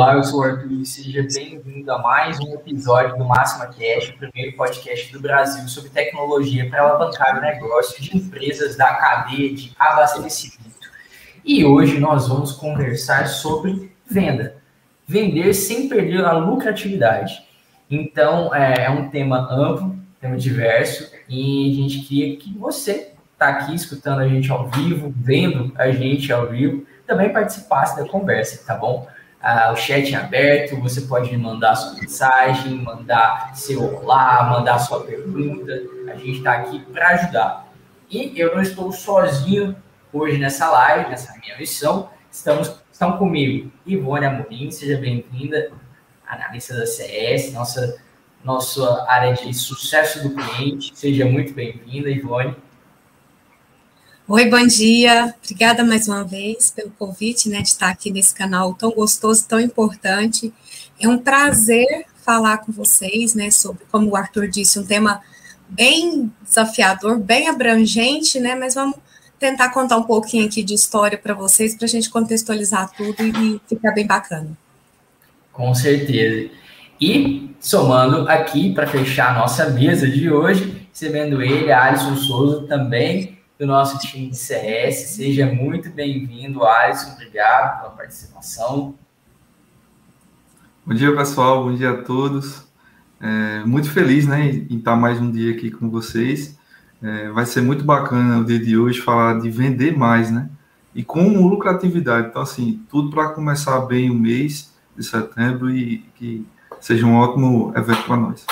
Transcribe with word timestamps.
Olá, 0.00 0.14
eu 0.14 0.24
sou 0.24 0.40
o 0.40 0.44
Arthur 0.44 0.72
e 0.72 0.86
seja 0.86 1.22
bem-vindo 1.22 1.92
a 1.92 1.98
mais 1.98 2.40
um 2.40 2.54
episódio 2.54 3.18
do 3.18 3.24
Máxima 3.26 3.66
Cash, 3.66 4.08
o 4.08 4.16
primeiro 4.16 4.56
podcast 4.56 5.12
do 5.12 5.20
Brasil 5.20 5.68
sobre 5.68 5.90
tecnologia 5.90 6.70
para 6.70 6.80
alavancar 6.80 7.36
o 7.36 7.42
negócio 7.42 8.02
de 8.02 8.16
empresas 8.16 8.76
da 8.76 8.94
cadeia 8.94 9.54
de 9.54 9.74
abastecimento. 9.78 10.88
E 11.44 11.66
hoje 11.66 12.00
nós 12.00 12.28
vamos 12.28 12.52
conversar 12.52 13.28
sobre 13.28 13.92
venda. 14.10 14.56
Vender 15.06 15.52
sem 15.52 15.86
perder 15.86 16.24
a 16.24 16.32
lucratividade. 16.32 17.34
Então, 17.90 18.54
é, 18.54 18.86
é 18.86 18.90
um 18.90 19.10
tema 19.10 19.52
amplo, 19.52 19.98
tema 20.18 20.38
diverso, 20.38 21.12
e 21.28 21.72
a 21.72 21.74
gente 21.74 22.06
queria 22.06 22.38
que 22.38 22.56
você 22.56 23.12
está 23.34 23.48
aqui 23.48 23.74
escutando 23.74 24.20
a 24.20 24.28
gente 24.28 24.50
ao 24.50 24.66
vivo, 24.66 25.12
vendo 25.14 25.74
a 25.76 25.90
gente 25.90 26.32
ao 26.32 26.46
vivo, 26.46 26.86
também 27.06 27.30
participasse 27.30 28.02
da 28.02 28.08
conversa, 28.08 28.64
tá 28.66 28.74
bom? 28.74 29.06
Ah, 29.42 29.72
o 29.72 29.76
chat 29.76 30.14
é 30.14 30.18
aberto, 30.18 30.78
você 30.78 31.00
pode 31.00 31.34
mandar 31.34 31.74
sua 31.74 31.98
mensagem, 31.98 32.74
mandar 32.74 33.56
seu 33.56 33.82
olá, 33.96 34.44
mandar 34.50 34.78
sua 34.78 35.00
pergunta. 35.02 35.72
A 36.08 36.16
gente 36.16 36.38
está 36.38 36.52
aqui 36.52 36.78
para 36.92 37.08
ajudar. 37.08 37.72
E 38.10 38.38
eu 38.38 38.54
não 38.54 38.60
estou 38.60 38.92
sozinho 38.92 39.74
hoje 40.12 40.36
nessa 40.36 40.70
live, 40.70 41.08
nessa 41.08 41.34
minha 41.38 41.56
missão. 41.56 42.10
Estamos, 42.30 42.70
estão 42.92 43.16
comigo 43.16 43.72
Ivone 43.86 44.26
Amorim, 44.26 44.70
seja 44.70 44.98
bem-vinda, 44.98 45.72
analista 46.26 46.76
da 46.76 46.86
CS, 46.86 47.54
nossa, 47.54 47.98
nossa 48.44 49.06
área 49.08 49.32
de 49.32 49.54
sucesso 49.54 50.22
do 50.22 50.34
cliente. 50.34 50.92
Seja 50.94 51.24
muito 51.24 51.54
bem-vinda, 51.54 52.10
Ivone. 52.10 52.54
Oi, 54.32 54.48
bom 54.48 54.64
dia. 54.64 55.34
Obrigada 55.42 55.82
mais 55.82 56.06
uma 56.06 56.22
vez 56.22 56.70
pelo 56.70 56.90
convite, 56.90 57.48
né, 57.48 57.62
de 57.62 57.70
estar 57.70 57.88
aqui 57.88 58.12
nesse 58.12 58.32
canal 58.32 58.72
tão 58.74 58.92
gostoso, 58.92 59.44
tão 59.44 59.58
importante. 59.58 60.54
É 61.00 61.08
um 61.08 61.18
prazer 61.18 62.06
falar 62.24 62.58
com 62.58 62.70
vocês, 62.70 63.34
né, 63.34 63.50
sobre, 63.50 63.82
como 63.90 64.08
o 64.08 64.14
Arthur 64.14 64.46
disse, 64.46 64.78
um 64.78 64.86
tema 64.86 65.20
bem 65.68 66.30
desafiador, 66.44 67.18
bem 67.18 67.48
abrangente, 67.48 68.38
né, 68.38 68.54
mas 68.54 68.76
vamos 68.76 68.94
tentar 69.36 69.70
contar 69.70 69.96
um 69.96 70.04
pouquinho 70.04 70.46
aqui 70.46 70.62
de 70.62 70.74
história 70.74 71.18
para 71.18 71.34
vocês, 71.34 71.74
para 71.74 71.86
a 71.86 71.88
gente 71.88 72.08
contextualizar 72.08 72.88
tudo 72.96 73.16
e 73.24 73.60
ficar 73.68 73.90
bem 73.90 74.06
bacana. 74.06 74.56
Com 75.52 75.74
certeza. 75.74 76.48
E 77.00 77.50
somando 77.58 78.28
aqui 78.28 78.72
para 78.72 78.86
fechar 78.86 79.34
a 79.34 79.40
nossa 79.40 79.70
mesa 79.70 80.08
de 80.08 80.30
hoje, 80.30 80.86
recebendo 80.88 81.42
ele, 81.42 81.72
Alisson 81.72 82.14
Souza 82.14 82.64
também, 82.68 83.39
do 83.60 83.66
nosso 83.66 83.98
time 83.98 84.30
de 84.30 84.38
CS. 84.38 85.16
Seja 85.16 85.44
muito 85.44 85.90
bem-vindo, 85.90 86.64
Alisson. 86.64 87.12
Obrigado 87.12 87.82
pela 87.82 87.90
participação. 87.90 88.94
Bom 90.86 90.94
dia, 90.94 91.14
pessoal. 91.14 91.64
Bom 91.64 91.74
dia 91.74 91.90
a 91.90 92.02
todos. 92.02 92.66
É, 93.20 93.62
muito 93.66 93.90
feliz 93.90 94.26
né, 94.26 94.48
em 94.48 94.78
estar 94.78 94.96
mais 94.96 95.20
um 95.20 95.30
dia 95.30 95.52
aqui 95.52 95.70
com 95.70 95.90
vocês. 95.90 96.58
É, 97.02 97.28
vai 97.28 97.44
ser 97.44 97.60
muito 97.60 97.84
bacana 97.84 98.38
o 98.38 98.44
dia 98.46 98.58
de 98.58 98.78
hoje 98.78 98.98
falar 98.98 99.38
de 99.40 99.50
vender 99.50 99.94
mais, 99.94 100.30
né? 100.30 100.48
E 100.94 101.04
com 101.04 101.46
lucratividade. 101.46 102.28
Então, 102.28 102.40
assim, 102.40 102.82
tudo 102.88 103.10
para 103.10 103.28
começar 103.28 103.78
bem 103.80 104.10
o 104.10 104.14
mês 104.14 104.72
de 104.96 105.04
setembro 105.04 105.68
e 105.70 105.98
que 106.14 106.46
seja 106.80 107.04
um 107.04 107.14
ótimo 107.14 107.74
evento 107.76 108.04
para 108.04 108.16
nós. 108.16 108.46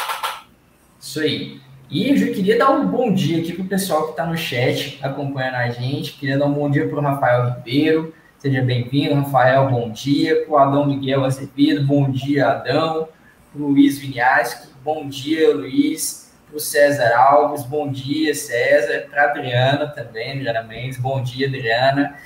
Isso 1.01 1.21
aí. 1.21 1.68
E 1.91 2.11
eu 2.11 2.17
já 2.19 2.27
queria 2.27 2.59
dar 2.59 2.71
um 2.71 2.87
bom 2.87 3.15
dia 3.15 3.41
aqui 3.41 3.55
para 3.55 3.65
o 3.65 3.69
pessoal 3.69 4.05
que 4.05 4.11
está 4.11 4.27
no 4.27 4.37
chat 4.37 4.99
acompanhando 5.03 5.55
a 5.55 5.71
gente. 5.71 6.13
Queria 6.13 6.39
dar 6.39 6.45
um 6.45 6.53
bom 6.53 6.69
dia 6.69 6.87
para 6.87 6.99
o 6.99 7.01
Rafael 7.01 7.55
Ribeiro. 7.55 8.15
Seja 8.39 8.61
bem-vindo, 8.61 9.15
Rafael. 9.15 9.71
Bom 9.71 9.91
dia. 9.91 10.45
Para 10.45 10.53
o 10.53 10.59
Adão 10.59 10.87
Miguel 10.87 11.25
Azevedo. 11.25 11.87
Bom 11.87 12.11
dia, 12.11 12.49
Adão. 12.49 13.09
Para 13.51 13.63
o 13.63 13.69
Luiz 13.69 13.99
Vinhaski. 13.99 14.69
Bom 14.85 15.09
dia, 15.09 15.55
Luiz. 15.55 16.31
Para 16.47 16.59
o 16.59 16.61
César 16.61 17.17
Alves. 17.17 17.63
Bom 17.63 17.91
dia, 17.91 18.35
César. 18.35 19.07
Para 19.09 19.23
a 19.23 19.31
Adriana 19.31 19.87
também, 19.87 20.33
Adriana 20.33 20.63
Mendes. 20.65 20.99
Bom 20.99 21.23
dia, 21.23 21.49
Adriana. 21.49 22.17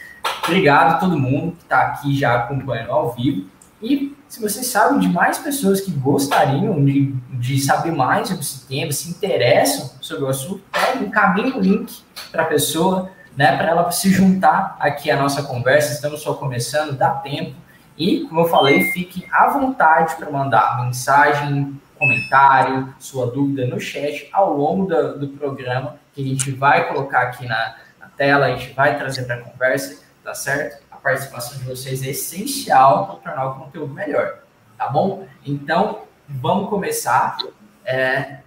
Obrigado 0.43 0.97
a 0.97 0.99
todo 0.99 1.17
mundo 1.17 1.53
que 1.53 1.63
está 1.63 1.83
aqui 1.83 2.17
já 2.17 2.35
acompanhando 2.35 2.91
ao 2.91 3.13
vivo. 3.13 3.49
E 3.83 4.17
se 4.29 4.41
vocês 4.41 4.67
sabem 4.69 5.01
de 5.01 5.09
mais 5.09 5.39
pessoas 5.39 5.81
que 5.81 5.91
gostariam 5.91 6.83
de, 6.85 7.13
de 7.33 7.61
saber 7.61 7.91
mais 7.91 8.29
sobre 8.29 8.43
esse 8.43 8.67
tema, 8.67 8.93
se 8.93 9.11
interessam 9.11 9.91
sobre 10.01 10.25
o 10.25 10.29
assunto, 10.29 10.63
pegue, 10.71 11.05
encaminhe 11.05 11.53
o 11.53 11.61
link 11.61 12.03
para 12.31 12.45
a 12.45 12.47
pessoa, 12.47 13.11
né, 13.37 13.57
para 13.57 13.71
ela 13.71 13.91
se 13.91 14.11
juntar 14.11 14.77
aqui 14.79 15.11
à 15.11 15.17
nossa 15.17 15.43
conversa. 15.43 15.93
Estamos 15.93 16.23
só 16.23 16.35
começando, 16.35 16.97
dá 16.97 17.11
tempo. 17.11 17.57
E, 17.99 18.21
como 18.21 18.41
eu 18.43 18.45
falei, 18.47 18.91
fique 18.93 19.27
à 19.31 19.49
vontade 19.49 20.15
para 20.17 20.31
mandar 20.31 20.85
mensagem, 20.85 21.79
comentário, 21.99 22.95
sua 22.99 23.27
dúvida 23.27 23.67
no 23.67 23.79
chat 23.79 24.29
ao 24.33 24.57
longo 24.57 24.87
do, 24.87 25.19
do 25.19 25.29
programa, 25.29 25.97
que 26.15 26.23
a 26.23 26.27
gente 26.27 26.53
vai 26.53 26.89
colocar 26.89 27.23
aqui 27.23 27.47
na, 27.47 27.77
na 28.01 28.09
tela, 28.17 28.47
a 28.47 28.57
gente 28.57 28.73
vai 28.75 28.97
trazer 28.97 29.25
para 29.25 29.37
a 29.37 29.41
conversa, 29.41 30.03
tá 30.25 30.35
certo? 30.35 30.83
Participação 31.03 31.59
de 31.59 31.65
vocês 31.65 32.03
é 32.03 32.11
essencial 32.11 33.07
para 33.07 33.17
tornar 33.17 33.47
o 33.51 33.65
conteúdo 33.65 33.93
melhor, 33.93 34.39
tá 34.79 34.89
bom? 34.89 35.27
Então, 35.45 36.03
vamos 36.29 36.69
começar. 36.71 37.37
É, 37.85 38.39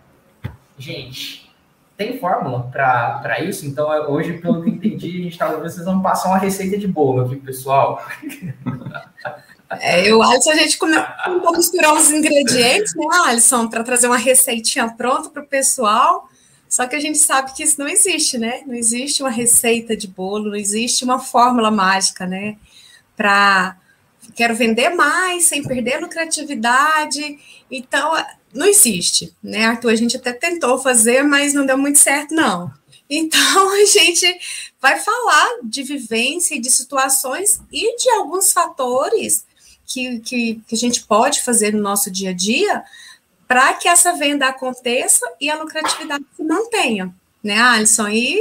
gente, 0.77 1.53
tem 1.97 2.19
fórmula 2.19 2.69
para 2.71 3.39
isso? 3.41 3.66
Então, 3.66 3.88
hoje, 4.09 4.33
pelo 4.33 4.63
que 4.63 4.69
entendi, 4.69 5.19
a 5.19 5.23
gente 5.23 5.38
tá, 5.38 5.47
vocês 5.47 5.85
vão 5.85 6.01
passar 6.01 6.29
uma 6.29 6.38
receita 6.38 6.77
de 6.77 6.88
bolo 6.88 7.25
aqui, 7.25 7.35
pessoal. 7.38 8.03
É, 9.79 10.09
eu 10.09 10.22
acho 10.22 10.43
que 10.43 10.49
a 10.51 10.55
gente 10.55 10.77
começou 10.77 11.03
a 11.03 11.51
misturar 11.57 11.93
os 11.93 12.11
ingredientes, 12.11 12.93
né, 12.95 13.05
Alisson, 13.25 13.67
para 13.67 13.83
trazer 13.83 14.07
uma 14.07 14.17
receitinha 14.17 14.87
pronta 14.89 15.29
para 15.29 15.41
o 15.41 15.47
pessoal. 15.47 16.29
Só 16.68 16.88
que 16.88 16.96
a 16.96 17.00
gente 17.00 17.18
sabe 17.18 17.53
que 17.53 17.64
isso 17.64 17.80
não 17.80 17.88
existe, 17.88 18.38
né? 18.38 18.64
Não 18.66 18.74
existe 18.74 19.22
uma 19.22 19.30
receita 19.30 19.96
de 19.96 20.08
bolo, 20.08 20.50
não 20.50 20.56
existe 20.56 21.03
uma 21.03 21.20
fórmula 21.20 21.72
mágica, 21.72 22.26
né? 22.26 22.58
Para 23.16 23.78
quero 24.36 24.56
vender 24.56 24.90
mais 24.90 25.46
sem 25.46 25.64
perder 25.64 26.00
lucratividade. 26.00 27.40
Então, 27.70 28.14
não 28.53 28.66
existe, 28.66 29.34
né, 29.42 29.66
Arthur? 29.66 29.92
A 29.92 29.96
gente 29.96 30.18
até 30.18 30.34
tentou 30.34 30.78
fazer, 30.78 31.24
mas 31.24 31.53
não 31.53 31.66
deu 31.66 31.78
muito 31.78 32.00
certo, 32.00 32.34
não. 32.34 32.72
Então, 33.09 33.70
a 33.70 33.86
gente 33.86 34.40
vai 34.82 35.00
falar 35.00 35.59
de 35.64 35.84
vivência 35.84 36.56
e 36.56 36.59
de 36.59 36.70
situações 36.70 37.62
e 37.72 37.96
de 37.97 38.09
alguns 38.12 38.52
fatores 38.52 39.46
que, 39.86 40.20
que, 40.20 40.62
que 40.68 40.76
a 40.76 40.78
gente 40.78 41.06
pode 41.06 41.44
fazer 41.44 41.74
no 41.74 41.82
nosso 41.82 42.09
dia 42.09 42.32
a 42.32 42.34
dia 42.34 42.84
para 43.47 43.73
que 43.73 43.88
essa 43.88 44.13
venda 44.13 44.47
aconteça 44.47 45.25
e 45.39 45.50
a 45.50 45.59
lucratividade 45.59 46.25
se 46.35 46.44
mantenha, 46.44 47.13
né, 47.44 47.59
Alisson? 47.59 48.07
E 48.07 48.38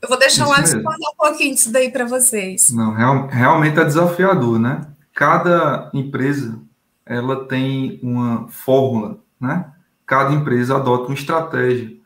eu 0.00 0.08
vou 0.08 0.18
deixar 0.18 0.44
Isso 0.44 0.52
o 0.52 0.54
Alisson 0.54 0.76
mesmo. 0.76 0.90
contar 0.90 1.10
um 1.10 1.16
pouquinho 1.16 1.54
disso 1.54 1.72
daí 1.72 1.90
para 1.90 2.04
vocês. 2.04 2.70
Não, 2.70 2.94
real, 2.94 3.26
realmente 3.26 3.78
é 3.78 3.84
desafiador, 3.84 4.58
né? 4.58 4.86
Cada 5.12 5.90
empresa 5.92 6.60
ela 7.04 7.46
tem 7.46 7.98
uma 8.02 8.48
fórmula, 8.48 9.18
né? 9.40 9.72
Cada 10.04 10.32
empresa 10.32 10.76
adota 10.76 11.06
uma 11.06 11.14
estratégia. 11.14 11.96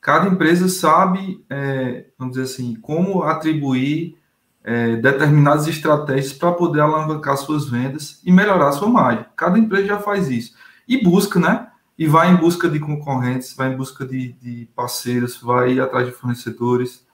Cada 0.00 0.28
empresa 0.28 0.68
sabe, 0.68 1.44
é, 1.48 2.06
vamos 2.18 2.36
dizer 2.36 2.52
assim, 2.52 2.74
como 2.74 3.22
atribuir 3.22 4.18
é, 4.62 4.96
determinadas 4.96 5.68
estratégias 5.68 6.32
para 6.32 6.52
poder 6.52 6.80
alavancar 6.80 7.36
suas 7.36 7.68
vendas 7.68 8.20
e 8.24 8.32
melhorar 8.32 8.72
sua 8.72 8.88
margem. 8.88 9.24
Cada 9.36 9.58
empresa 9.58 9.86
já 9.86 9.98
faz 10.00 10.28
isso 10.28 10.54
e 10.86 11.02
busca, 11.02 11.38
né? 11.38 11.68
E 11.98 12.06
vai 12.06 12.32
em 12.32 12.36
busca 12.36 12.68
de 12.68 12.80
concorrentes, 12.80 13.54
vai 13.54 13.72
em 13.72 13.76
busca 13.76 14.04
de, 14.04 14.32
de 14.32 14.68
parceiros, 14.74 15.40
vai 15.40 15.78
atrás 15.78 16.06
de 16.06 16.12
fornecedores, 16.12 17.04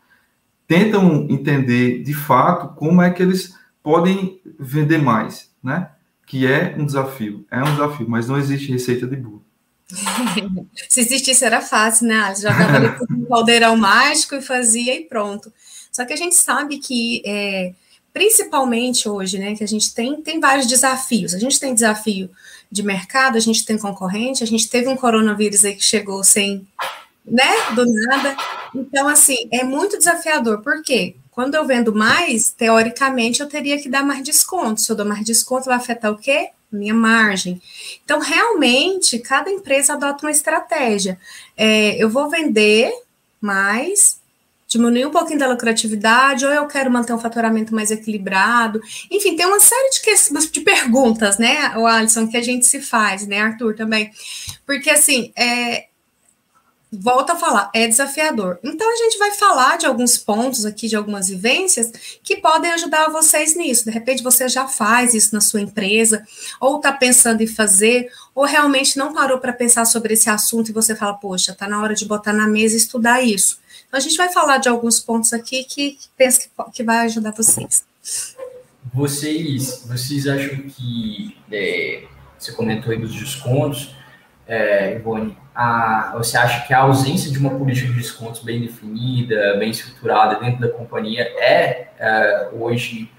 tentam 0.66 1.26
entender 1.28 2.02
de 2.02 2.14
fato 2.14 2.74
como 2.76 3.02
é 3.02 3.10
que 3.10 3.22
eles 3.22 3.54
podem 3.82 4.40
vender 4.58 4.98
mais, 4.98 5.50
né? 5.62 5.90
Que 6.26 6.46
é 6.46 6.74
um 6.78 6.86
desafio, 6.86 7.44
é 7.50 7.58
um 7.62 7.72
desafio, 7.72 8.08
mas 8.08 8.28
não 8.28 8.38
existe 8.38 8.70
receita 8.70 9.06
de 9.06 9.16
bolo. 9.16 9.44
Se 10.88 11.00
existisse 11.00 11.44
era 11.44 11.60
fácil, 11.60 12.06
né? 12.06 12.34
Jogava 12.36 12.76
ali 12.76 12.88
um 13.10 13.24
caldeirão 13.26 13.76
mágico 13.76 14.36
e 14.36 14.42
fazia 14.42 14.94
e 14.94 15.04
pronto. 15.04 15.52
Só 15.90 16.04
que 16.04 16.12
a 16.12 16.16
gente 16.16 16.36
sabe 16.36 16.78
que, 16.78 17.22
é, 17.26 17.74
principalmente 18.12 19.08
hoje, 19.08 19.38
né, 19.38 19.56
que 19.56 19.64
a 19.64 19.68
gente 19.68 19.92
tem, 19.92 20.22
tem 20.22 20.38
vários 20.38 20.66
desafios. 20.66 21.34
A 21.34 21.38
gente 21.38 21.58
tem 21.58 21.74
desafio 21.74 22.30
de 22.70 22.82
mercado, 22.82 23.36
a 23.36 23.40
gente 23.40 23.64
tem 23.64 23.76
concorrente, 23.76 24.44
a 24.44 24.46
gente 24.46 24.68
teve 24.68 24.88
um 24.88 24.96
coronavírus 24.96 25.64
aí 25.64 25.74
que 25.74 25.84
chegou 25.84 26.22
sem, 26.22 26.66
né, 27.24 27.72
do 27.74 27.84
nada. 27.84 28.36
Então, 28.74 29.08
assim, 29.08 29.48
é 29.50 29.64
muito 29.64 29.98
desafiador, 29.98 30.62
porque 30.62 31.16
quando 31.30 31.54
eu 31.54 31.66
vendo 31.66 31.94
mais, 31.94 32.50
teoricamente, 32.50 33.40
eu 33.40 33.48
teria 33.48 33.80
que 33.80 33.88
dar 33.88 34.04
mais 34.04 34.22
desconto. 34.22 34.80
Se 34.80 34.92
eu 34.92 34.96
dou 34.96 35.06
mais 35.06 35.24
desconto, 35.24 35.66
vai 35.66 35.76
afetar 35.76 36.12
o 36.12 36.18
quê? 36.18 36.50
Minha 36.70 36.94
margem. 36.94 37.60
Então, 38.04 38.20
realmente, 38.20 39.18
cada 39.18 39.50
empresa 39.50 39.94
adota 39.94 40.24
uma 40.26 40.30
estratégia. 40.30 41.18
É, 41.56 41.96
eu 41.96 42.08
vou 42.08 42.28
vender 42.30 42.92
mais, 43.40 44.19
diminuir 44.70 45.04
um 45.04 45.10
pouquinho 45.10 45.40
da 45.40 45.48
lucratividade, 45.48 46.46
ou 46.46 46.52
eu 46.52 46.66
quero 46.68 46.90
manter 46.90 47.12
um 47.12 47.18
faturamento 47.18 47.74
mais 47.74 47.90
equilibrado. 47.90 48.80
Enfim, 49.10 49.34
tem 49.34 49.44
uma 49.44 49.58
série 49.58 49.90
de, 49.90 50.50
de 50.50 50.60
perguntas, 50.60 51.38
né, 51.38 51.76
o 51.76 51.86
Alisson, 51.86 52.28
que 52.28 52.36
a 52.36 52.42
gente 52.42 52.64
se 52.64 52.80
faz, 52.80 53.26
né, 53.26 53.40
Arthur, 53.40 53.74
também. 53.74 54.12
Porque, 54.64 54.88
assim, 54.88 55.32
é, 55.36 55.86
volta 56.92 57.32
a 57.32 57.36
falar, 57.36 57.68
é 57.74 57.88
desafiador. 57.88 58.60
Então, 58.62 58.88
a 58.92 58.96
gente 58.96 59.18
vai 59.18 59.32
falar 59.32 59.76
de 59.76 59.86
alguns 59.86 60.16
pontos 60.16 60.64
aqui, 60.64 60.86
de 60.86 60.94
algumas 60.94 61.26
vivências, 61.26 61.90
que 62.22 62.36
podem 62.36 62.70
ajudar 62.70 63.10
vocês 63.10 63.56
nisso. 63.56 63.86
De 63.86 63.90
repente, 63.90 64.22
você 64.22 64.48
já 64.48 64.68
faz 64.68 65.14
isso 65.14 65.34
na 65.34 65.40
sua 65.40 65.60
empresa, 65.60 66.24
ou 66.60 66.76
está 66.76 66.92
pensando 66.92 67.42
em 67.42 67.46
fazer, 67.48 68.08
ou 68.36 68.44
realmente 68.44 68.96
não 68.96 69.12
parou 69.12 69.40
para 69.40 69.52
pensar 69.52 69.84
sobre 69.84 70.14
esse 70.14 70.30
assunto 70.30 70.68
e 70.68 70.72
você 70.72 70.94
fala, 70.94 71.14
poxa, 71.14 71.50
está 71.50 71.66
na 71.66 71.82
hora 71.82 71.96
de 71.96 72.04
botar 72.04 72.32
na 72.32 72.46
mesa 72.46 72.74
e 72.74 72.78
estudar 72.78 73.20
isso. 73.20 73.58
Então, 73.90 73.98
a 73.98 74.00
gente 74.00 74.16
vai 74.16 74.32
falar 74.32 74.58
de 74.58 74.68
alguns 74.68 75.00
pontos 75.00 75.32
aqui 75.32 75.64
que, 75.64 75.98
penso 76.16 76.42
que, 76.42 76.72
que 76.72 76.84
vai 76.84 76.98
ajudar 77.06 77.32
vocês. 77.32 77.84
Vocês, 78.94 79.84
vocês 79.84 80.28
acham 80.28 80.58
que, 80.68 81.36
é, 81.50 82.04
você 82.38 82.52
comentou 82.52 82.92
aí 82.92 82.98
dos 82.98 83.12
descontos, 83.12 83.96
é, 84.46 84.94
Ivone, 84.94 85.36
a, 85.52 86.14
você 86.16 86.38
acha 86.38 86.64
que 86.68 86.72
a 86.72 86.78
ausência 86.78 87.32
de 87.32 87.38
uma 87.40 87.50
política 87.50 87.88
de 87.88 87.94
descontos 87.94 88.42
bem 88.42 88.60
definida, 88.60 89.56
bem 89.58 89.70
estruturada 89.70 90.36
dentro 90.36 90.60
da 90.60 90.68
companhia 90.68 91.22
é, 91.22 91.88
é 91.98 92.48
hoje 92.52 93.10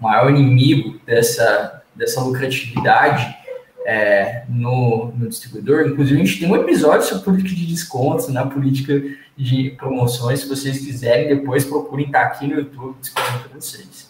o 0.00 0.02
maior 0.02 0.28
inimigo 0.28 0.98
dessa, 1.06 1.84
dessa 1.94 2.20
lucratividade 2.20 3.45
é, 3.86 4.44
no, 4.48 5.12
no, 5.16 5.28
distribuidor? 5.28 5.86
Inclusive, 5.86 6.20
a 6.20 6.24
gente 6.24 6.40
tem 6.40 6.50
um 6.50 6.56
episódio 6.56 7.06
sobre 7.06 7.24
política 7.24 7.54
de 7.54 7.66
descontos, 7.66 8.28
na 8.28 8.46
política 8.46 9.02
de 9.36 9.70
promoções. 9.78 10.40
Se 10.40 10.48
vocês 10.48 10.78
quiserem, 10.78 11.28
depois 11.28 11.64
procurem 11.64 12.06
estar 12.06 12.22
aqui 12.22 12.46
no 12.46 12.54
YouTube 12.54 12.96
disponível 13.00 13.40
para 13.48 13.60
vocês. 13.60 14.06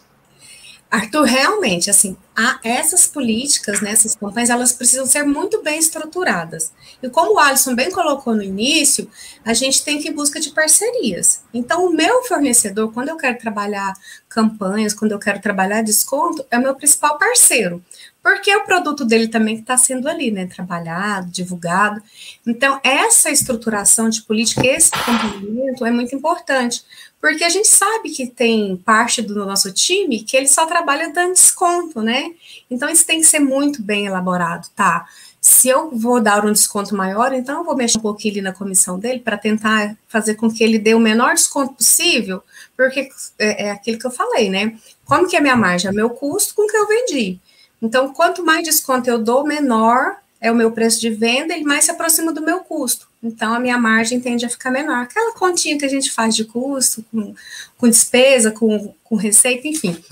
Arthur, 0.88 1.24
realmente, 1.24 1.90
assim, 1.90 2.16
essas 2.62 3.06
políticas, 3.08 3.80
né, 3.80 3.90
essas 3.90 4.14
campanhas, 4.14 4.50
elas 4.50 4.72
precisam 4.72 5.04
ser 5.04 5.24
muito 5.24 5.60
bem 5.62 5.78
estruturadas. 5.78 6.72
E 7.02 7.10
como 7.10 7.34
o 7.34 7.38
Alisson 7.38 7.74
bem 7.74 7.90
colocou 7.90 8.34
no 8.34 8.42
início, 8.42 9.10
a 9.44 9.52
gente 9.52 9.84
tem 9.84 10.00
que 10.00 10.08
ir 10.08 10.12
em 10.12 10.14
busca 10.14 10.38
de 10.38 10.50
parcerias. 10.50 11.42
Então, 11.52 11.86
o 11.86 11.92
meu 11.92 12.22
fornecedor, 12.22 12.92
quando 12.92 13.08
eu 13.08 13.16
quero 13.16 13.36
trabalhar 13.36 13.92
campanhas, 14.28 14.94
quando 14.94 15.12
eu 15.12 15.18
quero 15.18 15.40
trabalhar 15.40 15.82
desconto, 15.82 16.46
é 16.50 16.56
o 16.56 16.62
meu 16.62 16.74
principal 16.74 17.18
parceiro. 17.18 17.82
Porque 18.26 18.52
o 18.56 18.64
produto 18.64 19.04
dele 19.04 19.28
também 19.28 19.54
está 19.54 19.76
sendo 19.76 20.08
ali, 20.08 20.32
né, 20.32 20.46
trabalhado, 20.46 21.30
divulgado. 21.30 22.02
Então, 22.44 22.80
essa 22.82 23.30
estruturação 23.30 24.08
de 24.08 24.20
política, 24.22 24.66
esse 24.66 24.90
acompanhamento 24.92 25.86
é 25.86 25.92
muito 25.92 26.12
importante, 26.12 26.82
porque 27.20 27.44
a 27.44 27.48
gente 27.48 27.68
sabe 27.68 28.10
que 28.10 28.26
tem 28.26 28.76
parte 28.78 29.22
do 29.22 29.46
nosso 29.46 29.72
time 29.72 30.24
que 30.24 30.36
ele 30.36 30.48
só 30.48 30.66
trabalha 30.66 31.12
dando 31.12 31.34
desconto, 31.34 32.02
né? 32.02 32.32
Então 32.68 32.88
isso 32.88 33.06
tem 33.06 33.20
que 33.20 33.26
ser 33.28 33.38
muito 33.38 33.80
bem 33.80 34.06
elaborado, 34.06 34.66
tá? 34.74 35.06
Se 35.40 35.68
eu 35.68 35.96
vou 35.96 36.20
dar 36.20 36.44
um 36.44 36.52
desconto 36.52 36.96
maior, 36.96 37.32
então 37.32 37.58
eu 37.58 37.64
vou 37.64 37.76
mexer 37.76 37.98
um 37.98 38.02
pouquinho 38.02 38.34
ali 38.34 38.42
na 38.42 38.52
comissão 38.52 38.98
dele 38.98 39.20
para 39.20 39.38
tentar 39.38 39.96
fazer 40.08 40.34
com 40.34 40.50
que 40.50 40.64
ele 40.64 40.80
dê 40.80 40.94
o 40.94 40.98
menor 40.98 41.34
desconto 41.34 41.74
possível, 41.74 42.42
porque 42.76 43.08
é, 43.38 43.66
é 43.66 43.70
aquilo 43.70 44.00
que 44.00 44.06
eu 44.08 44.10
falei, 44.10 44.50
né? 44.50 44.76
Como 45.04 45.28
que 45.28 45.36
é 45.36 45.38
a 45.38 45.42
minha 45.42 45.54
margem? 45.54 45.88
É 45.88 45.92
meu 45.92 46.10
custo 46.10 46.56
com 46.56 46.62
o 46.62 46.66
que 46.66 46.76
eu 46.76 46.88
vendi. 46.88 47.38
Então, 47.80 48.12
quanto 48.12 48.44
mais 48.44 48.64
desconto 48.64 49.08
eu 49.08 49.18
dou, 49.18 49.44
menor 49.44 50.16
é 50.40 50.50
o 50.50 50.54
meu 50.54 50.70
preço 50.70 51.00
de 51.00 51.10
venda 51.10 51.56
e 51.56 51.64
mais 51.64 51.84
se 51.84 51.90
aproxima 51.90 52.32
do 52.32 52.42
meu 52.42 52.60
custo. 52.60 53.08
Então, 53.22 53.54
a 53.54 53.60
minha 53.60 53.78
margem 53.78 54.20
tende 54.20 54.44
a 54.44 54.48
ficar 54.48 54.70
menor. 54.70 55.02
Aquela 55.02 55.34
continha 55.34 55.78
que 55.78 55.84
a 55.84 55.88
gente 55.88 56.10
faz 56.10 56.34
de 56.36 56.44
custo, 56.44 57.04
com, 57.10 57.34
com 57.76 57.88
despesa, 57.88 58.50
com, 58.50 58.94
com 59.02 59.16
receita, 59.16 59.66
enfim. 59.66 60.02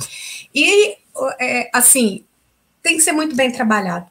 E, 0.54 0.96
é, 1.38 1.70
assim, 1.72 2.24
tem 2.82 2.96
que 2.96 3.02
ser 3.02 3.12
muito 3.12 3.36
bem 3.36 3.52
trabalhado. 3.52 4.06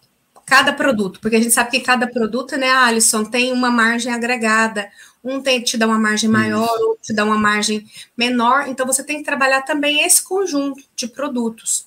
Cada 0.45 0.73
produto, 0.73 1.19
porque 1.19 1.37
a 1.37 1.41
gente 1.41 1.53
sabe 1.53 1.71
que 1.71 1.79
cada 1.79 2.05
produto, 2.05 2.57
né, 2.57 2.69
Alisson, 2.69 3.23
tem 3.23 3.51
uma 3.51 3.71
margem 3.71 4.13
agregada. 4.13 4.89
Um 5.23 5.41
tem, 5.41 5.61
te 5.61 5.77
dá 5.77 5.87
uma 5.87 5.99
margem 5.99 6.29
maior, 6.29 6.65
Isso. 6.65 6.83
outro 6.85 6.99
te 7.01 7.13
dá 7.13 7.23
uma 7.23 7.37
margem 7.37 7.85
menor. 8.15 8.67
Então, 8.67 8.85
você 8.85 9.03
tem 9.03 9.17
que 9.17 9.23
trabalhar 9.23 9.61
também 9.61 10.03
esse 10.03 10.21
conjunto 10.21 10.83
de 10.95 11.07
produtos. 11.07 11.85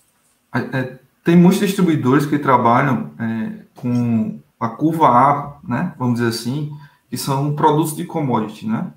É, 0.55 0.79
é 0.79 1.06
tem 1.27 1.35
muitos 1.35 1.59
distribuidores 1.59 2.25
que 2.25 2.39
trabalham 2.39 3.11
é, 3.19 3.65
com 3.75 4.39
a 4.61 4.69
curva 4.69 5.09
A, 5.09 5.59
né, 5.65 5.93
vamos 5.99 6.21
dizer 6.21 6.29
assim, 6.29 6.71
que 7.11 7.17
são 7.17 7.57
produtos 7.57 7.97
de 7.97 8.05
commodity, 8.05 8.65
né? 8.65 8.93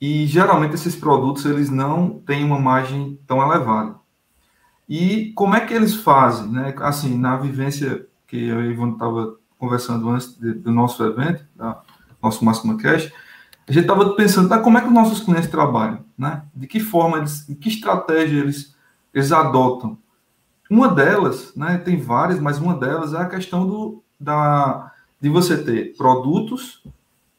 E 0.00 0.24
geralmente 0.24 0.76
esses 0.76 0.94
produtos 0.94 1.44
eles 1.44 1.68
não 1.68 2.10
têm 2.10 2.44
uma 2.44 2.60
margem 2.60 3.18
tão 3.26 3.42
elevada. 3.42 3.96
E 4.88 5.32
como 5.34 5.56
é 5.56 5.60
que 5.60 5.74
eles 5.74 5.96
fazem, 5.96 6.48
né? 6.48 6.72
Assim, 6.78 7.18
na 7.18 7.36
vivência 7.36 8.06
que 8.28 8.36
eu 8.36 8.64
e 8.64 8.70
Ivan 8.70 8.92
estava 8.92 9.34
conversando 9.58 10.08
antes 10.10 10.38
de, 10.38 10.54
do 10.54 10.70
nosso 10.70 11.04
evento, 11.04 11.44
da 11.56 11.82
nosso 12.22 12.44
Máximo 12.44 12.78
Cash, 12.78 13.12
a 13.66 13.72
gente 13.72 13.82
estava 13.82 14.14
pensando, 14.14 14.48
tá, 14.48 14.60
como 14.60 14.78
é 14.78 14.80
que 14.80 14.86
os 14.86 14.94
nossos 14.94 15.20
clientes 15.20 15.50
trabalham, 15.50 16.04
né? 16.16 16.42
De 16.54 16.68
que 16.68 16.78
forma 16.78 17.18
eles, 17.18 17.44
de 17.48 17.56
que 17.56 17.68
estratégia 17.68 18.38
eles, 18.38 18.76
eles 19.12 19.32
adotam. 19.32 19.98
Uma 20.70 20.88
delas, 20.88 21.54
né? 21.56 21.78
Tem 21.78 22.00
várias, 22.00 22.38
mas 22.38 22.58
uma 22.58 22.74
delas 22.74 23.14
é 23.14 23.18
a 23.18 23.28
questão 23.28 23.66
do, 23.66 24.02
da, 24.20 24.92
de 25.20 25.28
você 25.28 25.62
ter 25.62 25.96
produtos 25.96 26.82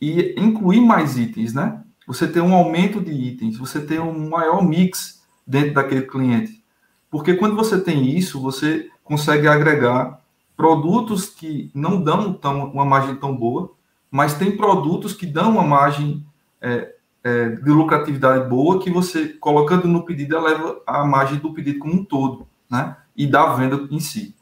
e 0.01 0.33
incluir 0.37 0.81
mais 0.81 1.17
itens, 1.17 1.53
né? 1.53 1.83
Você 2.07 2.27
ter 2.27 2.41
um 2.41 2.53
aumento 2.53 2.99
de 2.99 3.11
itens, 3.11 3.57
você 3.57 3.79
ter 3.79 3.99
um 3.99 4.29
maior 4.29 4.63
mix 4.63 5.21
dentro 5.45 5.75
daquele 5.75 6.03
cliente. 6.03 6.63
Porque 7.09 7.35
quando 7.35 7.55
você 7.55 7.79
tem 7.79 8.09
isso, 8.17 8.41
você 8.41 8.89
consegue 9.03 9.47
agregar 9.47 10.19
produtos 10.55 11.27
que 11.27 11.71
não 11.73 12.01
dão 12.01 12.33
tão, 12.33 12.65
uma 12.71 12.85
margem 12.85 13.15
tão 13.15 13.35
boa, 13.35 13.71
mas 14.11 14.33
tem 14.33 14.55
produtos 14.55 15.13
que 15.13 15.25
dão 15.25 15.51
uma 15.51 15.63
margem 15.63 16.25
é, 16.61 16.95
é, 17.23 17.49
de 17.49 17.69
lucratividade 17.69 18.49
boa 18.49 18.79
que 18.79 18.89
você, 18.89 19.29
colocando 19.29 19.87
no 19.87 20.03
pedido, 20.03 20.35
eleva 20.35 20.81
a 20.85 21.05
margem 21.05 21.37
do 21.37 21.53
pedido 21.53 21.79
como 21.79 21.93
um 21.93 22.03
todo, 22.03 22.47
né? 22.69 22.95
E 23.19 23.27
da 23.27 23.53
venda 23.53 23.85
em 23.91 23.99
si. 23.99 24.33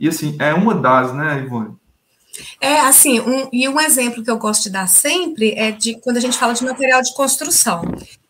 E 0.00 0.08
assim, 0.08 0.34
é 0.40 0.54
uma 0.54 0.74
das, 0.74 1.14
né, 1.14 1.42
Ivone? 1.44 1.76
É, 2.58 2.80
assim, 2.80 3.20
um, 3.20 3.50
e 3.52 3.68
um 3.68 3.78
exemplo 3.78 4.24
que 4.24 4.30
eu 4.30 4.38
gosto 4.38 4.62
de 4.62 4.70
dar 4.70 4.88
sempre 4.88 5.52
é 5.52 5.70
de 5.70 6.00
quando 6.00 6.16
a 6.16 6.20
gente 6.20 6.38
fala 6.38 6.54
de 6.54 6.64
material 6.64 7.02
de 7.02 7.12
construção. 7.14 7.82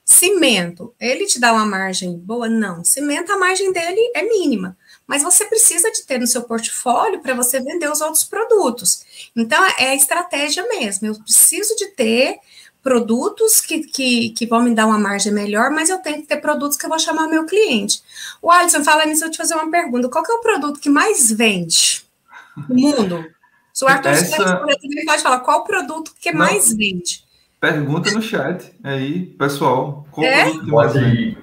Cimento, 0.04 0.92
ele 0.98 1.26
te 1.26 1.38
dá 1.38 1.52
uma 1.52 1.64
margem 1.64 2.18
boa? 2.18 2.48
Não. 2.48 2.82
Cimento, 2.82 3.30
a 3.30 3.38
margem 3.38 3.72
dele 3.72 4.00
é 4.16 4.22
mínima. 4.22 4.76
Mas 5.06 5.22
você 5.22 5.44
precisa 5.44 5.90
de 5.92 6.04
ter 6.04 6.18
no 6.18 6.26
seu 6.26 6.42
portfólio 6.42 7.20
para 7.20 7.34
você 7.34 7.60
vender 7.60 7.88
os 7.88 8.00
outros 8.00 8.24
produtos. 8.24 9.04
Então, 9.36 9.62
é 9.78 9.90
a 9.90 9.94
estratégia 9.94 10.66
mesmo. 10.66 11.06
Eu 11.06 11.14
preciso 11.20 11.76
de 11.76 11.86
ter 11.88 12.38
produtos 12.88 13.60
que, 13.60 13.80
que, 13.80 14.30
que 14.30 14.46
vão 14.46 14.62
me 14.62 14.74
dar 14.74 14.86
uma 14.86 14.98
margem 14.98 15.30
melhor, 15.30 15.70
mas 15.70 15.90
eu 15.90 15.98
tenho 15.98 16.22
que 16.22 16.26
ter 16.26 16.38
produtos 16.38 16.78
que 16.78 16.86
eu 16.86 16.88
vou 16.88 16.98
chamar 16.98 17.28
meu 17.28 17.44
cliente. 17.44 18.02
O 18.40 18.50
Alisson, 18.50 18.82
fala 18.82 19.04
nisso, 19.04 19.26
eu 19.26 19.30
te 19.30 19.36
fazer 19.36 19.54
uma 19.54 19.70
pergunta. 19.70 20.08
Qual 20.08 20.24
é 20.24 20.32
o 20.32 20.40
produto 20.40 20.80
que 20.80 20.88
mais 20.88 21.30
vende 21.30 22.02
no 22.56 22.74
mundo? 22.74 23.26
Se 23.74 23.84
o 23.84 23.88
Arthur 23.88 24.08
Essa... 24.08 24.64
ele 24.82 25.04
pode 25.04 25.22
falar 25.22 25.40
qual 25.40 25.60
o 25.60 25.64
produto 25.64 26.14
que 26.18 26.32
Não. 26.32 26.38
mais 26.38 26.72
vende. 26.72 27.22
Pergunta 27.60 28.10
no 28.10 28.22
chat 28.22 28.72
aí, 28.82 29.26
pessoal. 29.38 30.06
Qual 30.10 30.26
é? 30.26 30.44
produto 30.44 30.68
mais 30.68 30.92
vende? 30.94 31.38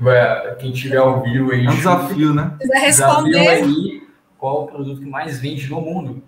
Quem 0.59 0.71
tiver 0.71 1.01
ouvido 1.01 1.51
aí. 1.51 1.65
É 1.67 1.69
um 1.69 1.75
desafio, 1.75 2.33
né? 2.33 2.55
Quiser 2.59 2.79
responder. 2.79 3.47
Aí, 3.47 4.03
qual 4.35 4.63
o 4.63 4.67
produto 4.67 4.99
que 4.99 5.07
mais 5.07 5.39
vende 5.39 5.69
no 5.69 5.79
mundo? 5.79 6.23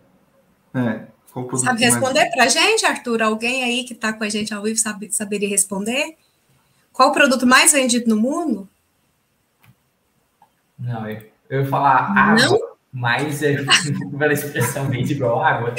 É. 0.76 1.08
Sabe 1.58 1.84
responder 1.84 2.30
para 2.32 2.46
a 2.46 2.48
gente, 2.48 2.86
Arthur? 2.86 3.22
Alguém 3.22 3.64
aí 3.64 3.84
que 3.84 3.94
está 3.94 4.14
com 4.14 4.24
a 4.24 4.30
gente 4.30 4.54
ao 4.54 4.64
vivo 4.64 4.78
sabe, 4.78 5.12
saberia 5.12 5.50
responder? 5.50 6.16
Qual 6.94 7.10
o 7.10 7.14
produto 7.14 7.46
mais 7.46 7.72
vendido 7.72 8.10
no 8.10 8.20
mundo? 8.20 8.68
Não, 10.80 11.10
eu, 11.10 11.22
eu 11.50 11.62
ia 11.62 11.68
falar 11.68 12.12
água. 12.18 12.46
Não? 12.46 12.78
Mas 12.92 13.44
é 13.44 13.58
pela 14.18 14.34
expressão 14.34 14.88
vende 14.88 15.14
igual 15.14 15.44
água. 15.44 15.76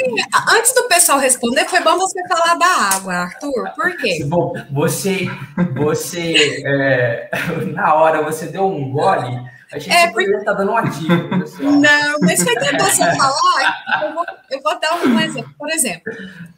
Antes 0.50 0.73
do 0.75 0.87
pessoal 0.87 1.19
responder, 1.19 1.65
foi 1.65 1.83
bom 1.83 1.99
você 1.99 2.21
falar 2.29 2.55
da 2.55 2.97
água, 2.97 3.15
Arthur. 3.15 3.73
Por 3.75 3.97
quê? 3.97 4.25
Bom, 4.27 4.53
você, 4.71 5.27
você 5.75 6.62
é, 6.65 7.31
na 7.73 7.95
hora 7.95 8.23
você 8.23 8.47
deu 8.47 8.67
um 8.67 8.93
gole. 8.93 9.58
A 9.73 9.79
gente 9.79 9.95
é, 9.95 10.09
poderia 10.09 10.39
estar 10.39 10.53
tá 10.53 10.59
dando 10.59 10.71
uma 10.71 10.83
dica, 10.83 11.29
pessoal. 11.39 11.73
Não, 11.73 12.19
mas 12.23 12.43
foi 12.43 12.55
que 12.55 12.77
você 12.79 13.05
falar. 13.17 14.03
Eu 14.03 14.15
vou, 14.15 14.25
eu 14.51 14.63
vou 14.63 14.81
dar 14.81 14.99
um 15.05 15.21
exemplo. 15.21 15.55
Por 15.59 15.71
exemplo, 15.71 16.13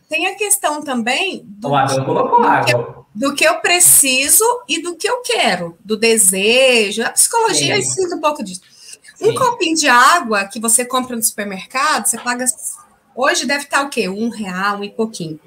tem 0.09 0.27
a 0.27 0.37
questão 0.37 0.83
também 0.83 1.45
do, 1.45 1.69
do, 1.69 2.65
que 2.65 2.75
eu, 2.75 3.07
do 3.15 3.35
que 3.35 3.45
eu 3.45 3.61
preciso 3.61 4.45
e 4.69 4.81
do 4.81 4.95
que 4.97 5.09
eu 5.09 5.23
quero, 5.23 5.77
do 5.85 5.97
desejo. 5.97 7.03
A 7.03 7.11
psicologia 7.11 7.77
ensina 7.77 8.15
um 8.15 8.21
pouco 8.21 8.45
disso. 8.45 8.61
Um 9.21 9.35
copinho 9.35 9.77
de 9.77 9.89
água 9.89 10.45
que 10.47 10.59
você 10.59 10.85
compra 10.85 11.15
no 11.15 11.23
supermercado, 11.23 12.07
você 12.07 12.19
paga. 12.19 12.45
Hoje 13.15 13.45
deve 13.45 13.65
estar 13.65 13.83
o 13.83 13.91
quê? 13.91 14.09
Um 14.09 14.31
real, 14.31 14.79
um 14.79 14.85
e 14.85 14.91
pouquinho. 14.91 15.39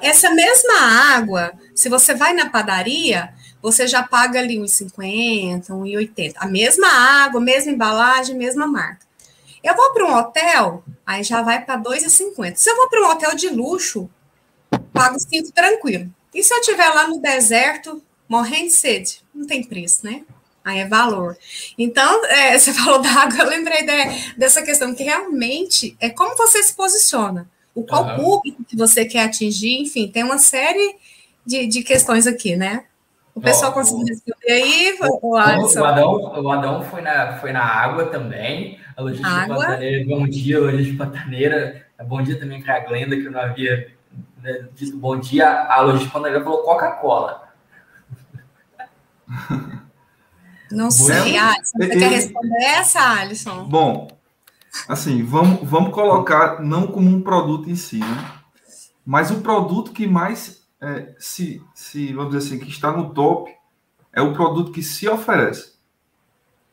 Essa 0.00 0.30
mesma 0.30 0.80
água, 1.14 1.52
se 1.74 1.88
você 1.88 2.14
vai 2.14 2.34
na 2.34 2.50
padaria, 2.50 3.32
você 3.62 3.86
já 3.86 4.02
paga 4.02 4.40
ali 4.40 4.60
uns 4.60 4.72
50, 4.72 5.72
1,80. 5.72 6.34
A 6.36 6.48
mesma 6.48 6.88
água, 6.88 7.40
mesma 7.40 7.70
embalagem, 7.70 8.36
mesma 8.36 8.66
marca. 8.66 9.06
Eu 9.62 9.76
vou 9.76 9.92
para 9.92 10.04
um 10.04 10.14
hotel, 10.14 10.82
aí 11.06 11.22
já 11.22 11.40
vai 11.40 11.64
para 11.64 11.80
2,50. 11.80 12.56
Se 12.56 12.68
eu 12.68 12.76
vou 12.76 12.88
para 12.88 13.00
um 13.00 13.10
hotel 13.10 13.36
de 13.36 13.48
luxo, 13.48 14.10
pago 14.92 15.18
5 15.18 15.52
tranquilo. 15.52 16.12
E 16.34 16.42
se 16.42 16.52
eu 16.52 16.58
estiver 16.58 16.88
lá 16.88 17.06
no 17.06 17.20
deserto, 17.20 18.02
morrendo 18.28 18.66
de 18.66 18.72
sede? 18.72 19.22
Não 19.32 19.46
tem 19.46 19.62
preço, 19.62 20.04
né? 20.04 20.24
Aí 20.64 20.80
é 20.80 20.88
valor. 20.88 21.36
Então, 21.78 22.24
é, 22.26 22.58
você 22.58 22.72
falou 22.72 23.00
da 23.00 23.10
água, 23.10 23.38
eu 23.38 23.48
lembrei 23.48 23.84
de, 23.84 24.36
dessa 24.36 24.62
questão, 24.62 24.94
que 24.94 25.04
realmente 25.04 25.96
é 26.00 26.10
como 26.10 26.36
você 26.36 26.60
se 26.62 26.74
posiciona, 26.74 27.48
o 27.74 27.84
qual 27.84 28.04
uhum. 28.04 28.16
público 28.16 28.64
que 28.64 28.76
você 28.76 29.04
quer 29.04 29.24
atingir, 29.24 29.80
enfim, 29.80 30.08
tem 30.08 30.24
uma 30.24 30.38
série 30.38 30.96
de, 31.46 31.66
de 31.66 31.82
questões 31.82 32.26
aqui, 32.26 32.56
né? 32.56 32.84
O 33.34 33.40
pessoal 33.40 33.70
oh, 33.70 33.74
conseguiu 33.74 34.06
responder 34.06 34.52
aí, 34.52 34.98
o, 35.00 35.30
o, 35.30 35.36
Adão, 35.36 36.42
o 36.42 36.50
Adão 36.50 36.82
foi 36.82 37.00
na, 37.00 37.38
foi 37.38 37.52
na 37.52 37.64
água 37.64 38.06
também. 38.06 38.78
A 38.94 39.02
logística 39.02 39.30
água. 39.30 39.56
pataneira, 39.56 40.06
bom 40.06 40.26
dia, 40.26 40.60
logística 40.60 41.06
pataneira. 41.06 41.86
Bom 42.04 42.22
dia 42.22 42.38
também 42.38 42.62
para 42.62 42.76
a 42.76 42.80
Glenda, 42.80 43.16
que 43.16 43.24
eu 43.24 43.32
não 43.32 43.40
havia 43.40 43.90
né, 44.42 44.68
dito 44.74 44.96
bom 44.98 45.18
dia. 45.18 45.48
A 45.48 45.80
logística 45.80 46.12
pataneira 46.12 46.44
falou 46.44 46.62
Coca-Cola. 46.62 47.48
Não 50.70 50.90
sei, 50.90 51.36
Alisson. 51.36 51.78
Você 51.78 51.84
e, 51.84 51.98
quer 51.98 52.10
responder 52.10 52.64
essa, 52.64 53.00
Alisson? 53.00 53.64
Bom, 53.64 54.08
assim, 54.88 55.22
vamos, 55.22 55.68
vamos 55.68 55.92
colocar 55.92 56.62
não 56.62 56.86
como 56.86 57.08
um 57.10 57.20
produto 57.20 57.68
em 57.68 57.76
si, 57.76 57.98
né? 57.98 58.32
Mas 59.04 59.30
o 59.30 59.42
produto 59.42 59.92
que 59.92 60.06
mais 60.06 60.61
é, 60.82 61.14
se, 61.16 61.62
se, 61.72 62.12
vamos 62.12 62.34
dizer 62.34 62.46
assim, 62.46 62.58
que 62.58 62.68
está 62.68 62.90
no 62.90 63.14
top, 63.14 63.52
é 64.12 64.20
o 64.20 64.32
produto 64.32 64.72
que 64.72 64.82
se 64.82 65.08
oferece. 65.08 65.74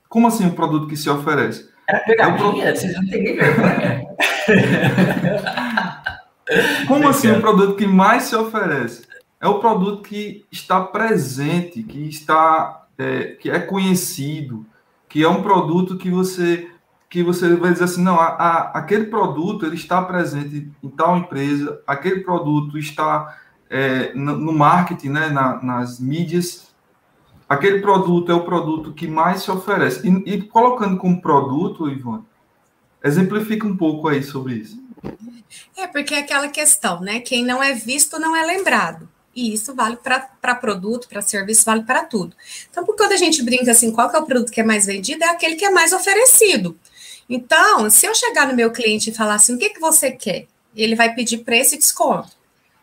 Como 0.09 0.27
assim 0.27 0.47
o 0.47 0.53
produto 0.53 0.87
que 0.87 0.97
se 0.97 1.09
oferece? 1.09 1.69
Era 1.87 1.99
pegadinha, 1.99 2.35
é 2.35 2.39
produto... 2.39 2.75
vocês 2.75 2.95
não 2.95 3.07
têm 3.07 3.35
vergonha. 3.35 4.09
Como 6.87 7.07
assim 7.07 7.29
o 7.29 7.39
produto 7.39 7.75
que 7.75 7.85
mais 7.85 8.23
se 8.23 8.35
oferece? 8.35 9.03
É 9.39 9.47
o 9.47 9.59
produto 9.59 10.01
que 10.01 10.43
está 10.51 10.81
presente, 10.81 11.83
que 11.83 12.09
está, 12.09 12.87
é, 12.97 13.37
que 13.39 13.51
é 13.51 13.59
conhecido, 13.59 14.65
que 15.07 15.23
é 15.23 15.29
um 15.29 15.43
produto 15.43 15.95
que 15.97 16.09
você 16.09 16.71
que 17.09 17.23
você 17.23 17.55
vai 17.55 17.71
dizer 17.71 17.85
assim, 17.85 18.03
não, 18.03 18.19
a, 18.19 18.27
a, 18.27 18.77
aquele 18.77 19.05
produto 19.05 19.65
ele 19.65 19.73
está 19.73 19.99
presente 19.99 20.71
em 20.83 20.89
tal 20.89 21.17
empresa, 21.17 21.81
aquele 21.87 22.19
produto 22.19 22.77
está 22.77 23.35
é, 23.69 24.13
no, 24.13 24.51
marketing, 24.51 25.09
né, 25.09 25.29
na, 25.29 25.61
nas 25.61 25.99
mídias, 25.99 26.67
aquele 27.47 27.79
produto 27.79 28.31
é 28.31 28.35
o 28.35 28.43
produto 28.43 28.93
que 28.93 29.07
mais 29.07 29.43
se 29.43 29.51
oferece. 29.51 30.07
E, 30.07 30.33
e 30.33 30.41
colocando 30.41 30.97
como 30.97 31.21
produto, 31.21 31.89
Ivan, 31.89 32.23
exemplifica 33.03 33.67
um 33.67 33.77
pouco 33.77 34.07
aí 34.07 34.23
sobre 34.23 34.55
isso. 34.55 34.81
É, 35.77 35.87
porque 35.87 36.13
é 36.13 36.19
aquela 36.19 36.47
questão, 36.49 36.99
né? 37.01 37.19
Quem 37.19 37.45
não 37.45 37.61
é 37.61 37.73
visto 37.73 38.19
não 38.19 38.35
é 38.35 38.45
lembrado. 38.45 39.07
E 39.35 39.53
isso 39.53 39.73
vale 39.73 39.97
para 39.97 40.55
produto, 40.55 41.07
para 41.07 41.21
serviço, 41.21 41.63
vale 41.63 41.83
para 41.83 42.03
tudo. 42.03 42.35
Então, 42.69 42.85
quando 42.85 43.13
a 43.13 43.17
gente 43.17 43.41
brinca 43.43 43.71
assim, 43.71 43.91
qual 43.91 44.09
que 44.09 44.15
é 44.15 44.19
o 44.19 44.25
produto 44.25 44.51
que 44.51 44.59
é 44.59 44.63
mais 44.63 44.85
vendido, 44.85 45.23
é 45.23 45.29
aquele 45.29 45.55
que 45.55 45.63
é 45.63 45.69
mais 45.69 45.93
oferecido. 45.93 46.77
Então, 47.29 47.89
se 47.89 48.07
eu 48.07 48.15
chegar 48.15 48.47
no 48.47 48.55
meu 48.55 48.71
cliente 48.71 49.09
e 49.09 49.13
falar 49.13 49.35
assim, 49.35 49.55
o 49.55 49.57
que, 49.57 49.69
que 49.69 49.79
você 49.79 50.11
quer? 50.11 50.47
Ele 50.75 50.95
vai 50.95 51.13
pedir 51.13 51.39
preço 51.39 51.75
e 51.75 51.77
desconto. 51.77 52.38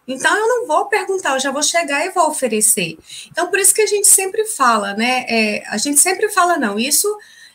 Então, 0.06 0.36
eu 0.36 0.46
não 0.46 0.66
vou 0.66 0.86
perguntar, 0.86 1.34
eu 1.34 1.40
já 1.40 1.50
vou 1.50 1.62
chegar 1.62 2.06
e 2.06 2.10
vou 2.10 2.28
oferecer. 2.28 2.96
Então, 3.30 3.48
por 3.48 3.58
isso 3.58 3.74
que 3.74 3.82
a 3.82 3.86
gente 3.86 4.06
sempre 4.06 4.44
fala, 4.44 4.94
né? 4.94 5.24
É, 5.28 5.64
a 5.68 5.76
gente 5.76 6.00
sempre 6.00 6.28
fala, 6.28 6.56
não, 6.56 6.78
isso 6.78 7.08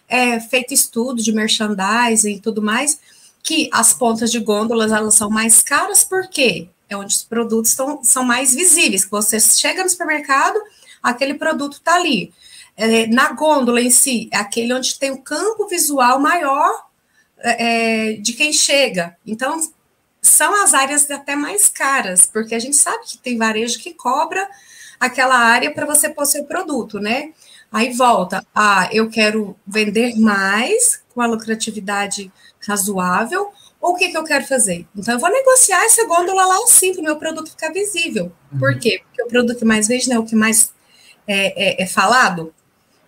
é 0.07 0.39
feito 0.39 0.73
estudo 0.73 1.23
de 1.23 1.31
merchandising 1.31 2.35
e 2.35 2.39
tudo 2.39 2.61
mais, 2.61 2.99
que 3.41 3.69
as 3.71 3.93
pontas 3.93 4.29
de 4.29 4.39
gôndolas, 4.39 4.91
elas 4.91 5.15
são 5.15 5.29
mais 5.29 5.61
caras, 5.61 6.03
por 6.03 6.27
quê? 6.27 6.67
É 6.89 6.97
onde 6.97 7.15
os 7.15 7.23
produtos 7.23 7.73
tão, 7.73 8.03
são 8.03 8.23
mais 8.23 8.53
visíveis. 8.53 9.07
Você 9.09 9.39
chega 9.39 9.83
no 9.83 9.89
supermercado, 9.89 10.59
aquele 11.01 11.35
produto 11.35 11.77
está 11.77 11.95
ali. 11.95 12.33
É, 12.75 13.07
na 13.07 13.31
gôndola 13.31 13.81
em 13.81 13.89
si, 13.89 14.29
é 14.31 14.37
aquele 14.37 14.73
onde 14.73 14.99
tem 14.99 15.11
o 15.11 15.21
campo 15.21 15.67
visual 15.67 16.19
maior 16.19 16.85
é, 17.37 18.13
de 18.13 18.33
quem 18.33 18.51
chega. 18.51 19.15
Então, 19.25 19.59
são 20.21 20.63
as 20.63 20.73
áreas 20.73 21.09
até 21.09 21.35
mais 21.35 21.67
caras, 21.67 22.25
porque 22.25 22.53
a 22.53 22.59
gente 22.59 22.75
sabe 22.75 23.05
que 23.05 23.17
tem 23.17 23.37
varejo 23.37 23.79
que 23.79 23.93
cobra 23.93 24.47
aquela 24.99 25.35
área 25.35 25.73
para 25.73 25.85
você 25.85 26.09
pôr 26.09 26.25
seu 26.25 26.43
produto, 26.45 26.99
né? 26.99 27.33
Aí 27.71 27.93
volta 27.93 28.45
a 28.53 28.89
eu 28.91 29.09
quero 29.09 29.55
vender 29.65 30.15
mais 30.19 31.01
com 31.13 31.21
a 31.21 31.27
lucratividade 31.27 32.31
razoável, 32.67 33.51
ou 33.81 33.93
o 33.93 33.95
que, 33.95 34.09
que 34.09 34.17
eu 34.17 34.23
quero 34.23 34.45
fazer? 34.45 34.85
Então, 34.95 35.15
eu 35.15 35.19
vou 35.19 35.31
negociar 35.31 35.83
essa 35.85 36.05
gôndola 36.05 36.45
lá 36.45 36.57
sim, 36.67 36.93
para 36.93 37.01
o 37.01 37.03
meu 37.03 37.15
produto 37.15 37.49
ficar 37.49 37.73
visível. 37.73 38.31
Uhum. 38.51 38.59
Por 38.59 38.77
quê? 38.77 39.01
Porque 39.03 39.23
o 39.23 39.27
produto 39.27 39.57
que 39.57 39.65
mais 39.65 39.87
vende, 39.87 40.07
né, 40.07 40.19
o 40.19 40.25
que 40.25 40.35
mais 40.35 40.71
é, 41.27 41.81
é, 41.81 41.83
é 41.83 41.87
falado. 41.87 42.53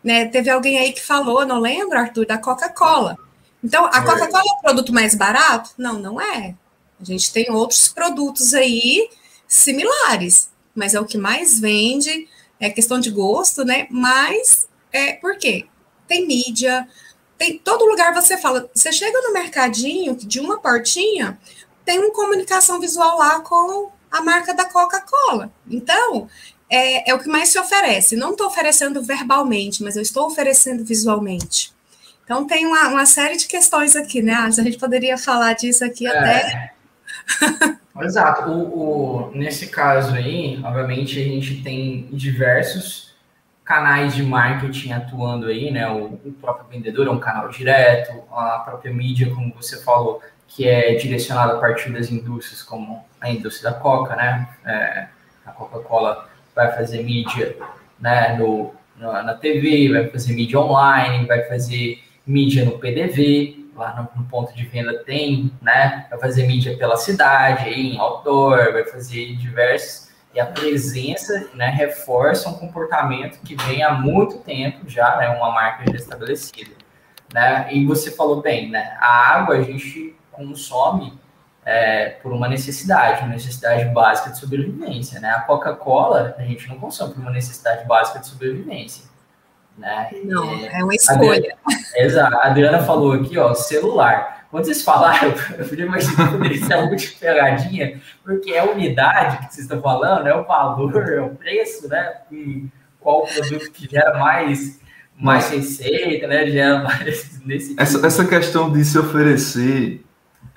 Né? 0.04 0.26
Teve 0.26 0.50
alguém 0.50 0.80
aí 0.80 0.92
que 0.92 1.02
falou, 1.02 1.46
não 1.46 1.60
lembro, 1.60 1.98
Arthur, 1.98 2.26
da 2.26 2.40
Coca-Cola. 2.40 3.16
Então, 3.64 3.86
a 3.86 4.02
Coca-Cola 4.02 4.44
é 4.44 4.58
o 4.58 4.62
produto 4.62 4.92
mais 4.92 5.14
barato? 5.14 5.70
Não, 5.78 6.00
não 6.00 6.20
é. 6.20 6.56
A 7.04 7.06
gente 7.06 7.32
tem 7.32 7.52
outros 7.52 7.88
produtos 7.88 8.54
aí 8.54 9.10
similares, 9.48 10.50
mas 10.74 10.94
é 10.94 11.00
o 11.00 11.06
que 11.06 11.18
mais 11.18 11.60
vende, 11.60 12.28
é 12.60 12.70
questão 12.70 13.00
de 13.00 13.12
gosto, 13.12 13.64
né? 13.64 13.88
Mas 13.90 14.68
é 14.92 15.14
por 15.14 15.38
quê? 15.38 15.66
Tem 16.08 16.26
mídia, 16.26 16.88
tem 17.38 17.58
todo 17.58 17.86
lugar 17.86 18.14
você 18.14 18.38
fala, 18.38 18.70
você 18.74 18.92
chega 18.92 19.22
no 19.22 19.34
mercadinho 19.34 20.16
de 20.16 20.40
uma 20.40 20.60
portinha, 20.60 21.38
tem 21.86 22.00
uma 22.00 22.12
comunicação 22.12 22.80
visual 22.80 23.18
lá 23.18 23.42
com 23.42 23.92
a 24.10 24.22
marca 24.22 24.54
da 24.54 24.66
Coca-Cola. 24.66 25.52
Então, 25.70 26.30
é, 26.70 27.10
é, 27.10 27.14
o 27.14 27.20
que 27.20 27.28
mais 27.28 27.50
se 27.50 27.60
oferece. 27.60 28.16
Não 28.16 28.32
estou 28.32 28.48
oferecendo 28.48 29.02
verbalmente, 29.04 29.84
mas 29.84 29.96
eu 29.96 30.02
estou 30.02 30.28
oferecendo 30.28 30.84
visualmente. 30.86 31.74
Então, 32.24 32.48
tem 32.48 32.66
uma, 32.66 32.88
uma 32.88 33.06
série 33.06 33.36
de 33.36 33.48
questões 33.48 33.96
aqui, 33.96 34.22
né? 34.22 34.34
A 34.34 34.50
gente 34.50 34.78
poderia 34.78 35.18
falar 35.18 35.54
disso 35.54 35.84
aqui 35.84 36.08
é. 36.08 36.10
até 36.10 36.74
Exato. 38.02 38.50
O, 38.50 39.30
o, 39.30 39.32
nesse 39.36 39.68
caso 39.68 40.16
aí, 40.16 40.60
obviamente, 40.64 41.20
a 41.20 41.24
gente 41.24 41.62
tem 41.62 42.08
diversos 42.12 43.14
canais 43.64 44.14
de 44.14 44.24
marketing 44.24 44.92
atuando 44.92 45.48
aí, 45.48 45.72
né? 45.72 45.90
O, 45.90 46.06
o, 46.06 46.34
próprio 46.42 46.68
vendedor 46.70 47.08
é 47.08 47.12
um 47.12 47.20
canal 47.20 47.50
direto, 47.50 48.12
a 48.32 48.60
própria 48.60 48.94
mídia, 48.94 49.34
como 49.34 49.54
você 49.54 49.82
falou, 49.84 50.22
que 50.48 50.68
é 50.68 50.96
direcionada 50.96 51.54
a 51.54 51.60
partir 51.60 51.92
das 51.92 52.12
indústrias, 52.12 52.62
como 52.62 53.06
a 53.22 53.30
indústria 53.30 53.72
da 53.72 53.80
Coca, 53.80 54.16
né? 54.16 54.50
É, 54.66 55.08
a 55.46 55.52
Coca-Cola 55.52 56.28
vai 56.56 56.72
fazer 56.76 57.04
mídia 57.04 57.56
né, 58.00 58.38
no, 58.38 58.74
na 58.98 59.34
TV, 59.34 59.92
vai 59.92 60.08
fazer 60.10 60.34
mídia 60.34 60.60
online, 60.60 61.26
vai 61.26 61.44
fazer 61.44 62.04
mídia 62.26 62.66
no 62.66 62.80
PDV, 62.80 63.63
lá 63.76 63.96
no, 63.96 64.22
no, 64.22 64.30
ponto 64.30 64.54
de 64.54 64.66
venda 64.66 65.04
tem, 65.04 65.52
né? 65.62 66.08
Vai 66.10 66.20
fazer 66.20 66.48
mídia 66.48 66.78
pela 66.78 66.98
cidade, 66.98 67.70
em 67.70 68.00
outdoor, 68.00 68.74
vai 68.74 68.86
fazer 68.86 69.36
diversos. 69.36 70.12
E 70.34 70.40
a 70.40 70.46
presença 70.46 71.50
né, 71.54 71.70
reforça 71.70 72.50
um 72.50 72.56
comportamento 72.56 73.40
que 73.42 73.56
vem 73.56 73.84
há 73.84 73.92
muito 73.92 74.40
tempo 74.40 74.90
já, 74.90 75.18
né? 75.18 75.30
Uma 75.30 75.52
marca 75.52 75.84
já 75.92 75.98
estabelecida. 75.98 76.72
Né? 77.34 77.68
E 77.72 77.86
você 77.86 78.12
falou 78.12 78.42
bem, 78.42 78.70
né? 78.70 78.96
A 79.00 79.36
água 79.36 79.56
a 79.56 79.62
gente 79.62 80.16
consome 80.32 81.14
é, 81.66 82.10
por 82.10 82.32
uma 82.34 82.48
necessidade, 82.48 83.22
uma 83.22 83.30
necessidade 83.30 83.86
básica 83.86 84.32
de 84.32 84.40
sobrevivência, 84.40 85.20
né? 85.20 85.30
A 85.30 85.42
Coca-Cola 85.42 86.36
a 86.38 86.44
gente 86.44 86.68
não 86.68 86.80
consome 86.80 87.14
por 87.14 87.22
uma 87.22 87.32
necessidade 87.32 87.86
básica 87.88 88.20
de 88.20 88.28
sobrevivência. 88.28 89.13
Né? 89.78 90.10
Não, 90.26 90.44
é, 90.54 90.80
é 90.80 90.84
uma 90.84 90.94
escolha. 90.96 91.56
exato. 91.96 92.36
A 92.38 92.48
Adriana 92.48 92.84
falou 92.84 93.14
aqui, 93.14 93.38
ó, 93.38 93.54
celular. 93.54 94.46
Quando 94.52 94.66
vocês 94.66 94.84
falaram, 94.84 95.34
eu 95.58 95.68
podia 95.68 95.86
imaginar 95.86 96.28
que 96.28 96.38
poderia 96.38 96.66
ser 96.66 96.96
de 96.96 97.08
pegadinha, 97.08 98.02
porque 98.24 98.52
é 98.52 98.60
a 98.60 98.72
unidade 98.72 99.38
que 99.38 99.54
vocês 99.54 99.66
estão 99.66 99.82
falando, 99.82 100.28
é 100.28 100.36
o 100.36 100.44
valor, 100.44 101.10
é 101.10 101.22
o 101.22 101.30
preço, 101.30 101.88
né? 101.88 102.18
E 102.32 102.68
qual 103.00 103.24
o 103.24 103.28
produto 103.28 103.72
que 103.72 103.90
gera 103.90 104.18
mais, 104.20 104.80
mais 105.18 105.50
receita, 105.50 106.28
né? 106.28 106.46
Gera 106.52 106.84
mais 106.84 107.42
nesse 107.46 107.70
tipo. 107.70 107.82
essa, 107.82 108.06
essa 108.06 108.26
questão 108.26 108.72
de 108.72 108.86
se 108.86 108.98
oferecer 109.00 110.06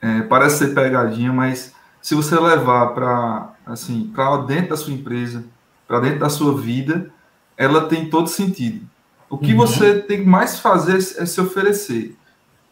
é, 0.02 0.22
parece 0.22 0.58
ser 0.58 0.74
pegadinha, 0.74 1.32
mas 1.32 1.74
se 2.02 2.14
você 2.14 2.38
levar 2.38 2.88
para 2.88 3.54
assim, 3.64 4.12
para 4.14 4.36
dentro 4.42 4.70
da 4.70 4.76
sua 4.76 4.92
empresa, 4.92 5.44
para 5.88 6.00
dentro 6.00 6.20
da 6.20 6.28
sua 6.28 6.56
vida, 6.56 7.10
ela 7.56 7.88
tem 7.88 8.08
todo 8.10 8.28
sentido. 8.28 8.86
O 9.28 9.38
que 9.38 9.52
uhum. 9.52 9.58
você 9.58 10.00
tem 10.00 10.24
mais 10.24 10.58
fazer 10.58 10.96
é 10.96 11.26
se 11.26 11.40
oferecer. 11.40 12.16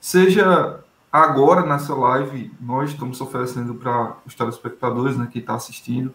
Seja 0.00 0.80
agora 1.10 1.64
nessa 1.64 1.94
live, 1.94 2.50
nós 2.60 2.90
estamos 2.90 3.20
oferecendo 3.20 3.74
para 3.74 4.16
os 4.26 4.34
telespectadores 4.34 5.16
né, 5.16 5.28
que 5.30 5.38
estão 5.38 5.54
tá 5.54 5.58
assistindo, 5.58 6.14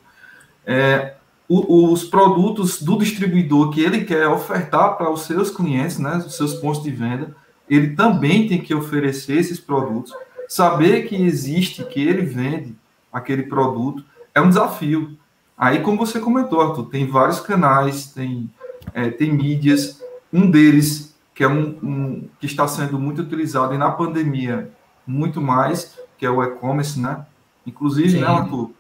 é, 0.66 1.16
o, 1.48 1.92
os 1.92 2.04
produtos 2.04 2.82
do 2.82 2.98
distribuidor 2.98 3.72
que 3.72 3.82
ele 3.82 4.06
quer 4.06 4.28
ofertar 4.28 4.98
para 4.98 5.10
os 5.10 5.22
seus 5.22 5.50
clientes, 5.50 5.98
né, 5.98 6.18
os 6.18 6.36
seus 6.36 6.54
pontos 6.56 6.84
de 6.84 6.92
venda, 6.92 7.36
ele 7.70 7.96
também 7.96 8.48
tem 8.48 8.62
que 8.62 8.74
oferecer 8.74 9.38
esses 9.38 9.60
produtos, 9.60 10.14
saber 10.48 11.08
que 11.08 11.16
existe, 11.16 11.84
que 11.84 12.02
ele 12.02 12.22
vende 12.22 12.76
aquele 13.12 13.44
produto, 13.44 14.04
é 14.34 14.42
um 14.42 14.50
desafio. 14.50 15.18
Aí, 15.58 15.82
como 15.82 15.98
você 15.98 16.20
comentou, 16.20 16.62
Arthur, 16.62 16.86
tem 16.90 17.08
vários 17.08 17.40
canais, 17.40 18.08
tem, 18.08 18.50
é, 18.94 19.10
tem 19.10 19.32
mídias, 19.32 20.04
um 20.32 20.50
deles 20.50 21.16
que 21.34 21.44
é 21.44 21.48
um, 21.48 21.78
um, 21.82 22.30
que 22.40 22.46
está 22.46 22.68
sendo 22.68 23.00
muito 23.00 23.22
utilizado 23.22 23.74
e 23.74 23.78
na 23.78 23.90
pandemia 23.92 24.72
muito 25.08 25.42
mais, 25.42 25.98
que 26.18 26.26
é 26.26 26.30
o 26.30 26.44
e-commerce, 26.44 27.00
né? 27.00 27.26
Inclusive, 27.66 28.20
né, 28.20 28.28
Sim. 28.28 28.34
né, 28.34 28.40
Arthur, 28.40 28.72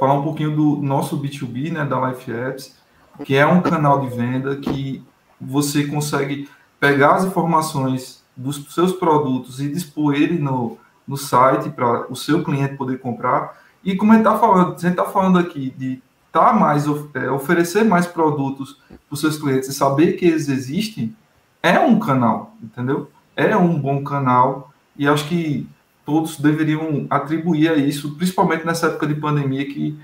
falar 0.00 0.14
um 0.14 0.22
pouquinho 0.22 0.56
do 0.56 0.76
nosso 0.82 1.20
B2B, 1.20 1.70
né, 1.70 1.84
da 1.84 2.08
Life 2.08 2.32
Apps, 2.32 2.76
que 3.24 3.36
é 3.36 3.46
um 3.46 3.60
canal 3.60 4.00
de 4.00 4.16
venda 4.16 4.56
que 4.56 5.02
você 5.40 5.84
consegue 5.86 6.48
pegar 6.80 7.16
as 7.16 7.24
informações 7.24 8.24
dos 8.36 8.72
seus 8.72 8.92
produtos 8.92 9.60
e 9.60 9.68
dispor 9.68 10.14
ele 10.14 10.38
no, 10.38 10.78
no 11.06 11.16
site 11.16 11.68
para 11.70 12.10
o 12.10 12.16
seu 12.16 12.42
cliente 12.42 12.76
poder 12.76 12.98
comprar. 13.00 13.60
E 13.84 13.94
como 13.96 14.12
a 14.12 14.16
gente 14.16 14.26
está 14.26 14.38
falando, 14.38 14.68
a 14.68 14.78
gente 14.78 14.86
está 14.86 15.04
falando 15.04 15.38
aqui 15.38 15.70
de 15.76 16.02
tá 16.32 16.52
mais 16.52 16.86
é, 17.14 17.30
oferecer 17.30 17.84
mais 17.84 18.06
produtos 18.06 18.78
para 18.88 19.14
os 19.14 19.20
seus 19.20 19.38
clientes 19.38 19.68
e 19.68 19.74
saber 19.74 20.14
que 20.14 20.24
eles 20.24 20.48
existem, 20.48 21.14
é 21.62 21.78
um 21.78 22.00
canal, 22.00 22.56
entendeu? 22.60 23.10
É 23.36 23.56
um 23.56 23.78
bom 23.78 24.02
canal 24.02 24.72
e 24.96 25.06
acho 25.06 25.28
que 25.28 25.68
todos 26.04 26.38
deveriam 26.38 27.06
atribuir 27.08 27.70
a 27.70 27.76
isso, 27.76 28.16
principalmente 28.16 28.66
nessa 28.66 28.86
época 28.86 29.06
de 29.06 29.14
pandemia 29.14 29.64
que 29.66 29.96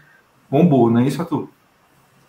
bombou, 0.50 0.90
não 0.90 1.00
é 1.00 1.04
isso, 1.04 1.20
Arthur? 1.20 1.48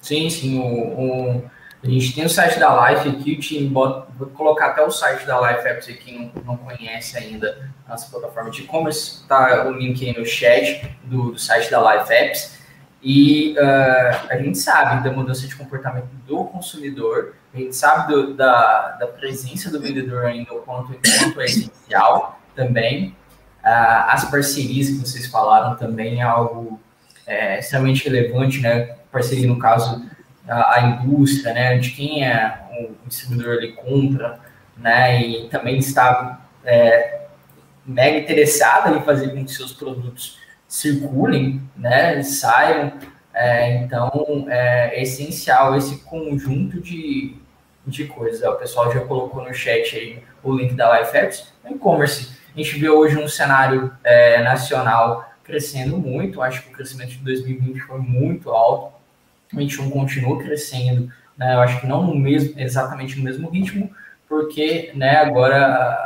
Sim, 0.01 0.29
sim. 0.29 0.59
O, 0.59 0.63
o, 0.63 1.43
a 1.83 1.87
gente 1.87 2.13
tem 2.13 2.25
o 2.25 2.29
site 2.29 2.59
da 2.59 2.89
Life 2.89 3.07
aqui, 3.07 3.33
o 3.33 3.39
time 3.39 3.67
bota, 3.67 4.07
vou 4.17 4.27
colocar 4.29 4.67
até 4.67 4.83
o 4.83 4.89
site 4.89 5.25
da 5.25 5.39
Life 5.39 5.67
Apps 5.67 5.87
aqui, 5.89 6.17
não, 6.17 6.43
não 6.43 6.57
conhece 6.57 7.17
ainda 7.17 7.69
nossa 7.87 8.09
plataforma 8.09 8.49
de 8.49 8.61
e-commerce, 8.61 9.25
tá 9.27 9.65
o 9.67 9.71
link 9.71 10.07
aí 10.07 10.17
no 10.17 10.25
chat 10.25 10.89
do, 11.03 11.31
do 11.31 11.39
site 11.39 11.69
da 11.69 11.95
Life 11.95 12.11
Apps. 12.11 12.58
E 13.01 13.55
uh, 13.57 14.27
a 14.29 14.37
gente 14.37 14.57
sabe 14.57 15.03
da 15.03 15.11
mudança 15.15 15.47
de 15.47 15.55
comportamento 15.55 16.09
do 16.27 16.43
consumidor, 16.45 17.35
a 17.53 17.57
gente 17.57 17.75
sabe 17.75 18.13
do, 18.13 18.33
da, 18.33 18.97
da 18.99 19.07
presença 19.07 19.71
do 19.71 19.79
vendedor 19.79 20.25
ainda, 20.25 20.53
o 20.53 20.61
quanto, 20.61 20.93
quanto 20.93 21.41
é 21.41 21.45
essencial 21.45 22.39
também. 22.55 23.15
Uh, 23.63 24.07
as 24.07 24.25
parcerias 24.29 24.89
que 24.89 24.95
vocês 24.95 25.27
falaram 25.27 25.75
também 25.75 26.19
é 26.19 26.23
algo 26.23 26.79
é, 27.29 27.59
extremamente 27.59 28.09
relevante, 28.09 28.59
né? 28.59 28.95
Parceria, 29.11 29.47
no 29.47 29.59
caso, 29.59 30.03
a, 30.47 30.75
a, 30.75 30.81
indústria, 30.81 31.53
né? 31.53 31.77
De 31.77 31.91
quem 31.91 32.25
é 32.25 32.59
o 32.81 33.07
distribuidor 33.07 33.55
ele 33.55 33.73
compra, 33.73 34.39
né? 34.75 35.21
E 35.21 35.47
também 35.49 35.77
está 35.77 36.41
é, 36.65 37.27
mega 37.85 38.17
interessado 38.17 38.95
em 38.95 39.01
fazer 39.03 39.29
com 39.29 39.45
que 39.45 39.51
seus 39.51 39.71
produtos 39.71 40.39
circulem, 40.69 41.61
né? 41.75 42.23
Saiam. 42.23 42.93
É, 43.33 43.77
então, 43.77 44.45
é 44.49 45.01
essencial 45.01 45.75
esse 45.75 45.97
conjunto 46.03 46.79
de, 46.79 47.35
de 47.85 48.05
coisas. 48.05 48.41
O 48.43 48.55
pessoal 48.55 48.91
já 48.93 49.01
colocou 49.01 49.43
no 49.43 49.53
chat 49.53 49.97
aí 49.97 50.23
o 50.41 50.55
link 50.55 50.73
da 50.73 50.97
Life 50.97 51.17
Apps, 51.17 51.51
e-commerce 51.69 52.39
a 52.55 52.61
gente 52.61 52.79
vê 52.79 52.89
hoje 52.89 53.17
um 53.17 53.27
cenário 53.27 53.93
é, 54.03 54.41
nacional 54.41 55.31
crescendo 55.43 55.97
muito. 55.97 56.41
Acho 56.41 56.63
que 56.63 56.69
o 56.69 56.73
crescimento 56.73 57.11
de 57.11 57.23
2020 57.23 57.79
foi 57.81 57.99
muito 57.99 58.49
alto. 58.49 58.87
O 59.53 59.55
2021 59.55 59.89
continua 59.89 60.39
crescendo. 60.39 61.11
Né? 61.37 61.55
Eu 61.55 61.59
acho 61.61 61.79
que 61.79 61.87
não 61.87 62.05
no 62.05 62.15
mesmo, 62.15 62.59
exatamente 62.59 63.17
no 63.17 63.23
mesmo 63.23 63.49
ritmo, 63.49 63.89
porque 64.27 64.91
né, 64.95 65.17
agora 65.17 65.97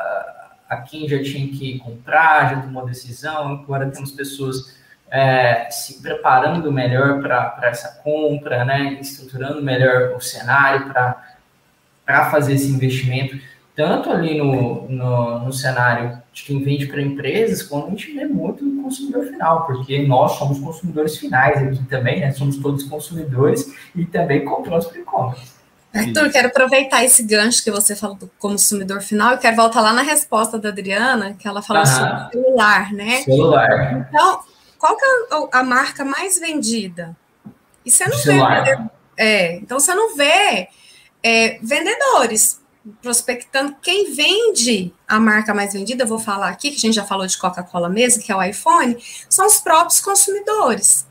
a, 0.74 0.82
quem 0.82 1.08
já 1.08 1.22
tinha 1.24 1.48
que 1.48 1.80
comprar, 1.80 2.50
já 2.50 2.62
tomou 2.62 2.86
decisão, 2.86 3.54
agora 3.54 3.90
temos 3.90 4.12
pessoas 4.12 4.76
é, 5.12 5.70
se 5.70 6.02
preparando 6.02 6.72
melhor 6.72 7.22
para 7.22 7.60
essa 7.64 8.02
compra, 8.04 8.66
né, 8.66 8.98
estruturando 9.00 9.62
melhor 9.62 10.16
o 10.16 10.22
cenário 10.22 10.92
para 10.92 12.30
fazer 12.30 12.54
esse 12.54 12.72
investimento 12.72 13.38
tanto 13.76 14.12
ali 14.12 14.38
no, 14.38 14.88
no, 14.88 15.40
no 15.40 15.54
cenário 15.54 16.22
de 16.32 16.44
quem 16.44 16.64
vende 16.64 16.86
para 16.86 17.02
empresas, 17.02 17.64
quanto 17.64 17.88
a 17.88 17.90
gente 17.90 18.14
vê 18.14 18.26
muito 18.26 18.64
no 18.64 18.84
consumidor 18.84 19.26
final, 19.26 19.66
porque 19.66 20.06
nós 20.06 20.34
somos 20.34 20.60
consumidores 20.60 21.18
finais 21.18 21.62
aqui 21.62 21.84
também, 21.86 22.20
né? 22.20 22.32
Somos 22.32 22.58
todos 22.58 22.84
consumidores 22.84 23.74
e 23.96 24.06
também 24.06 24.46
compramos 24.46 24.86
para 24.86 25.00
e-commerce. 25.00 25.54
Arthur, 25.94 26.32
quero 26.32 26.48
aproveitar 26.48 27.04
esse 27.04 27.22
gancho 27.22 27.64
que 27.64 27.70
você 27.70 27.96
falou 27.96 28.16
do 28.16 28.30
consumidor 28.40 29.02
final 29.02 29.36
e 29.36 29.38
quero 29.38 29.56
voltar 29.56 29.80
lá 29.80 29.94
na 29.94 30.02
resposta 30.02 30.58
da 30.58 30.70
Adriana, 30.70 31.36
que 31.38 31.48
ela 31.48 31.62
falou 31.62 31.86
sobre 31.86 32.32
celular, 32.32 32.92
né? 32.92 33.22
Celular. 33.22 34.08
Então, 34.10 34.40
qual 34.80 34.98
que 34.98 35.06
é 35.06 35.10
a 35.52 35.64
marca 35.64 36.04
mais 36.04 36.40
vendida? 36.40 37.16
E 37.86 37.92
você 37.92 38.08
não 38.08 38.18
celular. 38.18 38.64
vê. 38.64 38.78
É, 39.16 39.56
então 39.58 39.80
você 39.80 39.94
não 39.94 40.16
vê 40.16 40.68
é, 41.22 41.60
vendedores 41.62 42.60
prospectando 43.02 43.76
quem 43.82 44.14
vende 44.14 44.94
a 45.08 45.20
marca 45.20 45.54
mais 45.54 45.74
vendida, 45.74 46.04
eu 46.04 46.08
vou 46.08 46.20
falar 46.20 46.50
aqui, 46.50 46.70
que 46.70 46.78
a 46.78 46.80
gente 46.80 46.96
já 46.96 47.06
falou 47.06 47.26
de 47.26 47.38
Coca-Cola 47.38 47.88
mesmo, 47.88 48.22
que 48.22 48.32
é 48.32 48.36
o 48.36 48.44
iPhone, 48.44 48.98
são 49.30 49.46
os 49.46 49.60
próprios 49.60 50.02
consumidores. 50.02 51.08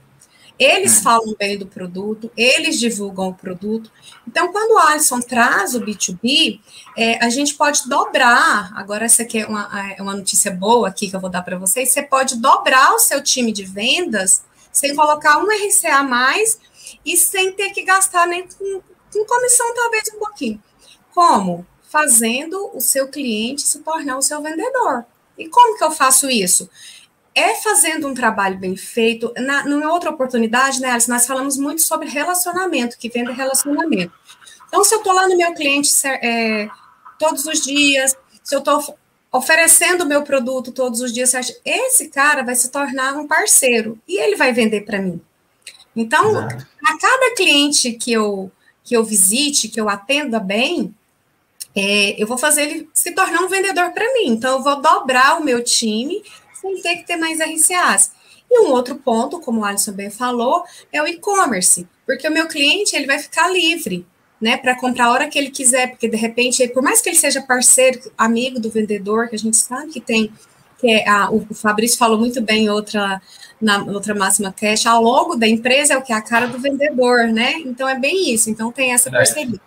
Eles 0.59 0.99
é. 0.99 1.03
falam 1.03 1.35
bem 1.39 1.59
do 1.59 1.67
produto, 1.67 2.31
eles 2.37 2.79
divulgam 2.79 3.29
o 3.29 3.35
produto. 3.35 3.91
Então, 4.27 4.53
quando 4.53 4.73
o 4.73 4.79
Alisson 4.79 5.21
traz 5.21 5.75
o 5.75 5.81
B2B, 5.81 6.61
é, 6.97 7.25
a 7.25 7.29
gente 7.31 7.55
pode 7.55 7.89
dobrar. 7.89 8.73
Agora, 8.75 9.05
essa 9.05 9.23
aqui 9.23 9.39
é 9.39 9.47
uma, 9.47 9.95
é 9.97 10.03
uma 10.03 10.15
notícia 10.15 10.51
boa 10.51 10.89
aqui 10.89 11.09
que 11.09 11.17
eu 11.17 11.21
vou 11.21 11.31
dar 11.31 11.43
para 11.43 11.59
vocês. 11.59 11.91
Você 11.91 12.03
pode 12.03 12.37
dobrar 12.37 12.95
o 12.95 12.99
seu 12.99 13.23
time 13.23 13.53
de 13.53 13.65
vendas 13.65 14.43
sem 14.71 14.95
colocar 14.95 15.39
um 15.39 15.47
RCA 15.47 15.97
a 15.97 16.03
mais 16.03 16.59
e 17.05 17.17
sem 17.17 17.53
ter 17.53 17.71
que 17.71 17.83
gastar 17.83 18.27
nem 18.27 18.47
com, 18.47 18.83
com 19.13 19.25
comissão, 19.27 19.75
talvez 19.75 20.05
um 20.15 20.19
pouquinho. 20.19 20.63
Como? 21.15 21.67
Fazendo 21.91 22.71
o 22.75 22.81
seu 22.81 23.09
cliente 23.09 23.63
se 23.63 23.81
tornar 23.81 24.17
o 24.17 24.23
seu 24.23 24.41
vendedor. 24.41 25.05
E 25.37 25.49
como 25.49 25.77
que 25.77 25.85
eu 25.85 25.91
faço 25.91 26.31
isso? 26.31 26.69
É 27.35 27.55
fazendo 27.55 28.07
um 28.07 28.15
trabalho 28.15 28.59
bem 28.59 28.77
feito. 28.77 29.33
Na, 29.39 29.65
numa 29.65 29.93
outra 29.93 30.11
oportunidade, 30.11 30.81
né, 30.81 30.91
Alice, 30.91 31.09
nós 31.09 31.27
falamos 31.27 31.57
muito 31.57 31.83
sobre 31.83 32.09
relacionamento, 32.09 32.99
que 32.99 33.09
vende 33.09 33.33
relacionamento. 33.33 34.13
Então, 34.69 34.85
se 34.85 34.95
eu 34.95 34.99
estou 34.99 35.13
lá 35.13 35.29
no 35.29 35.37
meu 35.37 35.53
cliente 35.55 35.91
é, 36.07 36.69
todos 37.19 37.47
os 37.47 37.63
dias, 37.63 38.17
se 38.43 38.55
eu 38.55 38.59
estou 38.59 38.99
oferecendo 39.31 40.03
o 40.03 40.07
meu 40.07 40.23
produto 40.23 40.73
todos 40.73 41.01
os 41.01 41.13
dias, 41.13 41.33
esse 41.65 42.09
cara 42.09 42.43
vai 42.43 42.55
se 42.55 42.71
tornar 42.71 43.15
um 43.15 43.27
parceiro 43.27 43.99
e 44.07 44.19
ele 44.19 44.37
vai 44.37 44.53
vender 44.53 44.83
para 44.83 45.01
mim. 45.01 45.21
Então, 45.97 46.31
Exato. 46.31 46.67
a 46.87 46.99
cada 46.99 47.35
cliente 47.35 47.93
que 47.93 48.13
eu, 48.13 48.51
que 48.85 48.95
eu 48.95 49.05
visite, 49.05 49.69
que 49.69 49.81
eu 49.81 49.89
atenda 49.89 50.39
bem, 50.39 50.95
é, 51.75 52.23
eu 52.23 52.27
vou 52.27 52.37
fazer 52.37 52.63
ele 52.63 52.91
se 52.93 53.13
tornar 53.13 53.41
um 53.41 53.49
vendedor 53.49 53.91
para 53.93 54.13
mim. 54.15 54.29
Então, 54.29 54.59
eu 54.59 54.63
vou 54.63 54.81
dobrar 54.81 55.39
o 55.39 55.45
meu 55.45 55.63
time 55.65 56.23
sem 56.63 56.81
ter 56.81 56.97
que 56.97 57.07
ter 57.07 57.17
mais 57.17 57.39
RCAs. 57.39 58.13
E 58.51 58.61
um 58.61 58.71
outro 58.71 58.95
ponto, 58.97 59.41
como 59.41 59.61
o 59.61 59.65
Alisson 59.65 59.93
bem 59.93 60.11
falou, 60.11 60.65
é 60.91 61.03
o 61.03 61.07
e-commerce, 61.07 61.87
porque 62.07 62.27
o 62.27 62.33
meu 62.33 62.47
cliente 62.49 62.97
ele 62.97 63.07
vai 63.07 63.19
ficar 63.19 63.49
livre, 63.49 64.07
né, 64.41 64.57
para 64.57 64.79
comprar 64.79 65.07
a 65.07 65.13
hora 65.13 65.29
que 65.29 65.39
ele 65.39 65.51
quiser, 65.51 65.91
porque 65.91 66.09
de 66.09 66.17
repente, 66.17 66.67
por 66.69 66.83
mais 66.83 67.01
que 67.01 67.09
ele 67.09 67.17
seja 67.17 67.43
parceiro, 67.43 68.13
amigo 68.17 68.59
do 68.59 68.71
vendedor, 68.71 69.29
que 69.29 69.37
a 69.37 69.39
gente 69.39 69.57
sabe 69.57 69.93
que 69.93 70.01
tem, 70.01 70.33
que 70.79 70.91
é 70.91 71.09
a, 71.09 71.31
o 71.31 71.47
Fabrício 71.55 71.99
falou 71.99 72.19
muito 72.19 72.41
bem 72.41 72.69
outra 72.69 73.21
na 73.61 73.85
outra 73.85 74.13
máxima 74.13 74.53
cash, 74.53 74.87
a 74.87 74.99
logo 74.99 75.37
da 75.37 75.47
empresa 75.47 75.95
é 75.95 75.97
o 75.97 76.03
que 76.03 76.13
é 76.13 76.17
a 76.17 76.21
cara 76.21 76.49
do 76.49 76.59
vendedor, 76.59 77.29
né? 77.29 77.53
Então 77.61 77.89
é 77.89 77.97
bem 77.97 78.35
isso. 78.35 78.51
Então 78.51 78.73
tem 78.73 78.93
essa 78.93 79.09
parceria. 79.09 79.61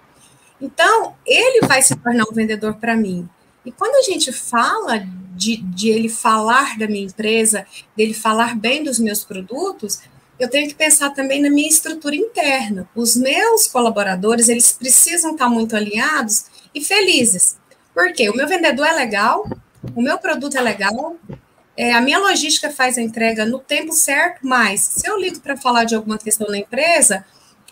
Então, 0.60 1.16
ele 1.26 1.66
vai 1.66 1.82
se 1.82 1.96
tornar 1.96 2.26
um 2.30 2.34
vendedor 2.34 2.76
para 2.76 2.96
mim. 2.96 3.28
E 3.66 3.72
quando 3.72 3.96
a 3.96 4.02
gente 4.02 4.32
fala 4.32 5.06
de, 5.36 5.58
de 5.58 5.90
ele 5.90 6.08
falar 6.08 6.78
da 6.78 6.88
minha 6.88 7.06
empresa, 7.06 7.66
dele 7.96 8.14
falar 8.14 8.56
bem 8.56 8.84
dos 8.84 9.00
meus 9.00 9.24
produtos, 9.24 10.00
eu 10.40 10.50
tenho 10.50 10.68
que 10.68 10.76
pensar 10.76 11.12
também 11.12 11.42
na 11.42 11.50
minha 11.50 11.68
estrutura 11.68 12.16
interna. 12.16 12.88
Os 12.96 13.16
meus 13.16 13.68
colaboradores, 13.68 14.50
eles 14.50 14.72
precisam 14.72 15.32
estar 15.32 15.50
muito 15.50 15.76
alinhados 15.76 16.46
e 16.74 16.82
felizes. 16.82 17.58
Porque 17.94 18.30
o 18.30 18.36
meu 18.36 18.48
vendedor 18.48 18.86
é 18.86 18.92
legal, 18.92 19.50
o 19.96 20.02
meu 20.02 20.18
produto 20.18 20.58
é 20.58 20.62
legal, 20.62 21.16
é, 21.78 21.94
a 21.94 22.02
minha 22.02 22.20
logística 22.20 22.70
faz 22.70 22.98
a 22.98 23.02
entrega 23.02 23.46
no 23.46 23.60
tempo 23.60 23.94
certo, 23.94 24.40
mas 24.44 24.82
se 24.82 25.08
eu 25.08 25.20
ligo 25.20 25.40
para 25.40 25.58
falar 25.58 25.86
de 25.86 25.96
alguma 25.96 26.18
questão 26.18 26.48
na 26.48 26.58
empresa, 26.58 27.26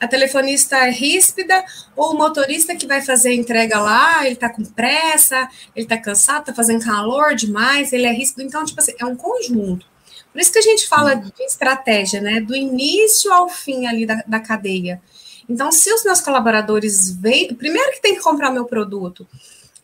a 0.03 0.07
telefonista 0.07 0.75
é 0.77 0.91
ríspida, 0.91 1.63
ou 1.95 2.11
o 2.11 2.17
motorista 2.17 2.75
que 2.75 2.85
vai 2.85 3.01
fazer 3.01 3.29
a 3.29 3.33
entrega 3.33 3.79
lá, 3.79 4.25
ele 4.25 4.35
está 4.35 4.49
com 4.49 4.63
pressa, 4.63 5.49
ele 5.75 5.85
está 5.85 5.97
cansado, 5.97 6.41
está 6.41 6.53
fazendo 6.53 6.83
calor 6.83 7.35
demais, 7.35 7.93
ele 7.93 8.05
é 8.05 8.11
ríspido. 8.11 8.43
Então, 8.43 8.65
tipo 8.65 8.79
assim, 8.79 8.93
é 8.99 9.05
um 9.05 9.15
conjunto. 9.15 9.85
Por 10.31 10.41
isso 10.41 10.51
que 10.51 10.59
a 10.59 10.63
gente 10.63 10.87
fala 10.87 11.15
de 11.15 11.43
estratégia, 11.43 12.19
né? 12.19 12.41
Do 12.41 12.55
início 12.55 13.31
ao 13.31 13.47
fim 13.47 13.85
ali 13.85 14.05
da, 14.05 14.23
da 14.27 14.39
cadeia. 14.39 15.01
Então, 15.47 15.71
se 15.71 15.93
os 15.93 16.03
meus 16.03 16.19
colaboradores 16.19 17.11
veem, 17.15 17.53
primeiro 17.53 17.91
que 17.91 18.01
tem 18.01 18.15
que 18.15 18.21
comprar 18.21 18.51
meu 18.51 18.65
produto, 18.65 19.27